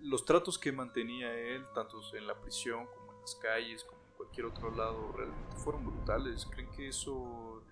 los 0.00 0.24
tratos 0.24 0.58
que 0.58 0.72
mantenía 0.72 1.34
él, 1.34 1.66
tanto 1.74 2.00
en 2.14 2.26
la 2.26 2.40
prisión 2.40 2.86
como 2.86 3.12
en 3.12 3.20
las 3.20 3.34
calles, 3.34 3.84
como 3.84 4.00
en 4.02 4.16
cualquier 4.16 4.46
otro 4.46 4.74
lado, 4.74 5.12
realmente 5.12 5.56
fueron 5.56 5.84
brutales. 5.84 6.46
¿Creen 6.46 6.70
que 6.70 6.88
eso 6.88 7.62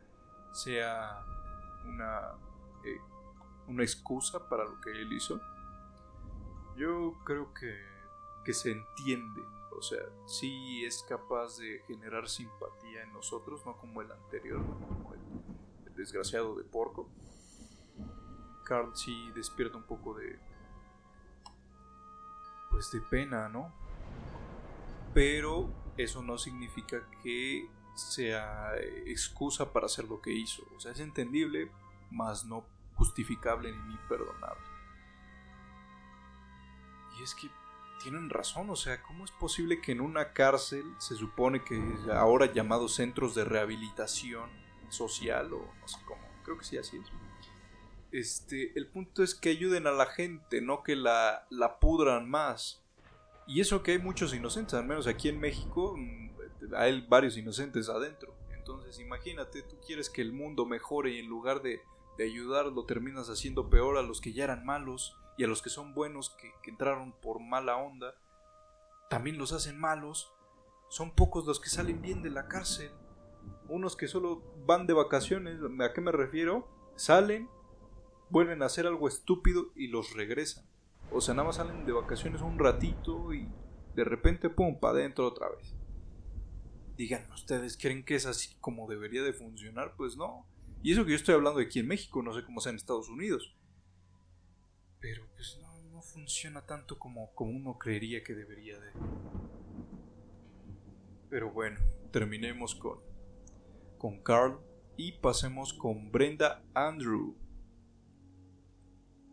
sea 0.53 1.25
una, 1.87 2.33
eh, 2.85 3.01
una 3.69 3.85
excusa 3.85 4.47
para 4.51 4.65
lo 4.67 4.79
que 4.83 4.91
él 4.91 5.11
hizo? 5.15 5.41
Yo 6.79 7.15
creo 7.25 7.53
que 7.53 7.99
que 8.49 8.55
se 8.55 8.71
entiende. 8.71 9.43
O 9.77 9.83
sea, 9.83 10.01
sí 10.25 10.83
es 10.83 11.05
capaz 11.07 11.59
de 11.59 11.83
generar 11.87 12.31
simpatía 12.31 13.03
en 13.03 13.13
nosotros, 13.13 13.61
no 13.67 13.77
como 13.77 14.01
el 14.01 14.11
anterior, 14.11 14.59
no 14.59 14.89
como 14.89 15.13
el, 15.13 15.95
desgraciado 15.95 16.55
de 16.55 16.65
Porco. 16.65 17.11
Carl 18.65 18.97
sí 18.97 19.31
despierta 19.35 19.77
un 19.77 19.83
poco 19.83 20.15
de. 20.15 20.39
Pues 22.71 22.91
de 22.91 23.03
pena, 23.03 23.51
¿no? 23.51 23.71
Pero 25.13 25.69
eso 25.99 26.23
no 26.23 26.39
significa 26.39 27.07
que 27.23 27.69
sea 27.97 28.79
excusa 29.05 29.75
para 29.75 29.87
hacer 29.87 30.07
lo 30.09 30.23
que 30.23 30.33
hizo. 30.33 30.63
O 30.75 30.81
sea, 30.81 30.93
es 30.93 31.01
entendible, 31.01 31.71
mas 32.11 32.47
no 32.47 32.65
justificable 32.95 33.73
ni 33.73 33.97
perdonable. 34.09 34.68
Y 37.19 37.23
es 37.23 37.35
que 37.35 37.49
tienen 38.03 38.31
razón, 38.31 38.71
o 38.71 38.77
sea, 38.77 39.03
¿cómo 39.03 39.25
es 39.25 39.31
posible 39.33 39.81
que 39.81 39.93
en 39.93 40.01
una 40.01 40.33
cárcel, 40.33 40.85
se 40.99 41.17
supone 41.17 41.65
que 41.65 41.83
ahora 42.13 42.53
llamados 42.53 42.95
centros 42.95 43.35
de 43.35 43.45
rehabilitación 43.45 44.49
social 44.89 45.53
o 45.53 45.59
no 45.81 45.89
sé 45.89 45.99
cómo, 46.07 46.23
creo 46.45 46.59
que 46.59 46.65
sí 46.65 46.79
así 46.79 46.97
es. 46.97 47.07
Este, 48.11 48.73
el 48.79 48.87
punto 48.87 49.23
es 49.23 49.35
que 49.35 49.51
ayuden 49.51 49.87
a 49.87 49.93
la 49.93 50.07
gente, 50.07 50.63
no 50.63 50.83
que 50.83 50.97
la, 50.97 51.47
la 51.51 51.79
pudran 51.79 52.29
más. 52.29 52.83
Y 53.47 53.61
eso 53.61 53.83
que 53.83 53.93
hay 53.93 53.99
muchos 53.99 54.35
inocentes, 54.35 54.75
al 54.75 54.87
menos 54.87 55.07
aquí 55.07 55.29
en 55.29 55.41
México 55.41 55.95
mm, 55.97 56.31
hay 56.75 57.01
varios 57.07 57.37
inocentes 57.37 57.89
adentro. 57.89 58.35
Entonces 58.55 58.99
imagínate, 58.99 59.63
tú 59.63 59.77
quieres 59.87 60.09
que 60.09 60.23
el 60.23 60.33
mundo 60.33 60.67
mejore 60.67 61.13
y 61.13 61.19
en 61.19 61.27
lugar 61.27 61.63
de, 61.63 61.83
de 62.17 62.25
ayudarlo 62.25 62.85
terminas 62.85 63.29
haciendo 63.29 63.69
peor 63.69 63.99
a 63.99 64.03
los 64.03 64.21
que 64.21 64.33
ya 64.33 64.45
eran 64.45 64.65
malos 64.65 65.17
y 65.39 65.45
a 65.45 65.47
los 65.47 65.63
que 65.63 65.71
son 65.71 65.95
buenos, 65.95 66.31
que, 66.31 66.53
entraron 66.69 67.13
por 67.13 67.41
mala 67.41 67.77
onda, 67.77 68.13
también 69.09 69.39
los 69.39 69.53
hacen 69.53 69.79
malos. 69.79 70.33
Son 70.91 71.13
pocos 71.13 71.47
los 71.47 71.61
que 71.61 71.71
salen 71.71 72.03
bien 72.03 72.23
de 72.23 72.31
la 72.31 72.49
cárcel. 72.49 72.91
Unos 73.69 73.97
que 73.97 74.09
solo 74.09 74.43
van 74.67 74.87
de 74.87 74.95
vacaciones, 74.95 75.61
¿a 75.81 75.93
qué 75.93 76.01
me 76.01 76.11
refiero? 76.11 76.69
Salen, 76.97 77.49
vuelven 78.31 78.63
a 78.63 78.67
hacer 78.67 78.87
algo 78.87 79.07
estúpido 79.07 79.71
y 79.77 79.87
los 79.87 80.13
regresan. 80.13 80.67
O 81.13 81.21
sea, 81.21 81.35
nada 81.35 81.47
más 81.47 81.57
salen 81.57 81.87
de 81.87 81.93
vacaciones 81.93 82.43
un 82.43 82.59
ratito 82.59 83.33
y 83.33 83.49
de 83.95 84.05
repente, 84.05 84.51
pum, 84.51 84.79
para 84.81 84.99
adentro 84.99 85.27
otra 85.27 85.49
vez. 85.51 85.73
Digan, 86.97 87.31
¿ustedes 87.33 87.79
creen 87.79 88.05
que 88.05 88.17
es 88.17 88.27
así 88.27 88.57
como 88.61 88.89
debería 88.89 89.23
de 89.23 89.33
funcionar? 89.33 89.95
Pues 89.97 90.17
no. 90.17 90.47
Y 90.83 90.93
eso 90.93 91.05
que 91.05 91.13
yo 91.13 91.17
estoy 91.17 91.37
hablando 91.37 91.61
aquí 91.61 91.79
en 91.79 91.87
México, 91.87 92.23
no 92.25 92.35
sé 92.35 92.45
cómo 92.45 92.61
sea 92.61 92.71
en 92.71 92.77
Estados 92.77 93.09
Unidos. 93.09 93.55
Pero 95.01 95.27
pues 95.35 95.59
no, 95.63 95.83
no 95.93 96.03
funciona 96.03 96.65
tanto 96.67 96.99
como, 96.99 97.33
como 97.35 97.53
uno 97.53 97.79
creería 97.79 98.23
que 98.23 98.35
debería 98.35 98.79
de. 98.79 98.91
Pero 101.31 101.51
bueno, 101.51 101.79
terminemos 102.11 102.75
con, 102.75 102.99
con 103.99 104.23
Carl 104.23 104.59
y 104.97 105.13
pasemos 105.13 105.73
con 105.73 106.11
Brenda 106.11 106.63
Andrew. 106.75 107.37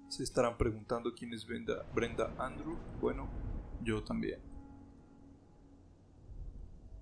Se 0.09 0.24
estarán 0.24 0.57
preguntando 0.57 1.13
quién 1.13 1.34
es 1.34 1.45
Brenda, 1.45 1.84
Brenda 1.93 2.34
Andrew. 2.38 2.78
Bueno, 3.01 3.30
yo 3.82 4.03
también. 4.03 4.39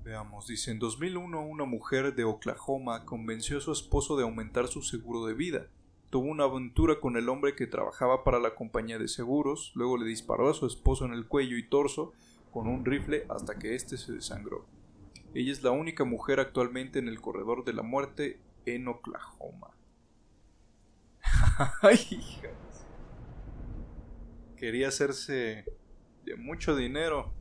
Veamos, 0.03 0.47
dice, 0.47 0.71
en 0.71 0.79
2001 0.79 1.45
una 1.45 1.63
mujer 1.65 2.13
de 2.13 2.25
Oklahoma 2.25 3.05
convenció 3.05 3.57
a 3.57 3.61
su 3.61 3.71
esposo 3.71 4.17
de 4.17 4.23
aumentar 4.23 4.67
su 4.67 4.81
seguro 4.81 5.25
de 5.25 5.33
vida. 5.33 5.67
Tuvo 6.13 6.27
una 6.27 6.43
aventura 6.43 6.99
con 6.99 7.17
el 7.17 7.27
hombre 7.27 7.55
que 7.55 7.65
trabajaba 7.65 8.23
para 8.23 8.37
la 8.37 8.53
compañía 8.53 8.99
de 8.99 9.07
seguros, 9.07 9.71
luego 9.73 9.97
le 9.97 10.05
disparó 10.05 10.47
a 10.47 10.53
su 10.53 10.67
esposo 10.67 11.05
en 11.05 11.13
el 11.13 11.25
cuello 11.25 11.57
y 11.57 11.67
torso 11.67 12.13
con 12.51 12.67
un 12.67 12.85
rifle 12.85 13.25
hasta 13.29 13.57
que 13.57 13.73
éste 13.73 13.97
se 13.97 14.11
desangró. 14.11 14.63
Ella 15.33 15.51
es 15.51 15.63
la 15.63 15.71
única 15.71 16.03
mujer 16.03 16.39
actualmente 16.39 16.99
en 16.99 17.07
el 17.07 17.19
corredor 17.19 17.65
de 17.65 17.73
la 17.73 17.81
muerte 17.81 18.39
en 18.67 18.89
Oklahoma. 18.89 19.71
Ay, 21.81 21.97
hija. 22.11 22.49
Quería 24.55 24.89
hacerse 24.89 25.65
de 26.25 26.35
mucho 26.35 26.75
dinero. 26.75 27.33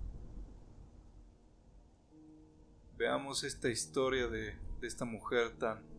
Veamos 2.97 3.45
esta 3.45 3.69
historia 3.69 4.29
de, 4.29 4.55
de 4.81 4.89
esta 4.89 5.05
mujer 5.05 5.59
tan 5.59 5.92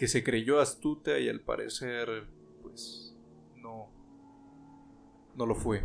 que 0.00 0.08
se 0.08 0.24
creyó 0.24 0.60
astuta 0.60 1.18
y 1.18 1.28
al 1.28 1.42
parecer 1.42 2.26
pues 2.62 3.14
no 3.56 3.90
no 5.34 5.44
lo 5.44 5.54
fue. 5.54 5.84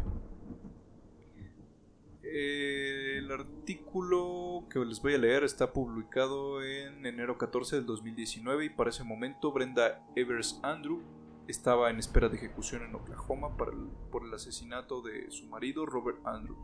El 2.24 3.30
artículo 3.30 4.68
que 4.70 4.80
les 4.80 5.02
voy 5.02 5.16
a 5.16 5.18
leer 5.18 5.44
está 5.44 5.74
publicado 5.74 6.64
en 6.64 7.06
enero 7.06 7.38
14 7.38 7.76
del 7.76 7.86
2019 7.86 8.64
y 8.64 8.70
para 8.70 8.90
ese 8.90 9.04
momento 9.04 9.52
Brenda 9.52 10.08
Evers 10.16 10.62
Andrew 10.64 11.02
estaba 11.50 11.90
en 11.90 12.00
espera 12.00 12.30
de 12.30 12.38
ejecución 12.38 12.84
en 12.84 12.96
Oklahoma 12.96 13.58
por 13.58 14.24
el 14.26 14.34
asesinato 14.34 15.02
de 15.02 15.30
su 15.30 15.46
marido 15.48 15.86
Robert 15.86 16.26
Andrew. 16.26 16.56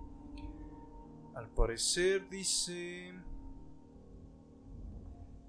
Al 1.36 1.49
parecer 1.49 2.30
dice... 2.30 3.14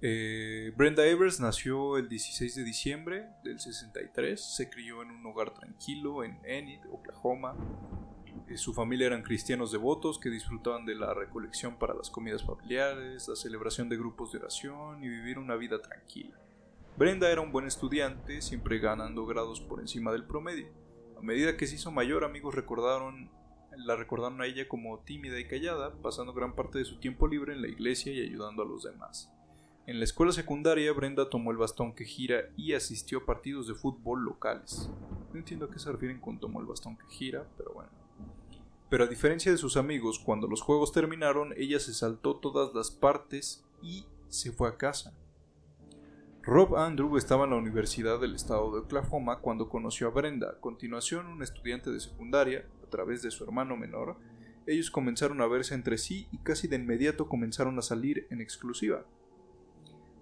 Eh, 0.04 0.72
Brenda 0.76 1.06
Evers 1.06 1.38
nació 1.38 1.96
el 1.96 2.08
16 2.08 2.56
de 2.56 2.64
diciembre 2.64 3.28
del 3.44 3.60
63, 3.60 4.56
se 4.56 4.68
crió 4.68 5.00
en 5.00 5.12
un 5.12 5.24
hogar 5.24 5.54
tranquilo 5.54 6.24
en 6.24 6.40
Enid, 6.44 6.80
Oklahoma. 6.90 7.54
Eh, 8.48 8.56
su 8.56 8.74
familia 8.74 9.06
eran 9.06 9.22
cristianos 9.22 9.70
devotos 9.70 10.18
que 10.18 10.28
disfrutaban 10.28 10.84
de 10.86 10.96
la 10.96 11.14
recolección 11.14 11.78
para 11.78 11.94
las 11.94 12.10
comidas 12.10 12.42
familiares, 12.42 13.28
la 13.28 13.36
celebración 13.36 13.88
de 13.88 13.96
grupos 13.96 14.32
de 14.32 14.38
oración 14.38 15.04
y 15.04 15.08
vivir 15.08 15.38
una 15.38 15.54
vida 15.54 15.80
tranquila. 15.80 16.36
Brenda 16.96 17.30
era 17.30 17.40
un 17.40 17.52
buen 17.52 17.68
estudiante, 17.68 18.42
siempre 18.42 18.80
ganando 18.80 19.24
grados 19.24 19.60
por 19.60 19.78
encima 19.78 20.10
del 20.10 20.24
promedio. 20.24 20.66
A 21.16 21.22
medida 21.22 21.56
que 21.56 21.68
se 21.68 21.76
hizo 21.76 21.92
mayor, 21.92 22.24
amigos 22.24 22.56
recordaron, 22.56 23.30
la 23.76 23.94
recordaron 23.94 24.42
a 24.42 24.46
ella 24.46 24.66
como 24.66 24.98
tímida 24.98 25.38
y 25.38 25.46
callada, 25.46 25.94
pasando 26.02 26.32
gran 26.32 26.56
parte 26.56 26.78
de 26.78 26.84
su 26.84 26.98
tiempo 26.98 27.28
libre 27.28 27.54
en 27.54 27.62
la 27.62 27.68
iglesia 27.68 28.12
y 28.12 28.20
ayudando 28.20 28.64
a 28.64 28.66
los 28.66 28.82
demás. 28.82 29.31
En 29.84 29.98
la 29.98 30.04
escuela 30.04 30.30
secundaria, 30.30 30.92
Brenda 30.92 31.28
tomó 31.28 31.50
el 31.50 31.56
bastón 31.56 31.92
que 31.92 32.04
gira 32.04 32.50
y 32.56 32.72
asistió 32.72 33.18
a 33.18 33.26
partidos 33.26 33.66
de 33.66 33.74
fútbol 33.74 34.24
locales. 34.24 34.88
No 35.32 35.38
entiendo 35.38 35.66
a 35.66 35.70
qué 35.70 35.80
se 35.80 35.90
refieren 35.90 36.20
con 36.20 36.38
tomó 36.38 36.60
el 36.60 36.66
bastón 36.66 36.96
que 36.96 37.06
gira, 37.08 37.48
pero 37.56 37.72
bueno. 37.74 37.90
Pero 38.88 39.04
a 39.04 39.08
diferencia 39.08 39.50
de 39.50 39.58
sus 39.58 39.76
amigos, 39.76 40.20
cuando 40.20 40.46
los 40.46 40.62
juegos 40.62 40.92
terminaron, 40.92 41.52
ella 41.56 41.80
se 41.80 41.94
saltó 41.94 42.36
todas 42.36 42.72
las 42.74 42.92
partes 42.92 43.64
y 43.82 44.06
se 44.28 44.52
fue 44.52 44.68
a 44.68 44.76
casa. 44.76 45.14
Rob 46.42 46.76
Andrew 46.76 47.16
estaba 47.16 47.44
en 47.44 47.50
la 47.50 47.56
Universidad 47.56 48.20
del 48.20 48.36
Estado 48.36 48.72
de 48.72 48.80
Oklahoma 48.80 49.40
cuando 49.40 49.68
conoció 49.68 50.06
a 50.06 50.10
Brenda. 50.10 50.50
A 50.50 50.60
continuación, 50.60 51.26
un 51.26 51.42
estudiante 51.42 51.90
de 51.90 51.98
secundaria, 51.98 52.68
a 52.84 52.90
través 52.90 53.20
de 53.22 53.32
su 53.32 53.42
hermano 53.42 53.76
menor, 53.76 54.16
ellos 54.66 54.92
comenzaron 54.92 55.40
a 55.40 55.46
verse 55.48 55.74
entre 55.74 55.98
sí 55.98 56.28
y 56.30 56.38
casi 56.38 56.68
de 56.68 56.76
inmediato 56.76 57.28
comenzaron 57.28 57.76
a 57.80 57.82
salir 57.82 58.28
en 58.30 58.40
exclusiva. 58.40 59.04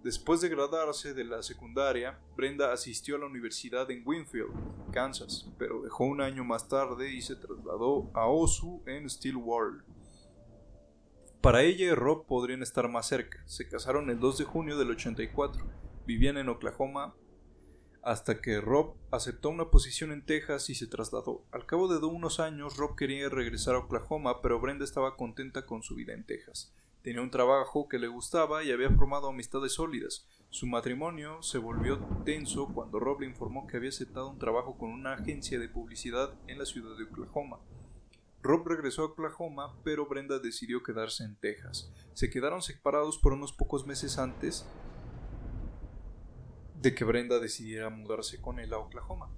Después 0.03 0.41
de 0.41 0.49
graduarse 0.49 1.13
de 1.13 1.25
la 1.25 1.43
secundaria, 1.43 2.19
Brenda 2.37 2.73
asistió 2.73 3.17
a 3.17 3.19
la 3.19 3.27
universidad 3.27 3.91
en 3.91 4.03
Winfield, 4.07 4.51
Kansas, 4.93 5.51
pero 5.59 5.83
dejó 5.83 6.05
un 6.05 6.21
año 6.23 6.43
más 6.43 6.69
tarde 6.69 7.13
y 7.13 7.21
se 7.21 7.37
trasladó 7.37 8.11
a 8.15 8.27
Osu 8.27 8.83
en 8.87 9.09
Stillwater. 9.11 9.85
Para 11.43 11.63
ella 11.63 11.87
y 11.87 11.95
Rob 11.95 12.27
podrían 12.27 12.63
estar 12.63 12.89
más 12.89 13.09
cerca. 13.09 13.43
Se 13.47 13.69
casaron 13.69 14.11
el 14.11 14.21
2 14.21 14.39
de 14.39 14.45
junio 14.45 14.79
del 14.79 14.91
84 14.91 15.81
Vivían 16.07 16.39
en 16.39 16.49
Oklahoma 16.49 17.15
hasta 18.03 18.41
que 18.41 18.61
Rob 18.61 18.97
aceptó 19.13 19.51
una 19.51 19.71
posición 19.71 20.11
en 20.11 20.25
Texas 20.25 20.69
y 20.71 20.75
se 20.75 20.87
trasladó. 20.87 21.45
Al 21.53 21.67
cabo 21.67 21.87
de 21.87 22.05
unos 22.05 22.41
años, 22.41 22.79
Rob 22.79 22.97
quería 22.97 23.29
regresar 23.29 23.77
a 23.77 23.79
Oklahoma, 23.79 24.41
pero 24.43 24.59
Brenda 24.59 24.85
estaba 24.85 25.17
contenta 25.17 25.67
con 25.67 25.85
su 25.85 25.95
vida 25.95 26.13
en 26.13 26.25
Texas. 26.25 26.75
Tenía 27.03 27.23
un 27.23 27.31
trabajo 27.31 27.89
que 27.89 27.99
le 27.99 28.09
gustaba 28.09 28.63
y 28.63 28.73
había 28.73 28.91
formado 28.91 29.29
amistades 29.29 29.73
sólidas. 29.73 30.27
Su 30.51 30.67
matrimonio 30.67 31.43
se 31.43 31.57
volvió 31.57 31.99
tenso 32.25 32.69
cuando 32.75 33.01
Rob 33.01 33.21
le 33.21 33.27
informó 33.27 33.67
que 33.67 33.79
había 33.79 33.89
aceptado 33.89 34.29
un 34.29 34.39
trabajo 34.39 34.77
con 34.77 34.91
una 34.91 35.15
agencia 35.15 35.59
de 35.59 35.69
publicidad 35.69 36.35
en 36.47 36.59
la 36.59 36.67
ciudad 36.67 36.99
de 36.99 37.05
Oklahoma. 37.05 37.59
Rob 38.43 38.67
regresó 38.67 39.03
a 39.03 39.07
Oklahoma, 39.07 39.75
pero 39.83 40.07
Brenda 40.07 40.39
decidió 40.39 40.83
quedarse 40.83 41.25
en 41.25 41.37
Texas. 41.37 41.91
Se 42.13 42.29
quedaron 42.29 42.61
separados 42.61 43.17
por 43.17 43.33
unos 43.33 43.53
pocos 43.53 43.87
meses 43.87 44.19
antes 44.19 44.67
de 46.81 46.95
que 46.95 47.05
Brenda 47.05 47.39
decidiera 47.39 47.89
mudarse 47.89 48.41
con 48.41 48.59
él 48.59 48.73
a 48.75 48.79
Oklahoma. 48.79 49.31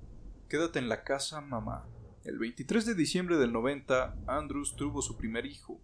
Quédate 0.48 0.78
en 0.78 0.88
la 0.88 1.04
casa, 1.04 1.40
mamá. 1.40 1.86
El 2.24 2.38
23 2.38 2.86
de 2.86 2.94
diciembre 2.94 3.36
del 3.36 3.52
90, 3.52 4.16
Andrews 4.26 4.76
tuvo 4.76 5.02
su 5.02 5.16
primer 5.16 5.46
hijo, 5.46 5.80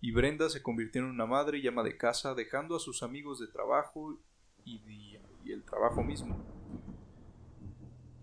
y 0.00 0.12
Brenda 0.12 0.48
se 0.48 0.62
convirtió 0.62 1.02
en 1.02 1.08
una 1.08 1.26
madre 1.26 1.58
y 1.58 1.66
ama 1.66 1.82
de 1.82 1.96
casa, 1.96 2.34
dejando 2.34 2.76
a 2.76 2.80
sus 2.80 3.02
amigos 3.02 3.38
de 3.38 3.48
trabajo 3.48 4.18
y, 4.64 5.16
el 5.46 5.64
trabajo 5.64 6.02
mismo. 6.02 6.38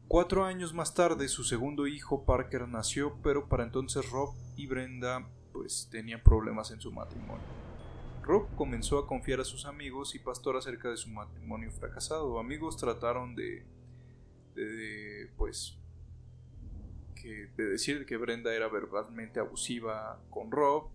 Cuatro 0.07 0.45
años 0.45 0.73
más 0.73 0.93
tarde, 0.93 1.27
su 1.27 1.43
segundo 1.43 1.85
hijo, 1.87 2.23
Parker, 2.25 2.67
nació, 2.67 3.17
pero 3.21 3.49
para 3.49 3.63
entonces 3.63 4.09
Rob 4.09 4.33
y 4.55 4.65
Brenda 4.65 5.27
pues 5.51 5.89
tenían 5.91 6.21
problemas 6.23 6.71
en 6.71 6.79
su 6.79 6.91
matrimonio. 6.91 7.43
Rob 8.23 8.47
comenzó 8.55 8.97
a 8.99 9.07
confiar 9.07 9.41
a 9.41 9.45
sus 9.45 9.65
amigos 9.65 10.15
y 10.15 10.19
pastor 10.19 10.55
acerca 10.55 10.89
de 10.89 10.97
su 10.97 11.09
matrimonio 11.09 11.71
fracasado. 11.71 12.39
Amigos 12.39 12.77
trataron 12.77 13.35
de, 13.35 13.65
de, 14.55 15.29
pues, 15.35 15.77
que, 17.15 17.49
de 17.57 17.65
decir 17.65 18.05
que 18.05 18.17
Brenda 18.17 18.53
era 18.53 18.67
verbalmente 18.67 19.39
abusiva 19.39 20.21
con 20.29 20.51
Rob, 20.51 20.89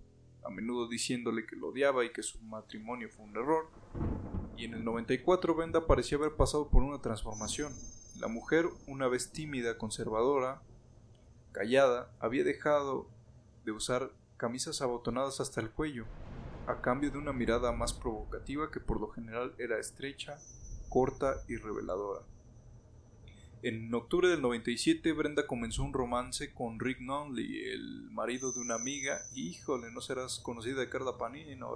a 0.44 0.50
menudo 0.50 0.88
diciéndole 0.88 1.46
que 1.46 1.56
lo 1.56 1.68
odiaba 1.68 2.04
y 2.04 2.12
que 2.12 2.22
su 2.22 2.40
matrimonio 2.42 3.08
fue 3.10 3.24
un 3.24 3.36
error. 3.36 3.68
Y 4.56 4.64
en 4.64 4.74
el 4.74 4.84
94 4.84 5.54
Brenda 5.54 5.86
parecía 5.86 6.18
haber 6.18 6.36
pasado 6.36 6.68
por 6.68 6.82
una 6.82 7.00
transformación. 7.00 7.72
La 8.18 8.28
mujer, 8.28 8.66
una 8.86 9.08
vez 9.08 9.32
tímida, 9.32 9.78
conservadora, 9.78 10.62
callada, 11.52 12.10
había 12.20 12.44
dejado 12.44 13.08
de 13.64 13.72
usar 13.72 14.10
camisas 14.36 14.82
abotonadas 14.82 15.40
hasta 15.40 15.60
el 15.60 15.70
cuello 15.70 16.06
a 16.66 16.80
cambio 16.80 17.10
de 17.10 17.18
una 17.18 17.32
mirada 17.32 17.72
más 17.72 17.92
provocativa 17.92 18.70
que 18.70 18.80
por 18.80 19.00
lo 19.00 19.08
general 19.08 19.54
era 19.58 19.78
estrecha, 19.78 20.38
corta 20.88 21.42
y 21.48 21.56
reveladora. 21.56 22.22
En 23.62 23.94
octubre 23.94 24.28
del 24.28 24.42
97, 24.42 25.12
Brenda 25.12 25.46
comenzó 25.46 25.84
un 25.84 25.92
romance 25.92 26.52
con 26.52 26.80
Rick 26.80 27.00
Nunley, 27.00 27.70
el 27.70 28.10
marido 28.10 28.50
de 28.50 28.58
una 28.58 28.74
amiga, 28.74 29.22
híjole, 29.36 29.92
no 29.92 30.00
serás 30.00 30.40
conocida 30.40 30.80
de 30.80 30.88
Carla 30.88 31.16
Panini, 31.16 31.54
no 31.54 31.70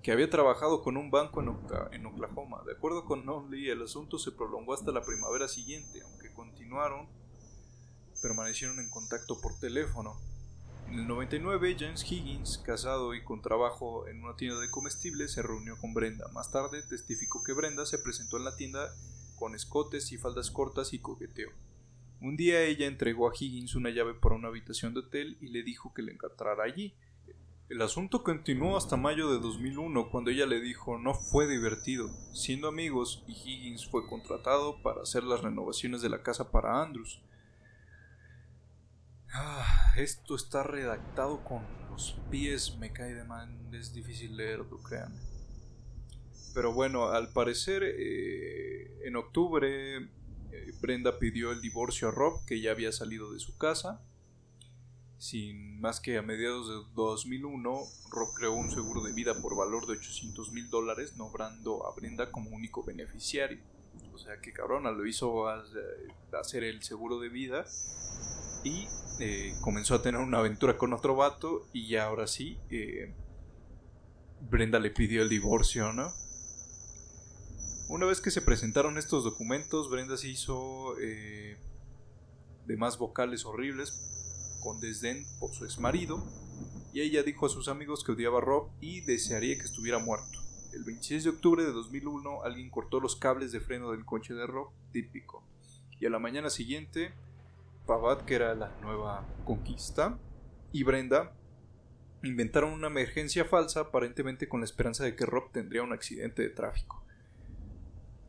que 0.00 0.12
había 0.12 0.30
trabajado 0.30 0.80
con 0.80 0.96
un 0.96 1.10
banco 1.10 1.40
en, 1.40 2.06
Oklahoma. 2.06 2.62
De 2.66 2.72
acuerdo 2.72 3.04
con 3.04 3.26
Nunley, 3.26 3.68
el 3.68 3.82
asunto 3.82 4.16
se 4.16 4.30
prolongó 4.30 4.74
hasta 4.74 4.92
la 4.92 5.02
primavera 5.02 5.48
siguiente, 5.48 6.02
aunque 6.02 6.32
continuaron, 6.32 7.08
permanecieron 8.20 8.78
en 8.78 8.88
contacto 8.88 9.40
por 9.40 9.58
teléfono. 9.58 10.16
En 10.86 11.00
el 11.00 11.08
99, 11.08 11.76
James 11.80 12.04
Higgins, 12.04 12.58
casado 12.58 13.14
y 13.14 13.24
con 13.24 13.42
trabajo 13.42 14.06
en 14.06 14.22
una 14.22 14.36
tienda 14.36 14.60
de 14.60 14.70
comestibles, 14.70 15.32
se 15.32 15.42
reunió 15.42 15.76
con 15.78 15.94
Brenda. 15.94 16.28
Más 16.28 16.52
tarde, 16.52 16.82
testificó 16.82 17.42
que 17.42 17.54
Brenda 17.54 17.86
se 17.86 17.98
presentó 17.98 18.36
en 18.36 18.44
la 18.44 18.56
tienda 18.56 18.92
con 19.42 19.56
escotes 19.56 20.12
y 20.12 20.18
faldas 20.18 20.52
cortas 20.52 20.92
y 20.92 21.00
coqueteo. 21.00 21.50
Un 22.20 22.36
día 22.36 22.62
ella 22.62 22.86
entregó 22.86 23.28
a 23.28 23.32
Higgins 23.36 23.74
una 23.74 23.90
llave 23.90 24.14
para 24.14 24.36
una 24.36 24.46
habitación 24.46 24.94
de 24.94 25.00
hotel 25.00 25.36
y 25.40 25.48
le 25.48 25.64
dijo 25.64 25.92
que 25.92 26.02
le 26.02 26.12
encontrara 26.12 26.62
allí. 26.62 26.94
El 27.68 27.82
asunto 27.82 28.22
continuó 28.22 28.76
hasta 28.76 28.96
mayo 28.96 29.32
de 29.32 29.40
2001 29.40 30.10
cuando 30.12 30.30
ella 30.30 30.46
le 30.46 30.60
dijo 30.60 30.96
no 30.96 31.14
fue 31.14 31.48
divertido, 31.48 32.08
siendo 32.32 32.68
amigos 32.68 33.24
y 33.26 33.32
Higgins 33.32 33.84
fue 33.84 34.06
contratado 34.06 34.80
para 34.80 35.02
hacer 35.02 35.24
las 35.24 35.40
renovaciones 35.40 36.02
de 36.02 36.10
la 36.10 36.22
casa 36.22 36.52
para 36.52 36.80
Andrews. 36.80 37.20
Ah, 39.34 39.92
esto 39.96 40.36
está 40.36 40.62
redactado 40.62 41.42
con 41.42 41.64
los 41.90 42.16
pies, 42.30 42.76
me 42.78 42.92
cae 42.92 43.12
de 43.12 43.24
man, 43.24 43.74
es 43.74 43.92
difícil 43.92 44.36
leerlo, 44.36 44.80
créanme. 44.84 45.31
Pero 46.54 46.72
bueno, 46.72 47.08
al 47.08 47.32
parecer 47.32 47.82
eh, 47.84 49.00
en 49.04 49.16
octubre 49.16 49.96
eh, 49.96 50.72
Brenda 50.80 51.18
pidió 51.18 51.52
el 51.52 51.60
divorcio 51.60 52.08
a 52.08 52.10
Rob, 52.10 52.44
que 52.46 52.60
ya 52.60 52.72
había 52.72 52.92
salido 52.92 53.32
de 53.32 53.40
su 53.40 53.56
casa. 53.56 54.02
Sin 55.18 55.80
más 55.80 56.00
que 56.00 56.18
a 56.18 56.22
mediados 56.22 56.68
de 56.68 56.92
2001, 56.94 57.80
Rob 58.10 58.34
creó 58.34 58.52
un 58.54 58.70
seguro 58.70 59.02
de 59.02 59.12
vida 59.12 59.40
por 59.40 59.56
valor 59.56 59.86
de 59.86 59.92
800 59.92 60.52
mil 60.52 60.68
dólares, 60.68 61.16
nombrando 61.16 61.86
a 61.86 61.94
Brenda 61.94 62.32
como 62.32 62.50
único 62.50 62.84
beneficiario. 62.84 63.58
O 64.12 64.18
sea 64.18 64.40
que 64.40 64.52
cabrona 64.52 64.90
lo 64.90 65.06
hizo 65.06 65.46
hacer 65.48 66.64
el 66.64 66.82
seguro 66.82 67.18
de 67.20 67.28
vida 67.28 67.64
y 68.64 68.86
eh, 69.20 69.54
comenzó 69.60 69.94
a 69.94 70.02
tener 70.02 70.20
una 70.20 70.38
aventura 70.38 70.76
con 70.76 70.92
otro 70.92 71.14
vato 71.16 71.68
y 71.72 71.96
ahora 71.96 72.26
sí, 72.26 72.58
eh, 72.70 73.12
Brenda 74.40 74.78
le 74.78 74.90
pidió 74.90 75.22
el 75.22 75.28
divorcio, 75.28 75.92
¿no? 75.92 76.12
Una 77.92 78.06
vez 78.06 78.22
que 78.22 78.30
se 78.30 78.40
presentaron 78.40 78.96
estos 78.96 79.22
documentos, 79.22 79.90
Brenda 79.90 80.16
se 80.16 80.26
hizo 80.26 80.98
eh, 80.98 81.58
de 82.64 82.76
más 82.78 82.96
vocales 82.96 83.44
horribles 83.44 83.92
con 84.62 84.80
desdén 84.80 85.26
por 85.38 85.52
su 85.52 85.66
ex 85.66 85.78
marido, 85.78 86.26
y 86.94 87.02
ella 87.02 87.22
dijo 87.22 87.44
a 87.44 87.50
sus 87.50 87.68
amigos 87.68 88.02
que 88.02 88.12
odiaba 88.12 88.38
a 88.38 88.40
Rob 88.40 88.70
y 88.80 89.02
desearía 89.02 89.58
que 89.58 89.64
estuviera 89.64 89.98
muerto. 89.98 90.38
El 90.72 90.84
26 90.84 91.24
de 91.24 91.30
octubre 91.30 91.64
de 91.64 91.72
2001 91.72 92.44
alguien 92.44 92.70
cortó 92.70 92.98
los 92.98 93.14
cables 93.14 93.52
de 93.52 93.60
freno 93.60 93.90
del 93.90 94.06
coche 94.06 94.32
de 94.32 94.46
Rob, 94.46 94.70
típico, 94.90 95.44
y 96.00 96.06
a 96.06 96.10
la 96.10 96.18
mañana 96.18 96.48
siguiente, 96.48 97.12
Pavad, 97.86 98.24
que 98.24 98.36
era 98.36 98.54
la 98.54 98.74
nueva 98.80 99.28
conquista, 99.44 100.18
y 100.72 100.82
Brenda 100.82 101.34
inventaron 102.22 102.72
una 102.72 102.86
emergencia 102.86 103.44
falsa 103.44 103.80
aparentemente 103.80 104.48
con 104.48 104.60
la 104.60 104.64
esperanza 104.64 105.04
de 105.04 105.14
que 105.14 105.26
Rob 105.26 105.52
tendría 105.52 105.82
un 105.82 105.92
accidente 105.92 106.40
de 106.40 106.48
tráfico. 106.48 107.01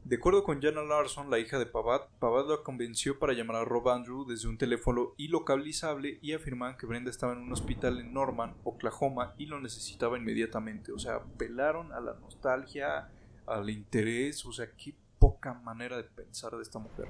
De 0.06 0.18
acuerdo 0.18 0.43
con 0.43 0.62
Jana 0.62 0.84
Larson, 0.84 1.30
la 1.30 1.39
hija 1.39 1.58
de 1.58 1.66
Pavad, 1.66 2.01
Pavad 2.20 2.49
la 2.49 2.58
convenció 2.58 3.20
para 3.20 3.32
llamar 3.32 3.56
a 3.56 3.64
Rob 3.64 3.88
Andrew 3.88 4.26
desde 4.26 4.49
un 4.49 4.58
teléfono 4.58 5.14
ilocalizable 5.16 6.20
y 6.22 6.34
afirmaban 6.34 6.76
que 6.76 6.86
Brenda 6.86 7.10
estaba 7.10 7.32
en 7.32 7.39
un 7.39 7.54
hospital 7.54 8.01
en 8.01 8.14
Norman, 8.14 8.54
Oklahoma 8.66 9.34
y 9.38 9.45
lo 9.45 9.62
necesitaba 9.62 10.18
inmediatamente. 10.18 10.91
O 10.91 10.99
sea, 10.99 11.16
apelaron 11.16 11.93
a 11.93 12.01
la 12.01 12.16
nostalgia, 12.16 13.12
al 13.45 13.70
interés, 13.70 14.45
o 14.45 14.51
sea, 14.51 14.68
qué 14.76 14.93
poca 15.20 15.54
manera 15.54 15.95
de 15.95 16.04
pensar 16.04 16.51
de 16.51 16.64
esta 16.64 16.80
mujer. 16.80 17.08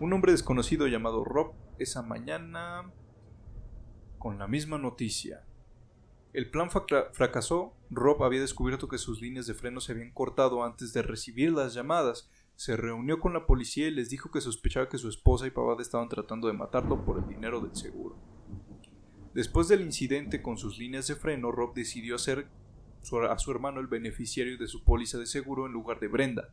Un 0.00 0.10
hombre 0.14 0.32
desconocido 0.32 0.86
llamado 0.86 1.24
Rob 1.24 1.52
esa 1.78 2.00
mañana 2.00 2.90
con 4.18 4.38
la 4.38 4.48
misma 4.48 4.78
noticia. 4.78 5.44
El 6.32 6.50
plan 6.50 6.70
fracasó. 6.70 7.74
Rob 7.90 8.22
había 8.22 8.40
descubierto 8.40 8.88
que 8.88 8.98
sus 8.98 9.20
líneas 9.20 9.46
de 9.46 9.54
freno 9.54 9.80
se 9.80 9.92
habían 9.92 10.12
cortado 10.12 10.62
antes 10.62 10.92
de 10.92 11.02
recibir 11.02 11.52
las 11.52 11.74
llamadas. 11.74 12.30
Se 12.54 12.76
reunió 12.76 13.20
con 13.20 13.32
la 13.32 13.46
policía 13.46 13.88
y 13.88 13.92
les 13.92 14.10
dijo 14.10 14.30
que 14.30 14.40
sospechaba 14.40 14.88
que 14.88 14.98
su 14.98 15.08
esposa 15.08 15.46
y 15.46 15.50
Pavad 15.50 15.80
estaban 15.80 16.08
tratando 16.08 16.48
de 16.48 16.54
matarlo 16.54 17.04
por 17.04 17.18
el 17.18 17.28
dinero 17.28 17.60
del 17.60 17.74
seguro. 17.74 18.16
Después 19.32 19.68
del 19.68 19.82
incidente 19.82 20.42
con 20.42 20.58
sus 20.58 20.78
líneas 20.78 21.06
de 21.06 21.14
freno, 21.14 21.52
Rob 21.52 21.74
decidió 21.74 22.16
hacer 22.16 22.48
a 23.30 23.38
su 23.38 23.50
hermano 23.50 23.80
el 23.80 23.86
beneficiario 23.86 24.58
de 24.58 24.66
su 24.66 24.84
póliza 24.84 25.18
de 25.18 25.26
seguro 25.26 25.66
en 25.66 25.72
lugar 25.72 26.00
de 26.00 26.08
Brenda. 26.08 26.48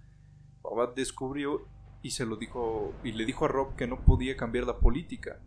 Pavad 0.61 0.93
descubrió 0.95 1.67
y 2.01 2.11
se 2.11 2.25
lo 2.25 2.37
dijo 2.37 2.93
y 3.03 3.11
le 3.11 3.25
dijo 3.25 3.45
a 3.45 3.47
Rob 3.47 3.75
que 3.75 3.87
no 3.87 4.05
podía 4.05 4.37
cambiar 4.37 4.65
la 4.65 4.79
política 4.79 5.41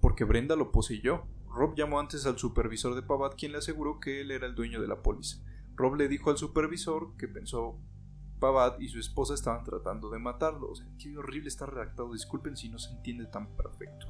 porque 0.00 0.24
Brenda 0.24 0.56
lo 0.56 0.72
poseyó. 0.72 1.24
Rob 1.50 1.74
llamó 1.74 1.98
antes 1.98 2.26
al 2.26 2.38
supervisor 2.38 2.94
de 2.94 3.02
Pavad, 3.02 3.32
quien 3.36 3.52
le 3.52 3.58
aseguró 3.58 4.00
que 4.00 4.20
él 4.20 4.30
era 4.30 4.46
el 4.46 4.54
dueño 4.54 4.80
de 4.80 4.88
la 4.88 5.02
póliza. 5.02 5.38
Rob 5.74 5.96
le 5.96 6.08
dijo 6.08 6.30
al 6.30 6.38
supervisor 6.38 7.16
que 7.16 7.26
pensó 7.26 7.78
Pavad 8.38 8.78
y 8.80 8.88
su 8.88 8.98
esposa 8.98 9.34
estaban 9.34 9.64
tratando 9.64 10.10
de 10.10 10.18
matarlo. 10.18 10.70
O 10.70 10.74
sea, 10.74 10.86
qué 10.98 11.16
horrible 11.16 11.48
está 11.48 11.66
redactado. 11.66 12.12
Disculpen 12.12 12.56
si 12.56 12.68
no 12.68 12.78
se 12.78 12.90
entiende 12.90 13.26
tan 13.26 13.54
perfecto. 13.56 14.06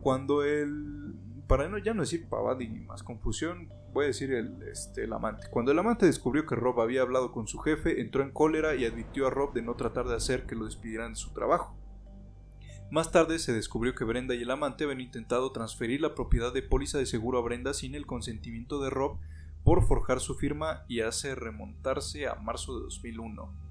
Cuando 0.00 0.44
el. 0.44 1.14
Para 1.46 1.68
no, 1.68 1.76
ya 1.78 1.92
no 1.92 2.02
decir 2.02 2.28
Pavad 2.28 2.58
y 2.60 2.68
más 2.68 3.02
confusión, 3.02 3.68
voy 3.92 4.04
a 4.04 4.08
decir 4.08 4.32
el, 4.32 4.62
este, 4.62 5.04
el 5.04 5.12
amante. 5.12 5.48
Cuando 5.50 5.72
el 5.72 5.78
amante 5.78 6.06
descubrió 6.06 6.46
que 6.46 6.54
Rob 6.54 6.80
había 6.80 7.02
hablado 7.02 7.32
con 7.32 7.46
su 7.46 7.58
jefe, 7.58 8.00
entró 8.00 8.22
en 8.22 8.30
cólera 8.30 8.74
y 8.74 8.86
advirtió 8.86 9.26
a 9.26 9.30
Rob 9.30 9.52
de 9.52 9.60
no 9.60 9.74
tratar 9.74 10.06
de 10.06 10.14
hacer 10.14 10.46
que 10.46 10.54
lo 10.54 10.64
despidieran 10.64 11.12
de 11.12 11.16
su 11.16 11.32
trabajo. 11.32 11.76
Más 12.90 13.10
tarde 13.10 13.38
se 13.38 13.52
descubrió 13.52 13.94
que 13.94 14.04
Brenda 14.04 14.34
y 14.34 14.42
el 14.42 14.50
amante 14.50 14.84
habían 14.84 15.00
intentado 15.00 15.50
transferir 15.52 16.00
la 16.00 16.14
propiedad 16.14 16.52
de 16.52 16.62
póliza 16.62 16.98
de 16.98 17.06
seguro 17.06 17.38
a 17.38 17.42
Brenda 17.42 17.74
sin 17.74 17.94
el 17.94 18.06
consentimiento 18.06 18.80
de 18.80 18.90
Rob 18.90 19.18
por 19.64 19.86
forjar 19.86 20.20
su 20.20 20.34
firma 20.34 20.84
y 20.88 21.00
hace 21.00 21.34
remontarse 21.34 22.26
a 22.28 22.34
marzo 22.34 22.76
de 22.76 22.84
2001. 22.84 23.64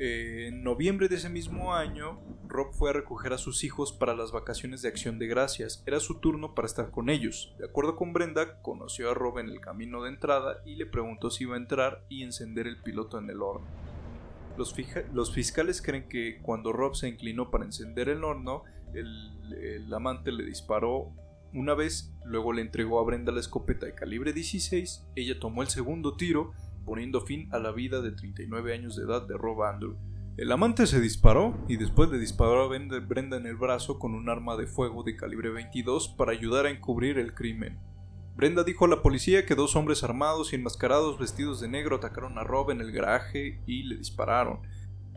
En 0.00 0.62
noviembre 0.62 1.08
de 1.08 1.16
ese 1.16 1.28
mismo 1.28 1.74
año, 1.74 2.20
Rob 2.46 2.72
fue 2.72 2.90
a 2.90 2.92
recoger 2.92 3.32
a 3.32 3.38
sus 3.38 3.64
hijos 3.64 3.92
para 3.92 4.14
las 4.14 4.30
vacaciones 4.30 4.80
de 4.80 4.88
acción 4.88 5.18
de 5.18 5.26
gracias. 5.26 5.82
Era 5.86 5.98
su 5.98 6.20
turno 6.20 6.54
para 6.54 6.66
estar 6.66 6.92
con 6.92 7.10
ellos. 7.10 7.52
De 7.58 7.64
acuerdo 7.64 7.96
con 7.96 8.12
Brenda, 8.12 8.62
conoció 8.62 9.10
a 9.10 9.14
Rob 9.14 9.40
en 9.40 9.48
el 9.48 9.60
camino 9.60 10.04
de 10.04 10.10
entrada 10.10 10.62
y 10.64 10.76
le 10.76 10.86
preguntó 10.86 11.30
si 11.30 11.44
iba 11.44 11.56
a 11.56 11.58
entrar 11.58 12.04
y 12.08 12.22
encender 12.22 12.68
el 12.68 12.80
piloto 12.80 13.18
en 13.18 13.28
el 13.28 13.42
horno. 13.42 13.66
Los, 14.58 15.32
fiscales 15.32 15.80
creen 15.80 16.08
que 16.08 16.40
cuando 16.42 16.72
Rob 16.72 16.94
se 16.96 17.08
inclinó 17.08 17.50
para 17.50 17.64
encender 17.64 18.08
el 18.08 18.24
horno, 18.24 18.64
el, 18.92 19.94
amante 19.94 20.32
le 20.32 20.44
disparó 20.44 21.12
una 21.54 21.74
vez, 21.74 22.12
luego 22.24 22.52
le 22.52 22.62
entregó 22.62 23.00
a 23.00 23.04
Brenda 23.04 23.32
la 23.32 23.40
escopeta 23.40 23.86
de 23.86 23.94
calibre 23.94 24.32
16, 24.32 25.06
ella 25.16 25.38
tomó 25.40 25.62
el 25.62 25.68
segundo 25.68 26.16
tiro, 26.16 26.52
poniendo 26.84 27.22
fin 27.22 27.48
a 27.52 27.58
la 27.58 27.72
vida 27.72 28.02
de 28.02 28.12
39 28.12 28.74
años 28.74 28.96
de 28.96 29.04
edad 29.04 29.26
de 29.26 29.36
Rob 29.36 29.62
Andrew. 29.62 29.96
El 30.36 30.52
amante 30.52 30.86
se 30.86 31.00
disparó 31.00 31.56
y 31.68 31.78
después 31.78 32.10
le 32.10 32.18
disparó 32.18 32.62
a 32.62 32.68
Brenda 32.68 33.36
en 33.36 33.46
el 33.46 33.56
brazo 33.56 33.98
con 33.98 34.14
un 34.14 34.28
arma 34.28 34.56
de 34.56 34.66
fuego 34.66 35.02
de 35.02 35.16
calibre 35.16 35.50
22 35.50 36.14
para 36.16 36.32
ayudar 36.32 36.66
a 36.66 36.70
encubrir 36.70 37.18
el 37.18 37.34
crimen. 37.34 37.78
Brenda 38.38 38.62
dijo 38.62 38.84
a 38.84 38.88
la 38.88 39.02
policía 39.02 39.44
que 39.44 39.56
dos 39.56 39.74
hombres 39.74 40.04
armados 40.04 40.52
y 40.52 40.54
enmascarados 40.54 41.18
vestidos 41.18 41.58
de 41.60 41.66
negro 41.66 41.96
atacaron 41.96 42.38
a 42.38 42.44
Rob 42.44 42.70
en 42.70 42.80
el 42.80 42.92
garaje 42.92 43.60
y 43.66 43.82
le 43.82 43.96
dispararon, 43.96 44.60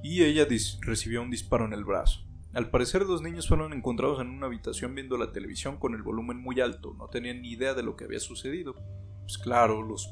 y 0.02 0.24
ella 0.24 0.48
recibió 0.82 1.22
un 1.22 1.30
disparo 1.30 1.66
en 1.66 1.74
el 1.74 1.86
brazo. 1.86 2.26
Al 2.56 2.72
parecer 2.72 3.04
los 3.04 3.22
niños 3.22 3.48
fueron 3.48 3.74
encontrados 3.74 4.22
en 4.22 4.30
una 4.30 4.48
habitación 4.48 4.96
viendo 4.96 5.20
la 5.20 5.32
televisión 5.32 5.78
con 5.78 5.94
el 5.94 6.02
volumen 6.02 6.38
muy 6.38 6.62
alto, 6.62 6.96
no 6.98 7.10
tenían 7.10 7.44
ni 7.44 7.52
idea 7.52 7.76
de 7.76 7.84
lo 7.84 7.96
que 7.96 8.06
había 8.06 8.20
sucedido. 8.20 8.74
Pues 9.22 9.38
claro, 9.38 9.84
los, 9.84 10.12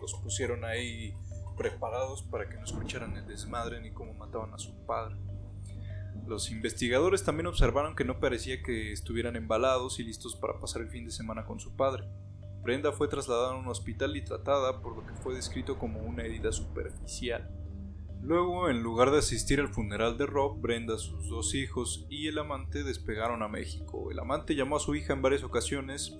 los 0.00 0.14
pusieron 0.22 0.64
ahí 0.64 1.16
preparados 1.56 2.22
para 2.22 2.48
que 2.48 2.54
no 2.54 2.62
escucharan 2.62 3.16
el 3.16 3.26
desmadre 3.26 3.80
ni 3.80 3.90
cómo 3.90 4.14
mataban 4.14 4.54
a 4.54 4.58
su 4.58 4.86
padre. 4.86 5.16
Los 6.24 6.52
investigadores 6.52 7.24
también 7.24 7.48
observaron 7.48 7.96
que 7.96 8.04
no 8.04 8.20
parecía 8.20 8.62
que 8.62 8.92
estuvieran 8.92 9.34
embalados 9.34 9.98
y 9.98 10.04
listos 10.04 10.36
para 10.36 10.60
pasar 10.60 10.82
el 10.82 10.88
fin 10.88 11.04
de 11.04 11.10
semana 11.10 11.44
con 11.44 11.58
su 11.58 11.74
padre. 11.74 12.06
Brenda 12.62 12.92
fue 12.92 13.08
trasladada 13.08 13.52
a 13.52 13.56
un 13.58 13.68
hospital 13.68 14.16
y 14.16 14.24
tratada 14.24 14.80
por 14.80 14.96
lo 14.96 15.06
que 15.06 15.14
fue 15.14 15.34
descrito 15.34 15.78
como 15.78 16.00
una 16.00 16.24
herida 16.24 16.52
superficial. 16.52 17.48
Luego, 18.22 18.68
en 18.68 18.82
lugar 18.82 19.10
de 19.10 19.18
asistir 19.18 19.60
al 19.60 19.68
funeral 19.68 20.18
de 20.18 20.26
Rob, 20.26 20.60
Brenda, 20.60 20.98
sus 20.98 21.28
dos 21.28 21.54
hijos 21.54 22.04
y 22.10 22.26
el 22.26 22.38
amante 22.38 22.82
despegaron 22.82 23.42
a 23.42 23.48
México. 23.48 24.10
El 24.10 24.18
amante 24.18 24.54
llamó 24.54 24.76
a 24.76 24.80
su 24.80 24.94
hija 24.96 25.12
en 25.12 25.22
varias 25.22 25.44
ocasiones 25.44 26.18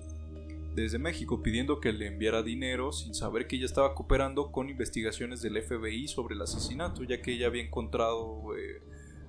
desde 0.75 0.97
México 0.97 1.43
pidiendo 1.43 1.81
que 1.81 1.91
le 1.91 2.07
enviara 2.07 2.41
dinero 2.41 2.93
sin 2.93 3.13
saber 3.13 3.47
que 3.47 3.57
ella 3.57 3.65
estaba 3.65 3.93
cooperando 3.95 4.51
con 4.51 4.69
investigaciones 4.69 5.41
del 5.41 5.61
FBI 5.61 6.07
sobre 6.07 6.35
el 6.35 6.41
asesinato, 6.41 7.03
ya 7.03 7.21
que 7.21 7.33
ella 7.33 7.47
había 7.47 7.63
encontrado 7.63 8.55
eh, 8.57 8.81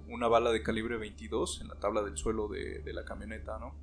una 0.09 0.29
bala 0.29 0.53
de 0.53 0.63
calibre 0.63 0.97
22 0.97 1.63
en 1.63 1.69
la 1.69 1.75
tabla 1.75 2.03
del 2.03 2.17
suelo 2.17 2.47
de, 2.47 2.81
de 2.81 2.93
la 2.93 3.05
camioneta, 3.05 3.59
¿no? 3.59 3.75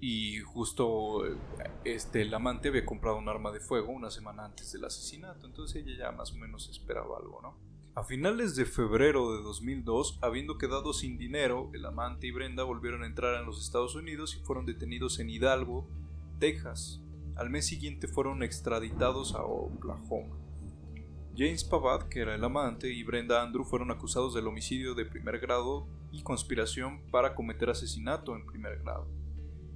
Y 0.00 0.40
justo 0.40 1.24
este 1.84 2.22
el 2.22 2.34
amante 2.34 2.68
había 2.68 2.84
comprado 2.84 3.16
un 3.16 3.28
arma 3.28 3.50
de 3.50 3.60
fuego 3.60 3.92
una 3.92 4.10
semana 4.10 4.44
antes 4.44 4.72
del 4.72 4.84
asesinato, 4.84 5.46
entonces 5.46 5.82
ella 5.82 5.96
ya 5.98 6.12
más 6.12 6.32
o 6.32 6.36
menos 6.36 6.68
esperaba 6.68 7.16
algo, 7.18 7.40
¿no? 7.42 7.56
A 7.94 8.04
finales 8.04 8.56
de 8.56 8.66
febrero 8.66 9.34
de 9.34 9.42
2002, 9.42 10.18
habiendo 10.20 10.58
quedado 10.58 10.92
sin 10.92 11.16
dinero, 11.16 11.70
el 11.72 11.86
amante 11.86 12.26
y 12.26 12.30
Brenda 12.30 12.62
volvieron 12.62 13.02
a 13.02 13.06
entrar 13.06 13.40
en 13.40 13.46
los 13.46 13.64
Estados 13.64 13.94
Unidos 13.94 14.36
y 14.36 14.44
fueron 14.44 14.66
detenidos 14.66 15.18
en 15.18 15.30
Hidalgo, 15.30 15.88
Texas. 16.38 17.00
Al 17.36 17.48
mes 17.48 17.66
siguiente 17.66 18.06
fueron 18.06 18.42
extraditados 18.42 19.34
a 19.34 19.44
Oklahoma. 19.44 20.36
James 21.34 21.64
Pavad, 21.64 22.08
que 22.08 22.20
era 22.20 22.34
el 22.34 22.44
amante, 22.44 22.92
y 22.92 23.02
Brenda 23.02 23.42
Andrew 23.42 23.64
fueron 23.64 23.90
acusados 23.90 24.34
del 24.34 24.46
homicidio 24.46 24.94
de 24.94 25.06
primer 25.06 25.38
grado 25.38 25.86
y 26.12 26.22
conspiración 26.22 27.00
para 27.10 27.34
cometer 27.34 27.70
asesinato 27.70 28.36
en 28.36 28.44
primer 28.44 28.78
grado. 28.82 29.06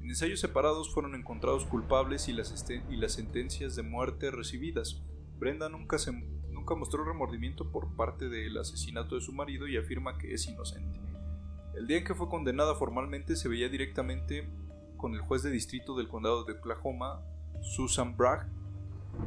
En 0.00 0.08
ensayos 0.08 0.40
separados 0.40 0.92
fueron 0.92 1.14
encontrados 1.14 1.66
culpables 1.66 2.28
y 2.28 2.32
las, 2.32 2.66
y 2.88 2.96
las 2.96 3.12
sentencias 3.12 3.76
de 3.76 3.82
muerte 3.82 4.30
recibidas. 4.30 5.02
Brenda 5.38 5.68
nunca, 5.68 5.98
nunca 6.50 6.74
mostró 6.74 7.04
remordimiento 7.04 7.70
por 7.70 7.94
parte 7.96 8.28
del 8.28 8.56
asesinato 8.56 9.14
de 9.14 9.20
su 9.20 9.32
marido 9.32 9.68
y 9.68 9.76
afirma 9.76 10.16
que 10.16 10.32
es 10.32 10.46
inocente. 10.46 10.98
El 11.74 11.86
día 11.86 11.98
en 11.98 12.04
que 12.04 12.14
fue 12.14 12.28
condenada 12.28 12.74
formalmente 12.74 13.36
se 13.36 13.48
veía 13.48 13.68
directamente 13.68 14.48
con 14.96 15.14
el 15.14 15.20
juez 15.20 15.42
de 15.42 15.50
distrito 15.50 15.96
del 15.96 16.08
condado 16.08 16.44
de 16.44 16.54
Oklahoma, 16.54 17.22
Susan 17.60 18.16
Bragg, 18.16 18.48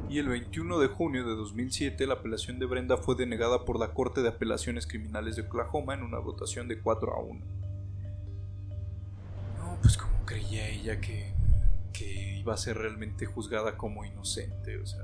y 0.09 0.17
el 0.17 0.27
21 0.27 0.79
de 0.79 0.87
junio 0.87 1.23
de 1.23 1.35
2007 1.35 2.07
la 2.07 2.15
apelación 2.15 2.57
de 2.57 2.65
Brenda 2.65 2.97
fue 2.97 3.15
denegada 3.15 3.63
por 3.63 3.79
la 3.79 3.93
Corte 3.93 4.21
de 4.21 4.29
Apelaciones 4.29 4.87
Criminales 4.87 5.35
de 5.35 5.43
Oklahoma 5.43 5.93
en 5.93 6.03
una 6.03 6.19
votación 6.19 6.67
de 6.67 6.79
4 6.79 7.13
a 7.13 7.21
1 7.21 7.62
pues 9.83 9.97
como 9.97 10.25
creía 10.25 10.69
ella 10.69 10.99
que, 10.99 11.33
que 11.91 12.39
iba 12.39 12.53
a 12.53 12.57
ser 12.57 12.77
realmente 12.77 13.25
juzgada 13.25 13.77
como 13.77 14.05
inocente, 14.05 14.77
o 14.77 14.85
sea, 14.85 15.03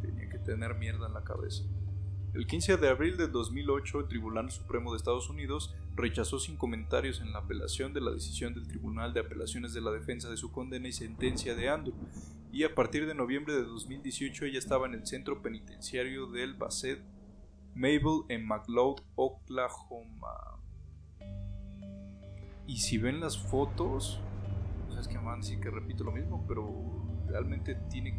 tenía 0.00 0.28
que 0.28 0.38
tener 0.38 0.76
mierda 0.76 1.08
en 1.08 1.14
la 1.14 1.24
cabeza. 1.24 1.64
El 2.34 2.46
15 2.46 2.76
de 2.76 2.88
abril 2.90 3.16
de 3.16 3.28
2008, 3.28 4.00
el 4.00 4.08
Tribunal 4.08 4.50
Supremo 4.50 4.92
de 4.92 4.98
Estados 4.98 5.30
Unidos 5.30 5.74
rechazó 5.94 6.38
sin 6.38 6.58
comentarios 6.58 7.22
en 7.22 7.32
la 7.32 7.38
apelación 7.38 7.94
de 7.94 8.02
la 8.02 8.10
decisión 8.10 8.52
del 8.52 8.68
Tribunal 8.68 9.14
de 9.14 9.20
Apelaciones 9.20 9.72
de 9.72 9.80
la 9.80 9.90
Defensa 9.90 10.28
de 10.28 10.36
su 10.36 10.52
condena 10.52 10.86
y 10.86 10.92
sentencia 10.92 11.54
de 11.54 11.70
Andrew, 11.70 11.94
y 12.52 12.64
a 12.64 12.74
partir 12.74 13.06
de 13.06 13.14
noviembre 13.14 13.54
de 13.54 13.64
2018 13.64 14.44
ella 14.44 14.58
estaba 14.58 14.86
en 14.86 14.92
el 14.92 15.06
centro 15.06 15.40
penitenciario 15.40 16.26
del 16.26 16.52
Bassett 16.52 17.02
Mabel 17.74 18.24
en 18.28 18.46
McLeod, 18.46 19.00
Oklahoma. 19.14 20.55
Y 22.66 22.78
si 22.78 22.98
ven 22.98 23.20
las 23.20 23.38
fotos, 23.38 24.20
sea, 24.96 25.00
es 25.00 25.08
que 25.08 25.18
van 25.18 25.40
a 25.40 25.60
que 25.60 25.70
repito 25.70 26.04
lo 26.04 26.12
mismo, 26.12 26.44
pero 26.46 26.68
realmente 27.28 27.74
tiene 27.90 28.18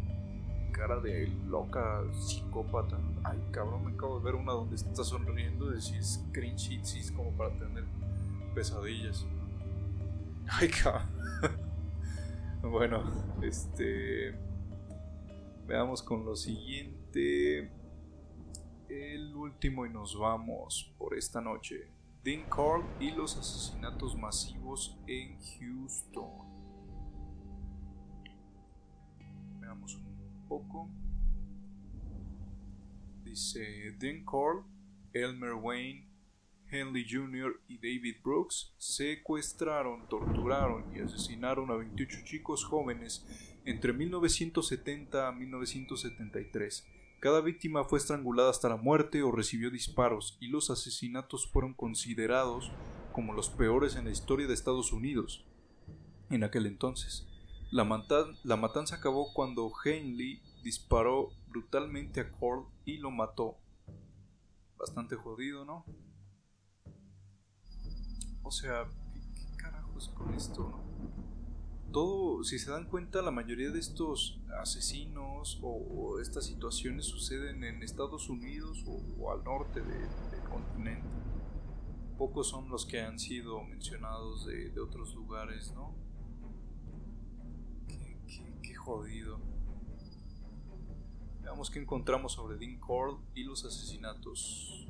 cara 0.72 1.00
de 1.00 1.28
loca, 1.48 2.04
psicópata. 2.14 3.00
Ay, 3.24 3.40
cabrón, 3.52 3.86
me 3.86 3.92
acabo 3.94 4.20
de 4.20 4.26
ver 4.26 4.36
una 4.36 4.54
donde 4.54 4.76
está 4.76 5.04
sonriendo, 5.04 5.70
de 5.70 5.82
si 5.82 5.96
es 5.96 6.24
cringe, 6.32 6.80
si 6.84 7.00
es 7.00 7.12
como 7.12 7.32
para 7.32 7.58
tener 7.58 7.86
pesadillas. 8.54 9.26
Ay, 10.48 10.70
cabrón. 10.70 11.10
bueno, 12.62 13.04
este. 13.42 14.36
Veamos 15.68 16.02
con 16.02 16.24
lo 16.24 16.36
siguiente 16.36 17.70
el 18.88 19.36
último 19.36 19.86
y 19.86 19.90
nos 19.90 20.18
vamos 20.18 20.94
por 20.98 21.18
esta 21.18 21.42
noche. 21.42 21.90
Dean 22.28 22.44
Carl 22.50 22.84
y 23.00 23.12
los 23.12 23.38
asesinatos 23.38 24.14
masivos 24.18 25.00
en 25.08 25.38
Houston. 25.40 26.30
Veamos 29.62 29.96
un 29.96 30.46
poco. 30.50 30.90
Dice 33.24 33.96
Dean 33.98 34.26
Carl, 34.26 34.66
Elmer 35.14 35.54
Wayne, 35.54 36.10
Henley 36.70 37.06
Jr. 37.10 37.62
y 37.70 37.78
David 37.78 38.18
Brooks 38.22 38.74
secuestraron, 38.78 40.10
torturaron 40.10 40.94
y 40.94 41.00
asesinaron 41.00 41.72
a 41.72 41.76
28 41.76 42.26
chicos 42.26 42.66
jóvenes 42.66 43.26
entre 43.64 43.94
1970 43.94 45.30
a 45.30 45.32
1973 45.32 46.86
cada 47.20 47.42
víctima 47.42 47.84
fue 47.84 48.00
estrangulada 48.00 48.52
hasta 48.52 48.70
la 48.70 48.78
muerte 48.78 49.24
o 49.24 49.32
recibió 49.32 49.72
disparos 49.72 50.38
y 50.40 50.48
los 50.48 50.70
asesinatos 50.70 51.48
fueron 51.48 51.74
considerados 51.74 52.72
como 53.12 53.34
los 53.34 53.50
peores 53.50 53.96
en 53.96 54.06
la 54.06 54.12
historia 54.12 54.48
de 54.48 54.54
Estados 54.54 54.94
Unidos. 54.94 55.44
En 56.30 56.44
aquel 56.44 56.68
entonces, 56.68 57.28
la, 57.72 57.84
matanza 57.84 58.96
acabó 58.96 59.34
cuando 59.34 59.72
Henley 59.84 60.42
disparó 60.64 61.30
brutalmente 61.48 62.22
a 62.22 62.32
Cole 62.32 62.66
y 62.86 62.98
lo 62.98 63.12
mató. 63.12 63.58
Bastante 64.78 65.16
jodido, 65.16 65.66
¿no? 65.66 65.84
O 68.44 68.52
sea, 68.52 68.86
¿qué, 69.14 69.20
qué 69.34 69.58
carajos 69.58 70.10
con 70.10 70.34
esto, 70.34 70.70
no? 70.70 70.87
Todo, 71.92 72.44
si 72.44 72.60
se 72.60 72.72
dan 72.72 72.86
cuenta, 72.86 73.22
la 73.22 73.32
mayoría 73.32 73.72
de 73.72 73.80
estos 73.80 74.40
asesinos 74.60 75.60
o, 75.62 76.20
estas 76.20 76.46
situaciones 76.46 77.06
suceden 77.06 77.64
en 77.64 77.84
Estados 77.84 78.30
Unidos 78.30 78.84
o, 78.88 79.32
al 79.32 79.44
norte 79.44 79.82
del 79.82 80.44
continente. 80.50 81.08
Pocos 82.18 82.50
son 82.50 82.70
los 82.70 82.86
que 82.86 83.02
han 83.02 83.20
sido 83.20 83.64
mencionados 83.64 84.48
de, 84.48 84.80
otros 84.80 85.14
lugares, 85.14 85.72
¿no? 85.74 85.94
Qué, 87.88 88.74
jodido. 88.76 89.40
Veamos 91.42 91.70
qué 91.70 91.80
encontramos 91.80 92.34
sobre 92.34 92.58
Dean 92.58 92.80
Cord 92.80 93.20
y 93.36 93.44
los 93.44 93.64
asesinatos. 93.66 94.88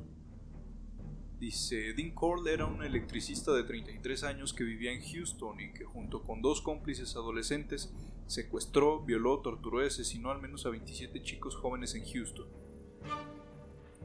Dice, 1.38 1.92
Dean 1.92 2.10
Cole 2.10 2.52
era 2.52 2.66
un 2.66 2.82
electricista 2.82 3.52
de 3.52 3.62
33 3.62 4.24
años 4.24 4.52
que 4.52 4.64
vivía 4.64 4.92
en 4.92 5.00
Houston 5.02 5.60
y 5.60 5.72
que 5.72 5.84
junto 5.84 6.24
con 6.24 6.42
dos 6.42 6.60
cómplices 6.60 7.14
adolescentes 7.14 7.94
secuestró, 8.26 9.04
violó, 9.04 9.40
torturó 9.40 9.82
y 9.82 9.86
asesinó 9.86 10.32
al 10.32 10.40
menos 10.40 10.66
a 10.66 10.70
27 10.70 11.22
chicos 11.22 11.54
jóvenes 11.54 11.94
en 11.94 12.04
Houston. 12.04 12.46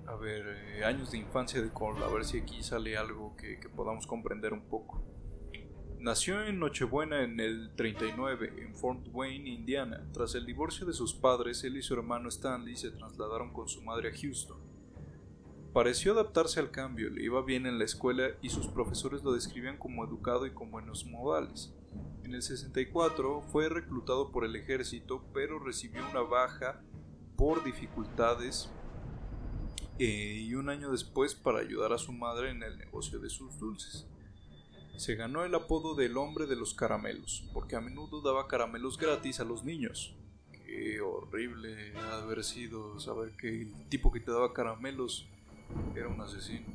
A 0.06 0.16
ver, 0.16 0.46
eh, 0.48 0.84
años 0.84 1.12
de 1.12 1.18
infancia 1.18 1.60
de 1.62 1.72
Cole, 1.72 2.04
a 2.04 2.08
ver 2.08 2.24
si 2.24 2.38
aquí 2.38 2.62
sale 2.62 2.98
algo 2.98 3.36
que, 3.36 3.60
que 3.60 3.70
podamos 3.70 4.06
comprender 4.06 4.54
un 4.54 4.70
poco. 4.70 5.04
Nació 6.04 6.44
en 6.46 6.60
Nochebuena 6.60 7.24
en 7.24 7.40
el 7.40 7.72
39 7.76 8.56
en 8.58 8.76
Fort 8.76 9.08
Wayne, 9.14 9.50
Indiana. 9.50 10.06
Tras 10.12 10.36
el 10.36 10.46
divorcio 10.46 10.86
de 10.86 10.94
sus 10.94 11.14
padres, 11.14 11.64
él 11.64 11.78
y 11.78 11.82
su 11.82 11.94
hermano 11.94 12.28
Stanley 12.28 12.76
se 12.76 12.92
trasladaron 12.92 13.54
con 13.54 13.70
su 13.70 13.82
madre 13.82 14.10
a 14.10 14.12
Houston. 14.12 14.63
Pareció 15.74 16.12
adaptarse 16.12 16.60
al 16.60 16.70
cambio, 16.70 17.10
le 17.10 17.24
iba 17.24 17.42
bien 17.42 17.66
en 17.66 17.80
la 17.80 17.86
escuela 17.86 18.30
y 18.44 18.50
sus 18.50 18.68
profesores 18.68 19.24
lo 19.24 19.34
describían 19.34 19.80
como 19.80 20.06
educado 20.06 20.46
y 20.46 20.52
con 20.52 20.70
buenos 20.70 21.04
modales. 21.08 21.74
En 22.24 22.36
el 22.36 22.44
64 22.44 23.42
fue 23.42 23.70
reclutado 23.70 24.32
por 24.32 24.46
el 24.46 24.56
ejército, 24.56 25.26
pero 25.34 25.58
recibió 25.58 26.08
una 26.08 26.22
baja 26.22 26.80
por 27.36 27.64
dificultades 27.64 28.70
eh, 29.98 30.44
y 30.44 30.54
un 30.54 30.70
año 30.70 30.92
después 30.92 31.34
para 31.34 31.62
ayudar 31.62 31.92
a 31.92 31.98
su 31.98 32.12
madre 32.14 32.52
en 32.52 32.62
el 32.62 32.78
negocio 32.78 33.18
de 33.18 33.32
sus 33.32 33.58
dulces. 33.58 34.06
Se 34.96 35.16
ganó 35.16 35.44
el 35.44 35.56
apodo 35.56 35.96
del 35.96 36.18
hombre 36.18 36.46
de 36.46 36.56
los 36.56 36.76
caramelos, 36.76 37.50
porque 37.52 37.76
a 37.76 37.82
menudo 37.82 38.22
daba 38.22 38.48
caramelos 38.48 39.00
gratis 39.00 39.40
a 39.40 39.44
los 39.44 39.64
niños. 39.64 40.16
Qué 40.52 41.02
horrible 41.02 41.98
haber 41.98 42.44
sido 42.44 43.00
saber 43.00 43.36
que 43.36 43.64
el 43.64 43.90
tipo 43.90 44.12
que 44.12 44.20
te 44.20 44.32
daba 44.32 44.54
caramelos 44.54 45.28
era 45.96 46.08
un 46.08 46.22
asesino. 46.22 46.68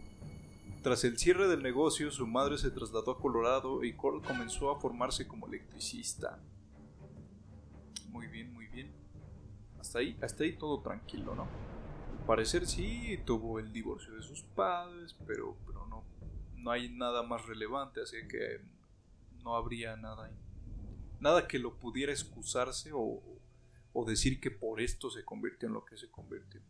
Tras 0.82 1.04
el 1.04 1.18
cierre 1.18 1.48
del 1.48 1.62
negocio, 1.62 2.10
su 2.10 2.26
madre 2.26 2.56
se 2.56 2.70
trasladó 2.70 3.12
a 3.12 3.20
Colorado 3.20 3.82
y 3.84 3.94
Cole 3.94 4.22
comenzó 4.24 4.70
a 4.70 4.80
formarse 4.80 5.26
como 5.26 5.46
electricista. 5.46 6.38
Muy 8.10 8.28
bien, 8.28 8.52
muy 8.54 8.66
bien. 8.68 8.92
Hasta 9.80 9.98
ahí, 9.98 10.16
hasta 10.22 10.44
ahí 10.44 10.56
todo 10.56 10.80
tranquilo, 10.80 11.34
¿no? 11.34 11.42
Al 11.42 12.26
parecer 12.26 12.66
sí, 12.66 13.18
tuvo 13.26 13.58
el 13.58 13.72
divorcio 13.72 14.14
de 14.14 14.22
sus 14.22 14.42
padres, 14.42 15.16
pero, 15.26 15.56
pero 15.66 15.86
no, 15.88 16.04
no 16.56 16.70
hay 16.70 16.88
nada 16.90 17.22
más 17.22 17.44
relevante, 17.46 18.00
así 18.02 18.16
que 18.28 18.60
no 19.42 19.56
habría 19.56 19.96
nada, 19.96 20.30
nada 21.20 21.48
que 21.48 21.58
lo 21.58 21.74
pudiera 21.78 22.12
excusarse 22.12 22.92
o, 22.92 23.20
o 23.92 24.04
decir 24.04 24.40
que 24.40 24.50
por 24.50 24.80
esto 24.80 25.10
se 25.10 25.24
convirtió 25.24 25.68
en 25.68 25.74
lo 25.74 25.84
que 25.84 25.96
se 25.96 26.10
convirtió. 26.10 26.60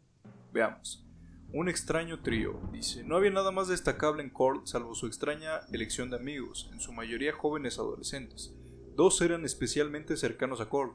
Veamos. 0.52 1.07
Un 1.50 1.70
extraño 1.70 2.20
trío, 2.20 2.60
dice. 2.72 3.02
No 3.04 3.16
había 3.16 3.30
nada 3.30 3.50
más 3.50 3.68
destacable 3.68 4.22
en 4.22 4.28
Court 4.28 4.66
salvo 4.66 4.94
su 4.94 5.06
extraña 5.06 5.60
elección 5.72 6.10
de 6.10 6.16
amigos, 6.16 6.68
en 6.74 6.80
su 6.80 6.92
mayoría 6.92 7.32
jóvenes 7.32 7.78
adolescentes. 7.78 8.54
Dos 8.94 9.22
eran 9.22 9.46
especialmente 9.46 10.18
cercanos 10.18 10.60
a 10.60 10.68
Court, 10.68 10.92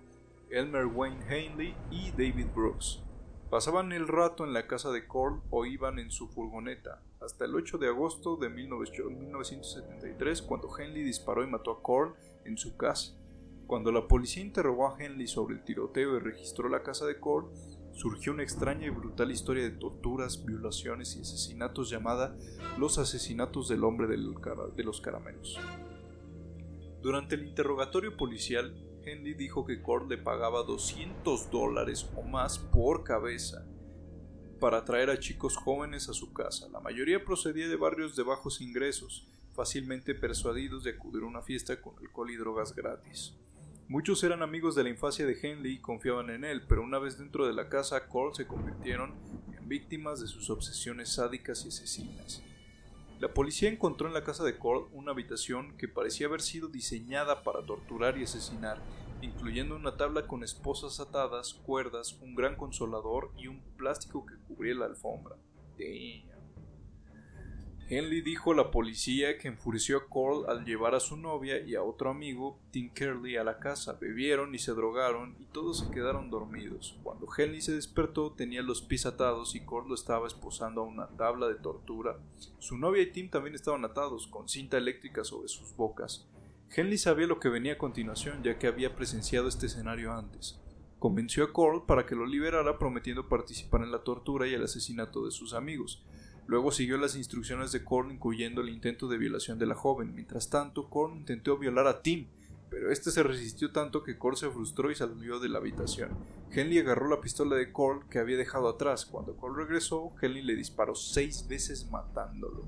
Elmer 0.52 0.86
Wayne 0.86 1.24
Hanley 1.26 1.76
y 1.90 2.12
David 2.12 2.50
Brooks. 2.54 3.02
Pasaban 3.50 3.94
el 3.94 4.08
rato 4.08 4.46
en 4.46 4.54
la 4.54 4.68
casa 4.68 4.92
de 4.92 5.08
Cole 5.08 5.42
o 5.50 5.66
iban 5.66 5.98
en 5.98 6.12
su 6.12 6.28
furgoneta, 6.28 7.02
hasta 7.20 7.46
el 7.46 7.56
8 7.56 7.80
de 7.80 7.88
agosto 7.88 8.36
de 8.36 8.50
1973 8.50 10.44
cuando 10.44 10.70
Henley 10.78 11.04
disparó 11.04 11.44
y 11.44 11.48
mató 11.48 11.72
a 11.72 11.82
Cole 11.82 12.12
en 12.46 12.60
su 12.60 12.78
casa. 12.78 13.14
Cuando 13.66 13.92
la 13.92 14.08
policía 14.08 14.44
interrogó 14.44 14.88
a 14.88 15.04
Henley 15.04 15.28
sobre 15.28 15.56
el 15.56 15.64
tiroteo 15.64 16.18
y 16.18 16.20
registró 16.20 16.70
la 16.70 16.84
casa 16.84 17.08
de 17.08 17.20
Cole, 17.20 17.48
surgió 17.94 18.34
una 18.34 18.44
extraña 18.44 18.88
y 18.88 18.90
brutal 18.90 19.32
historia 19.32 19.64
de 19.64 19.72
torturas, 19.72 20.46
violaciones 20.46 21.16
y 21.16 21.22
asesinatos 21.22 21.90
llamada 21.90 22.36
Los 22.78 22.98
asesinatos 22.98 23.70
del 23.70 23.84
hombre 23.84 24.08
de 24.08 24.84
los 24.84 25.02
caramelos. 25.02 25.60
Durante 27.02 27.36
el 27.36 27.46
interrogatorio 27.48 28.16
policial, 28.16 28.74
Henley 29.06 29.34
dijo 29.34 29.66
que 29.66 29.82
Cord 29.82 30.10
le 30.10 30.18
pagaba 30.18 30.64
200 30.64 31.52
dólares 31.52 32.10
o 32.16 32.24
más 32.24 32.58
por 32.58 33.04
cabeza 33.04 33.66
para 34.60 34.86
traer 34.86 35.10
a 35.10 35.20
chicos 35.20 35.58
jóvenes 35.58 36.08
a 36.08 36.14
su 36.14 36.32
casa. 36.32 36.70
La 36.70 36.80
mayoría 36.80 37.26
procedía 37.26 37.68
de 37.68 37.76
barrios 37.76 38.16
de 38.16 38.24
bajos 38.24 38.62
ingresos, 38.62 39.28
fácilmente 39.54 40.16
persuadidos 40.16 40.86
de 40.86 40.92
acudir 40.92 41.24
a 41.24 41.28
una 41.28 41.42
fiesta 41.42 41.82
con 41.82 41.98
alcohol 42.00 42.32
y 42.32 42.38
drogas 42.38 42.74
gratis. 42.74 43.36
Muchos 43.90 44.24
eran 44.24 44.42
amigos 44.42 44.76
de 44.76 44.84
la 44.84 44.90
infancia 44.90 45.26
de 45.26 45.38
Henley 45.42 45.74
y 45.74 45.82
confiaban 45.82 46.30
en 46.30 46.46
él, 46.46 46.64
pero 46.68 46.82
una 46.82 47.00
vez 47.00 47.18
dentro 47.18 47.46
de 47.46 47.54
la 47.54 47.68
casa, 47.68 48.08
Cole 48.08 48.34
se 48.34 48.48
convirtieron 48.48 49.14
en 49.58 49.68
víctimas 49.68 50.22
de 50.22 50.28
sus 50.28 50.50
obsesiones 50.50 51.10
sádicas 51.10 51.66
y 51.66 51.68
asesinas. 51.68 52.42
La 53.20 53.34
policía 53.34 53.70
encontró 53.70 54.08
en 54.08 54.14
la 54.14 54.24
casa 54.24 54.44
de 54.44 54.58
Cole 54.58 54.88
una 54.94 55.12
habitación 55.12 55.78
que 55.78 55.88
parecía 55.88 56.28
haber 56.28 56.42
sido 56.42 56.70
diseñada 56.70 57.44
para 57.44 57.66
torturar 57.66 58.18
y 58.18 58.24
asesinar, 58.24 58.82
incluyendo 59.22 59.76
una 59.76 59.98
tabla 59.98 60.28
con 60.28 60.44
esposas 60.44 61.00
atadas, 61.00 61.54
cuerdas, 61.54 62.14
un 62.22 62.36
gran 62.36 62.56
consolador 62.56 63.32
y 63.38 63.48
un 63.48 63.62
plástico 63.78 64.26
que 64.26 64.36
cubría 64.48 64.76
la 64.76 64.86
alfombra. 64.86 65.36
Henley 67.90 68.22
dijo 68.22 68.54
a 68.54 68.56
la 68.56 68.72
policía 68.72 69.38
que 69.38 69.50
enfureció 69.50 69.98
a 69.98 70.08
Cole 70.08 70.48
al 70.48 70.64
llevar 70.64 70.96
a 70.96 71.02
su 71.02 71.18
novia 71.18 71.60
y 71.60 71.76
a 71.76 71.84
otro 71.84 72.10
amigo, 72.10 72.58
Tim 72.72 72.90
Curley, 72.90 73.36
a 73.36 73.44
la 73.44 73.60
casa. 73.60 73.98
Bebieron 74.00 74.56
y 74.56 74.60
se 74.60 74.72
drogaron 74.72 75.36
y 75.40 75.46
todos 75.46 75.80
se 75.80 75.92
quedaron 75.92 76.30
dormidos. 76.30 76.98
Cuando 77.04 77.28
Henley 77.38 77.62
se 77.62 77.74
despertó 77.74 78.32
tenía 78.32 78.62
los 78.62 78.82
pies 78.82 79.06
atados 79.06 79.54
y 79.56 79.66
Cole 79.66 79.90
lo 79.90 79.96
estaba 79.96 80.28
esposando 80.28 80.82
a 80.82 80.86
una 80.86 81.08
tabla 81.08 81.48
de 81.48 81.56
tortura. 81.56 82.18
Su 82.60 82.78
novia 82.78 83.04
y 83.04 83.12
Tim 83.12 83.30
también 83.30 83.56
estaban 83.56 83.84
atados, 83.84 84.28
con 84.28 84.48
cinta 84.48 84.78
eléctrica 84.78 85.24
sobre 85.26 85.50
sus 85.50 85.76
bocas. 85.76 86.26
Henley 86.76 86.98
sabía 86.98 87.28
lo 87.28 87.40
que 87.40 87.50
venía 87.50 87.74
a 87.74 87.78
continuación, 87.78 88.42
ya 88.44 88.58
que 88.58 88.68
había 88.68 88.96
presenciado 88.96 89.48
este 89.48 89.66
escenario 89.66 90.14
antes. 90.14 90.60
Convenció 91.00 91.44
a 91.44 91.52
Cole 91.52 91.82
para 91.86 92.06
que 92.06 92.16
lo 92.16 92.26
liberara 92.26 92.80
prometiendo 92.80 93.28
participar 93.28 93.84
en 93.84 93.92
la 93.92 94.04
tortura 94.04 94.48
y 94.48 94.54
el 94.54 94.64
asesinato 94.64 95.26
de 95.26 95.32
sus 95.32 95.54
amigos. 95.54 96.02
Luego 96.48 96.72
siguió 96.72 96.98
las 96.98 97.16
instrucciones 97.16 97.72
de 97.72 97.84
Korn 97.84 98.12
incluyendo 98.12 98.62
el 98.62 98.70
intento 98.70 99.08
de 99.08 99.18
violación 99.18 99.60
de 99.60 99.66
la 99.66 99.76
joven. 99.76 100.14
Mientras 100.14 100.50
tanto, 100.50 100.90
Korn 100.90 101.18
intentó 101.18 101.58
violar 101.58 101.88
a 101.88 102.02
Tim, 102.02 102.28
pero 102.70 102.92
este 102.92 103.12
se 103.12 103.24
resistió 103.24 103.72
tanto 103.72 104.04
que 104.04 104.18
Korn 104.18 104.36
se 104.36 104.50
frustró 104.50 104.92
y 104.92 104.96
salió 104.96 105.40
de 105.40 105.50
la 105.50 105.60
habitación. 105.60 106.10
Henley 106.52 106.80
agarró 106.80 107.08
la 107.08 107.22
pistola 107.22 107.56
de 107.56 107.72
Korn 107.72 108.08
que 108.10 108.20
había 108.20 108.38
dejado 108.38 108.68
atrás. 108.68 109.06
Cuando 109.06 109.38
Korn 109.38 109.56
regresó, 109.56 110.12
Henley 110.22 110.44
le 110.44 110.56
disparó 110.56 110.96
seis 110.96 111.48
veces 111.48 111.90
matándolo. 111.90 112.66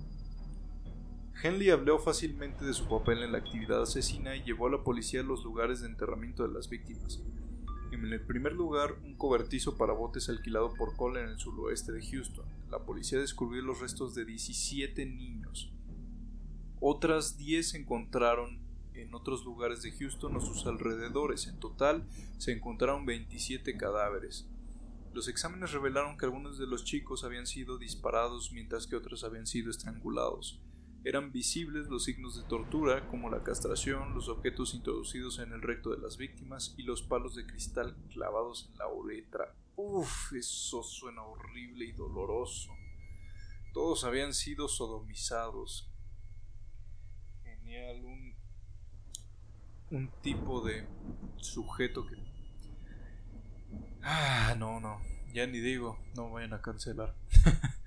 Henley 1.44 1.70
habló 1.70 2.00
fácilmente 2.00 2.66
de 2.66 2.74
su 2.74 2.88
papel 2.88 3.24
en 3.24 3.34
la 3.34 3.40
actividad 3.40 3.82
asesina 3.82 4.36
y 4.36 4.44
llevó 4.44 4.68
a 4.68 4.72
la 4.72 4.84
policía 4.84 5.20
a 5.20 5.24
los 5.24 5.44
lugares 5.44 5.82
de 5.82 5.88
enterramiento 5.88 6.48
de 6.48 6.54
las 6.54 6.70
víctimas. 6.70 7.22
En 7.92 8.12
el 8.12 8.22
primer 8.22 8.54
lugar, 8.54 8.94
un 9.04 9.16
cobertizo 9.16 9.78
para 9.78 9.94
botes 9.94 10.30
alquilado 10.30 10.74
por 10.74 10.96
Cole 10.96 11.22
en 11.22 11.30
el 11.30 11.40
suroeste 11.40 11.92
de 11.92 12.06
Houston. 12.06 12.46
La 12.70 12.80
policía 12.80 13.20
descubrió 13.20 13.62
los 13.62 13.80
restos 13.80 14.16
de 14.16 14.26
17 14.26 15.06
niños. 15.06 15.72
Otras 16.80 17.38
10 17.38 17.70
se 17.70 17.78
encontraron 17.78 18.60
en 18.94 19.14
otros 19.14 19.46
lugares 19.46 19.82
de 19.82 19.92
Houston 19.92 20.36
o 20.36 20.42
sus 20.42 20.66
alrededores. 20.66 21.48
En 21.48 21.60
total, 21.60 22.06
se 22.38 22.52
encontraron 22.52 23.06
27 23.06 23.78
cadáveres. 23.78 24.48
Los 25.14 25.28
exámenes 25.28 25.72
revelaron 25.72 26.18
que 26.18 26.26
algunos 26.26 26.58
de 26.58 26.68
los 26.68 26.84
chicos 26.84 27.24
habían 27.24 27.48
sido 27.48 27.78
disparados 27.78 28.52
mientras 28.52 28.88
que 28.88 28.98
otros 28.98 29.24
habían 29.24 29.48
sido 29.48 29.72
estrangulados 29.72 30.60
eran 31.06 31.32
visibles 31.32 31.88
los 31.88 32.04
signos 32.04 32.36
de 32.36 32.50
tortura 32.50 33.08
como 33.08 33.30
la 33.30 33.44
castración, 33.44 34.16
los 34.16 34.28
objetos 34.28 34.74
introducidos 34.74 35.38
en 35.38 35.54
el 35.54 35.62
recto 35.62 35.92
de 35.92 36.00
las 36.00 36.18
víctimas 36.18 36.74
y 36.78 36.84
los 36.84 37.04
palos 37.04 37.36
de 37.36 37.46
cristal 37.46 37.96
clavados 38.12 38.68
en 38.72 38.80
la 38.80 38.88
uretra. 38.88 39.54
Uf, 39.76 40.34
eso 40.34 40.82
suena 40.82 41.22
horrible 41.22 41.86
y 41.86 41.92
doloroso. 41.92 42.72
Todos 43.72 44.04
habían 44.04 44.34
sido 44.34 44.68
sodomizados. 44.68 45.88
Genial, 47.44 48.04
un, 48.04 48.36
un 49.92 50.12
tipo 50.24 50.62
de 50.62 50.88
sujeto 51.38 52.08
que... 52.08 52.16
Ah, 54.02 54.56
no, 54.58 54.80
no, 54.80 55.00
ya 55.34 55.46
ni 55.46 55.60
digo, 55.60 56.00
no 56.16 56.32
vayan 56.32 56.54
a 56.54 56.62
cancelar. 56.64 57.14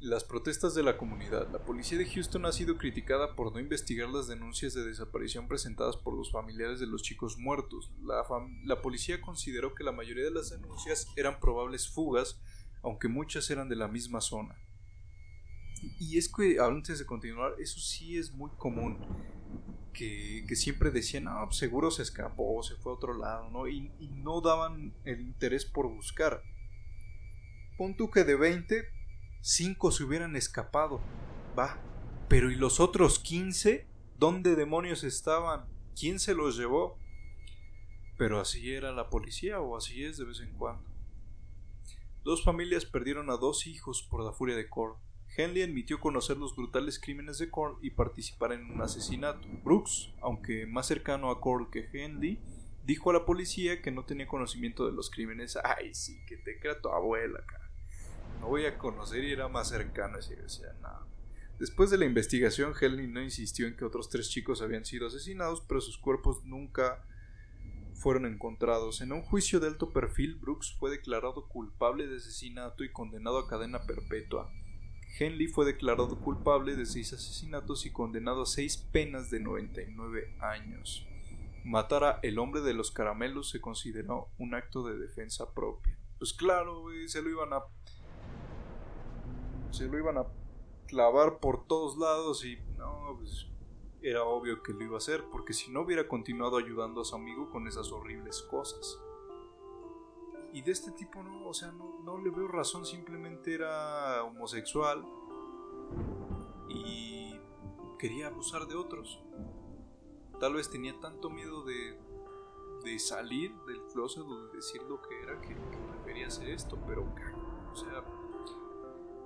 Las 0.00 0.22
protestas 0.22 0.76
de 0.76 0.84
la 0.84 0.96
comunidad. 0.96 1.50
La 1.50 1.64
policía 1.64 1.98
de 1.98 2.06
Houston 2.06 2.46
ha 2.46 2.52
sido 2.52 2.78
criticada 2.78 3.34
por 3.34 3.52
no 3.52 3.58
investigar 3.58 4.08
las 4.08 4.28
denuncias 4.28 4.72
de 4.72 4.84
desaparición 4.84 5.48
presentadas 5.48 5.96
por 5.96 6.14
los 6.14 6.30
familiares 6.30 6.78
de 6.78 6.86
los 6.86 7.02
chicos 7.02 7.36
muertos. 7.36 7.90
La, 8.04 8.80
policía 8.80 9.20
consideró 9.20 9.74
que 9.74 9.82
la 9.82 9.90
mayoría 9.90 10.22
de 10.22 10.30
las 10.30 10.50
denuncias 10.50 11.08
eran 11.16 11.40
probables 11.40 11.88
fugas, 11.88 12.40
aunque 12.84 13.08
muchas 13.08 13.50
eran 13.50 13.68
de 13.68 13.74
la 13.74 13.88
misma 13.88 14.20
zona. 14.20 14.54
Y 15.98 16.16
es 16.16 16.32
que, 16.32 16.60
antes 16.60 17.00
de 17.00 17.06
continuar, 17.06 17.54
eso 17.58 17.80
sí 17.80 18.18
es 18.18 18.32
muy 18.32 18.52
común. 18.52 18.98
Que, 19.92 20.46
siempre 20.54 20.92
decían, 20.92 21.26
ah, 21.26 21.42
pues 21.46 21.56
seguro 21.56 21.90
se 21.90 22.02
escapó, 22.02 22.62
se 22.62 22.76
fue 22.76 22.92
a 22.92 22.94
otro 22.94 23.18
lado, 23.18 23.50
¿no? 23.50 23.66
Y, 23.66 23.90
y 23.98 24.06
no 24.12 24.40
daban 24.42 24.94
el 25.04 25.20
interés 25.22 25.64
por 25.64 25.88
buscar. 25.88 26.40
Pon 27.76 27.96
tú 27.96 28.10
que 28.10 28.22
de 28.22 28.36
20, 28.36 28.97
cinco 29.40 29.90
se 29.90 30.04
hubieran 30.04 30.36
escapado. 30.36 31.00
Va. 31.58 31.78
Pero 32.28 32.50
¿y 32.50 32.56
los 32.56 32.80
otros 32.80 33.18
quince? 33.18 33.86
¿Dónde 34.18 34.56
demonios 34.56 35.04
estaban? 35.04 35.66
¿Quién 35.98 36.18
se 36.18 36.34
los 36.34 36.56
llevó? 36.56 36.98
Pero 38.16 38.40
así 38.40 38.72
era 38.72 38.92
la 38.92 39.10
policía 39.10 39.60
o 39.60 39.76
así 39.76 40.04
es 40.04 40.18
de 40.18 40.24
vez 40.24 40.40
en 40.40 40.52
cuando. 40.54 40.84
Dos 42.24 42.44
familias 42.44 42.84
perdieron 42.84 43.30
a 43.30 43.36
dos 43.36 43.66
hijos 43.66 44.02
por 44.02 44.24
la 44.24 44.32
furia 44.32 44.56
de 44.56 44.68
Korn. 44.68 44.96
Henley 45.36 45.62
admitió 45.62 46.00
conocer 46.00 46.36
los 46.36 46.56
brutales 46.56 46.98
crímenes 46.98 47.38
de 47.38 47.50
Korn 47.50 47.78
y 47.80 47.90
participar 47.90 48.52
en 48.52 48.70
un 48.70 48.82
asesinato. 48.82 49.46
Brooks, 49.62 50.10
aunque 50.20 50.66
más 50.66 50.86
cercano 50.86 51.30
a 51.30 51.40
Korn 51.40 51.70
que 51.70 51.88
Henley, 51.92 52.40
dijo 52.84 53.10
a 53.10 53.14
la 53.14 53.24
policía 53.24 53.80
que 53.80 53.92
no 53.92 54.04
tenía 54.04 54.26
conocimiento 54.26 54.84
de 54.84 54.92
los 54.92 55.10
crímenes. 55.10 55.56
Ay, 55.62 55.94
sí, 55.94 56.24
que 56.26 56.36
te 56.38 56.58
crea 56.58 56.80
tu 56.80 56.88
abuela, 56.88 57.44
cara 57.46 57.67
no 58.40 58.48
voy 58.48 58.66
a 58.66 58.78
conocer 58.78 59.24
y 59.24 59.32
era 59.32 59.48
más 59.48 59.68
cercano. 59.68 60.18
Así 60.18 60.34
decía, 60.34 60.74
nada. 60.80 61.06
Después 61.58 61.90
de 61.90 61.98
la 61.98 62.04
investigación, 62.04 62.72
Henley 62.80 63.08
no 63.08 63.22
insistió 63.22 63.66
en 63.66 63.76
que 63.76 63.84
otros 63.84 64.08
tres 64.08 64.30
chicos 64.30 64.62
habían 64.62 64.84
sido 64.84 65.08
asesinados, 65.08 65.60
pero 65.66 65.80
sus 65.80 65.98
cuerpos 65.98 66.44
nunca 66.44 67.04
fueron 67.94 68.26
encontrados. 68.26 69.00
En 69.00 69.12
un 69.12 69.22
juicio 69.22 69.58
de 69.58 69.66
alto 69.66 69.90
perfil, 69.90 70.36
Brooks 70.36 70.76
fue 70.78 70.90
declarado 70.90 71.48
culpable 71.48 72.06
de 72.06 72.16
asesinato 72.16 72.84
y 72.84 72.92
condenado 72.92 73.38
a 73.38 73.48
cadena 73.48 73.82
perpetua. 73.82 74.52
Henley 75.18 75.48
fue 75.48 75.66
declarado 75.66 76.20
culpable 76.20 76.76
de 76.76 76.86
seis 76.86 77.12
asesinatos 77.12 77.86
y 77.86 77.90
condenado 77.90 78.42
a 78.42 78.46
seis 78.46 78.76
penas 78.76 79.30
de 79.30 79.40
99 79.40 80.36
años. 80.40 81.04
Matar 81.64 82.04
a 82.04 82.20
el 82.22 82.38
hombre 82.38 82.60
de 82.60 82.72
los 82.72 82.92
caramelos 82.92 83.50
se 83.50 83.60
consideró 83.60 84.28
un 84.38 84.54
acto 84.54 84.84
de 84.84 84.96
defensa 84.96 85.52
propia. 85.52 85.98
Pues 86.18 86.32
claro, 86.32 86.84
se 87.06 87.20
lo 87.20 87.30
iban 87.30 87.52
a 87.52 87.62
se 89.70 89.86
lo 89.86 89.98
iban 89.98 90.18
a 90.18 90.26
clavar 90.86 91.38
por 91.38 91.66
todos 91.66 91.96
lados 91.96 92.44
y 92.44 92.58
no, 92.76 93.16
pues 93.18 93.46
era 94.02 94.24
obvio 94.24 94.62
que 94.62 94.72
lo 94.72 94.84
iba 94.84 94.94
a 94.94 94.98
hacer 94.98 95.24
porque 95.30 95.52
si 95.52 95.70
no 95.70 95.82
hubiera 95.82 96.08
continuado 96.08 96.56
ayudando 96.56 97.00
a 97.02 97.04
su 97.04 97.14
amigo 97.14 97.50
con 97.50 97.68
esas 97.68 97.92
horribles 97.92 98.42
cosas. 98.42 98.98
Y 100.52 100.62
de 100.62 100.72
este 100.72 100.92
tipo 100.92 101.22
no, 101.22 101.46
o 101.46 101.54
sea, 101.54 101.72
no, 101.72 102.00
no 102.02 102.18
le 102.18 102.30
veo 102.30 102.48
razón, 102.48 102.86
simplemente 102.86 103.54
era 103.54 104.24
homosexual 104.24 105.04
y 106.68 107.38
quería 107.98 108.28
abusar 108.28 108.66
de 108.66 108.76
otros. 108.76 109.20
Tal 110.40 110.54
vez 110.54 110.70
tenía 110.70 110.98
tanto 111.00 111.28
miedo 111.28 111.64
de, 111.64 111.98
de 112.84 112.98
salir 112.98 113.54
del 113.66 113.82
closet 113.92 114.22
o 114.22 114.46
de 114.46 114.56
decir 114.56 114.82
lo 114.84 115.02
que 115.02 115.20
era 115.22 115.40
que, 115.40 115.48
que 115.48 115.78
prefería 115.90 116.28
hacer 116.28 116.48
esto, 116.48 116.78
pero, 116.86 117.04
o 117.72 117.76
sea, 117.76 118.04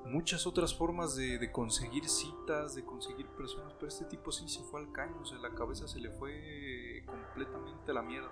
muchas 0.05 0.47
otras 0.47 0.75
formas 0.75 1.17
de, 1.17 1.51
conseguir 1.53 2.09
citas, 2.09 2.75
de 2.75 2.85
conseguir 2.85 3.27
personas, 3.29 3.73
pero 3.75 3.89
este 3.89 4.05
tipo 4.05 4.33
sí 4.33 4.49
se 4.49 4.63
fue 4.63 4.81
al 4.81 4.93
caño, 4.93 5.17
o 5.21 5.25
sea, 5.25 5.39
la 5.39 5.51
cabeza 5.51 5.87
se 5.89 6.01
le 6.01 6.11
fue 6.11 7.05
completamente 7.07 7.91
a 7.91 7.95
la 7.95 8.03
mierda. 8.03 8.31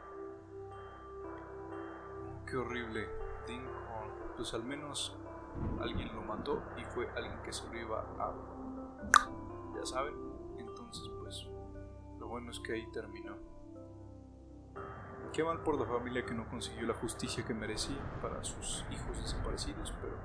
Qué 2.46 2.56
horrible. 2.56 3.08
Pues 4.36 4.54
al 4.54 4.64
menos 4.64 5.16
alguien 5.80 6.14
lo 6.14 6.22
mató 6.22 6.62
y 6.78 6.84
fue 6.84 7.08
alguien 7.10 7.40
que 7.42 7.52
se 7.52 7.66
lo 7.68 7.78
iba 7.78 8.00
a... 8.18 8.34
Ya 9.76 9.84
saben. 9.86 10.14
Entonces, 10.58 11.10
pues, 11.20 11.46
lo 12.18 12.28
bueno 12.28 12.50
es 12.50 12.60
que 12.60 12.74
ahí 12.74 12.90
terminó. 12.92 13.36
Qué 15.32 15.44
mal 15.44 15.62
por 15.62 15.78
la 15.78 15.86
familia 15.86 16.24
que 16.24 16.34
no 16.34 16.48
consiguió 16.48 16.86
la 16.86 16.94
justicia 16.94 17.44
que 17.46 17.54
merecía 17.54 18.18
para 18.20 18.42
sus 18.42 18.84
hijos 18.90 19.16
desaparecidos, 19.16 19.94
pero 20.00 20.16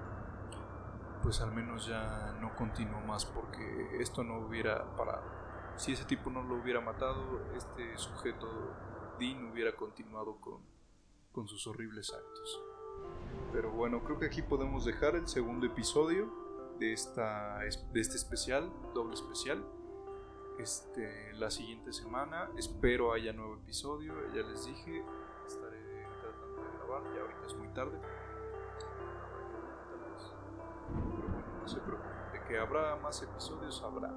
pues 1.25 1.41
al 1.41 1.51
menos 1.51 1.87
ya 1.87 2.37
no 2.39 2.55
continuó 2.55 3.01
más 3.01 3.25
porque 3.25 3.97
esto 3.99 4.23
no 4.23 4.37
hubiera 4.45 4.95
parado. 4.95 5.23
Si 5.75 5.93
ese 5.93 6.05
tipo 6.05 6.29
no 6.29 6.43
lo 6.43 6.61
hubiera 6.61 6.81
matado, 6.81 7.41
este 7.55 7.97
sujeto 7.97 8.47
Dean 9.19 9.51
hubiera 9.51 9.75
continuado 9.75 10.35
con, 10.39 10.61
con 11.31 11.47
sus 11.47 11.65
horribles 11.65 12.13
actos. 12.13 12.61
Pero 13.51 13.71
bueno, 13.71 14.03
creo 14.03 14.19
que 14.19 14.27
aquí 14.27 14.43
podemos 14.43 14.85
dejar 14.85 15.15
el 15.15 15.27
segundo 15.27 15.65
episodio 15.65 16.31
de, 16.77 16.93
esta, 16.93 17.57
de 17.57 17.99
este 17.99 18.17
especial, 18.17 18.71
doble 18.93 19.15
especial. 19.15 19.65
Este, 20.59 21.33
la 21.33 21.49
siguiente 21.49 21.91
semana 21.91 22.51
espero 22.55 23.13
haya 23.13 23.33
nuevo 23.33 23.55
episodio, 23.55 24.13
ya 24.31 24.43
les 24.43 24.67
dije, 24.67 25.03
estaré 25.47 26.05
tratando 26.21 26.61
de 26.61 26.77
grabar, 26.77 27.15
ya 27.15 27.21
ahorita 27.21 27.47
es 27.47 27.55
muy 27.55 27.67
tarde. 27.69 27.99
No 31.65 31.71
se 31.71 31.79
preocupen, 31.79 32.31
de 32.31 32.43
que 32.47 32.59
habrá 32.59 32.95
más 32.97 33.21
episodios, 33.23 33.81
habrá. 33.81 34.13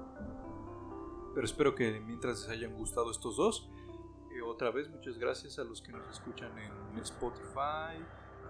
Pero 1.33 1.45
espero 1.45 1.73
que 1.73 1.99
mientras 1.99 2.41
les 2.41 2.49
hayan 2.49 2.75
gustado 2.75 3.09
estos 3.09 3.37
dos, 3.37 3.67
eh, 4.31 4.41
otra 4.43 4.69
vez 4.69 4.87
muchas 4.87 5.17
gracias 5.17 5.57
a 5.57 5.63
los 5.63 5.81
que 5.81 5.91
nos 5.91 6.07
escuchan 6.09 6.51
en 6.59 6.99
Spotify, 6.99 7.97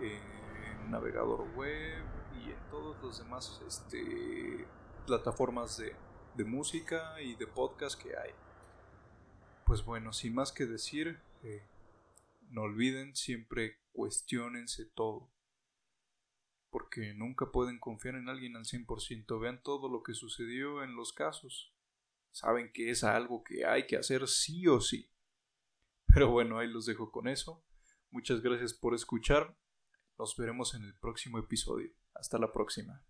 en 0.02 0.92
navegador 0.92 1.48
web 1.56 2.04
y 2.44 2.52
en 2.52 2.70
todos 2.70 3.02
los 3.02 3.20
demás 3.20 3.62
este, 3.66 4.68
plataformas 5.06 5.78
de, 5.78 5.96
de 6.36 6.44
música 6.44 7.22
y 7.22 7.36
de 7.36 7.48
podcast 7.48 8.02
que 8.02 8.18
hay. 8.18 8.32
Pues 9.66 9.86
bueno, 9.86 10.12
sin 10.12 10.36
más 10.36 10.52
que 10.52 10.66
decir, 10.66 11.22
eh, 11.44 11.66
no 12.50 12.64
olviden 12.64 13.16
siempre 13.16 13.78
cuestionense 13.94 14.86
todo. 14.94 15.30
Porque 16.70 17.14
nunca 17.14 17.52
pueden 17.52 17.80
confiar 17.80 18.16
en 18.16 18.30
alguien 18.30 18.56
al 18.56 18.66
100%. 18.66 19.40
Vean 19.40 19.62
todo 19.64 19.90
lo 19.90 20.04
que 20.04 20.14
sucedió 20.14 20.84
en 20.84 20.96
los 20.96 21.14
casos. 21.14 21.74
Saben 22.32 22.72
que 22.72 22.92
es 22.92 23.04
algo 23.04 23.44
que 23.44 23.66
hay 23.66 23.88
que 23.88 23.98
hacer 23.98 24.28
sí 24.28 24.68
o 24.68 24.80
sí. 24.80 25.12
Pero 26.14 26.30
bueno, 26.30 26.60
ahí 26.60 26.68
los 26.68 26.86
dejo 26.86 27.12
con 27.12 27.28
eso. 27.28 27.64
Muchas 28.12 28.42
gracias 28.42 28.74
por 28.74 28.94
escuchar. 28.94 29.56
Nos 30.18 30.36
veremos 30.36 30.74
en 30.76 30.84
el 30.84 30.96
próximo 30.96 31.40
episodio. 31.40 31.92
Hasta 32.14 32.38
la 32.38 32.52
próxima. 32.52 33.04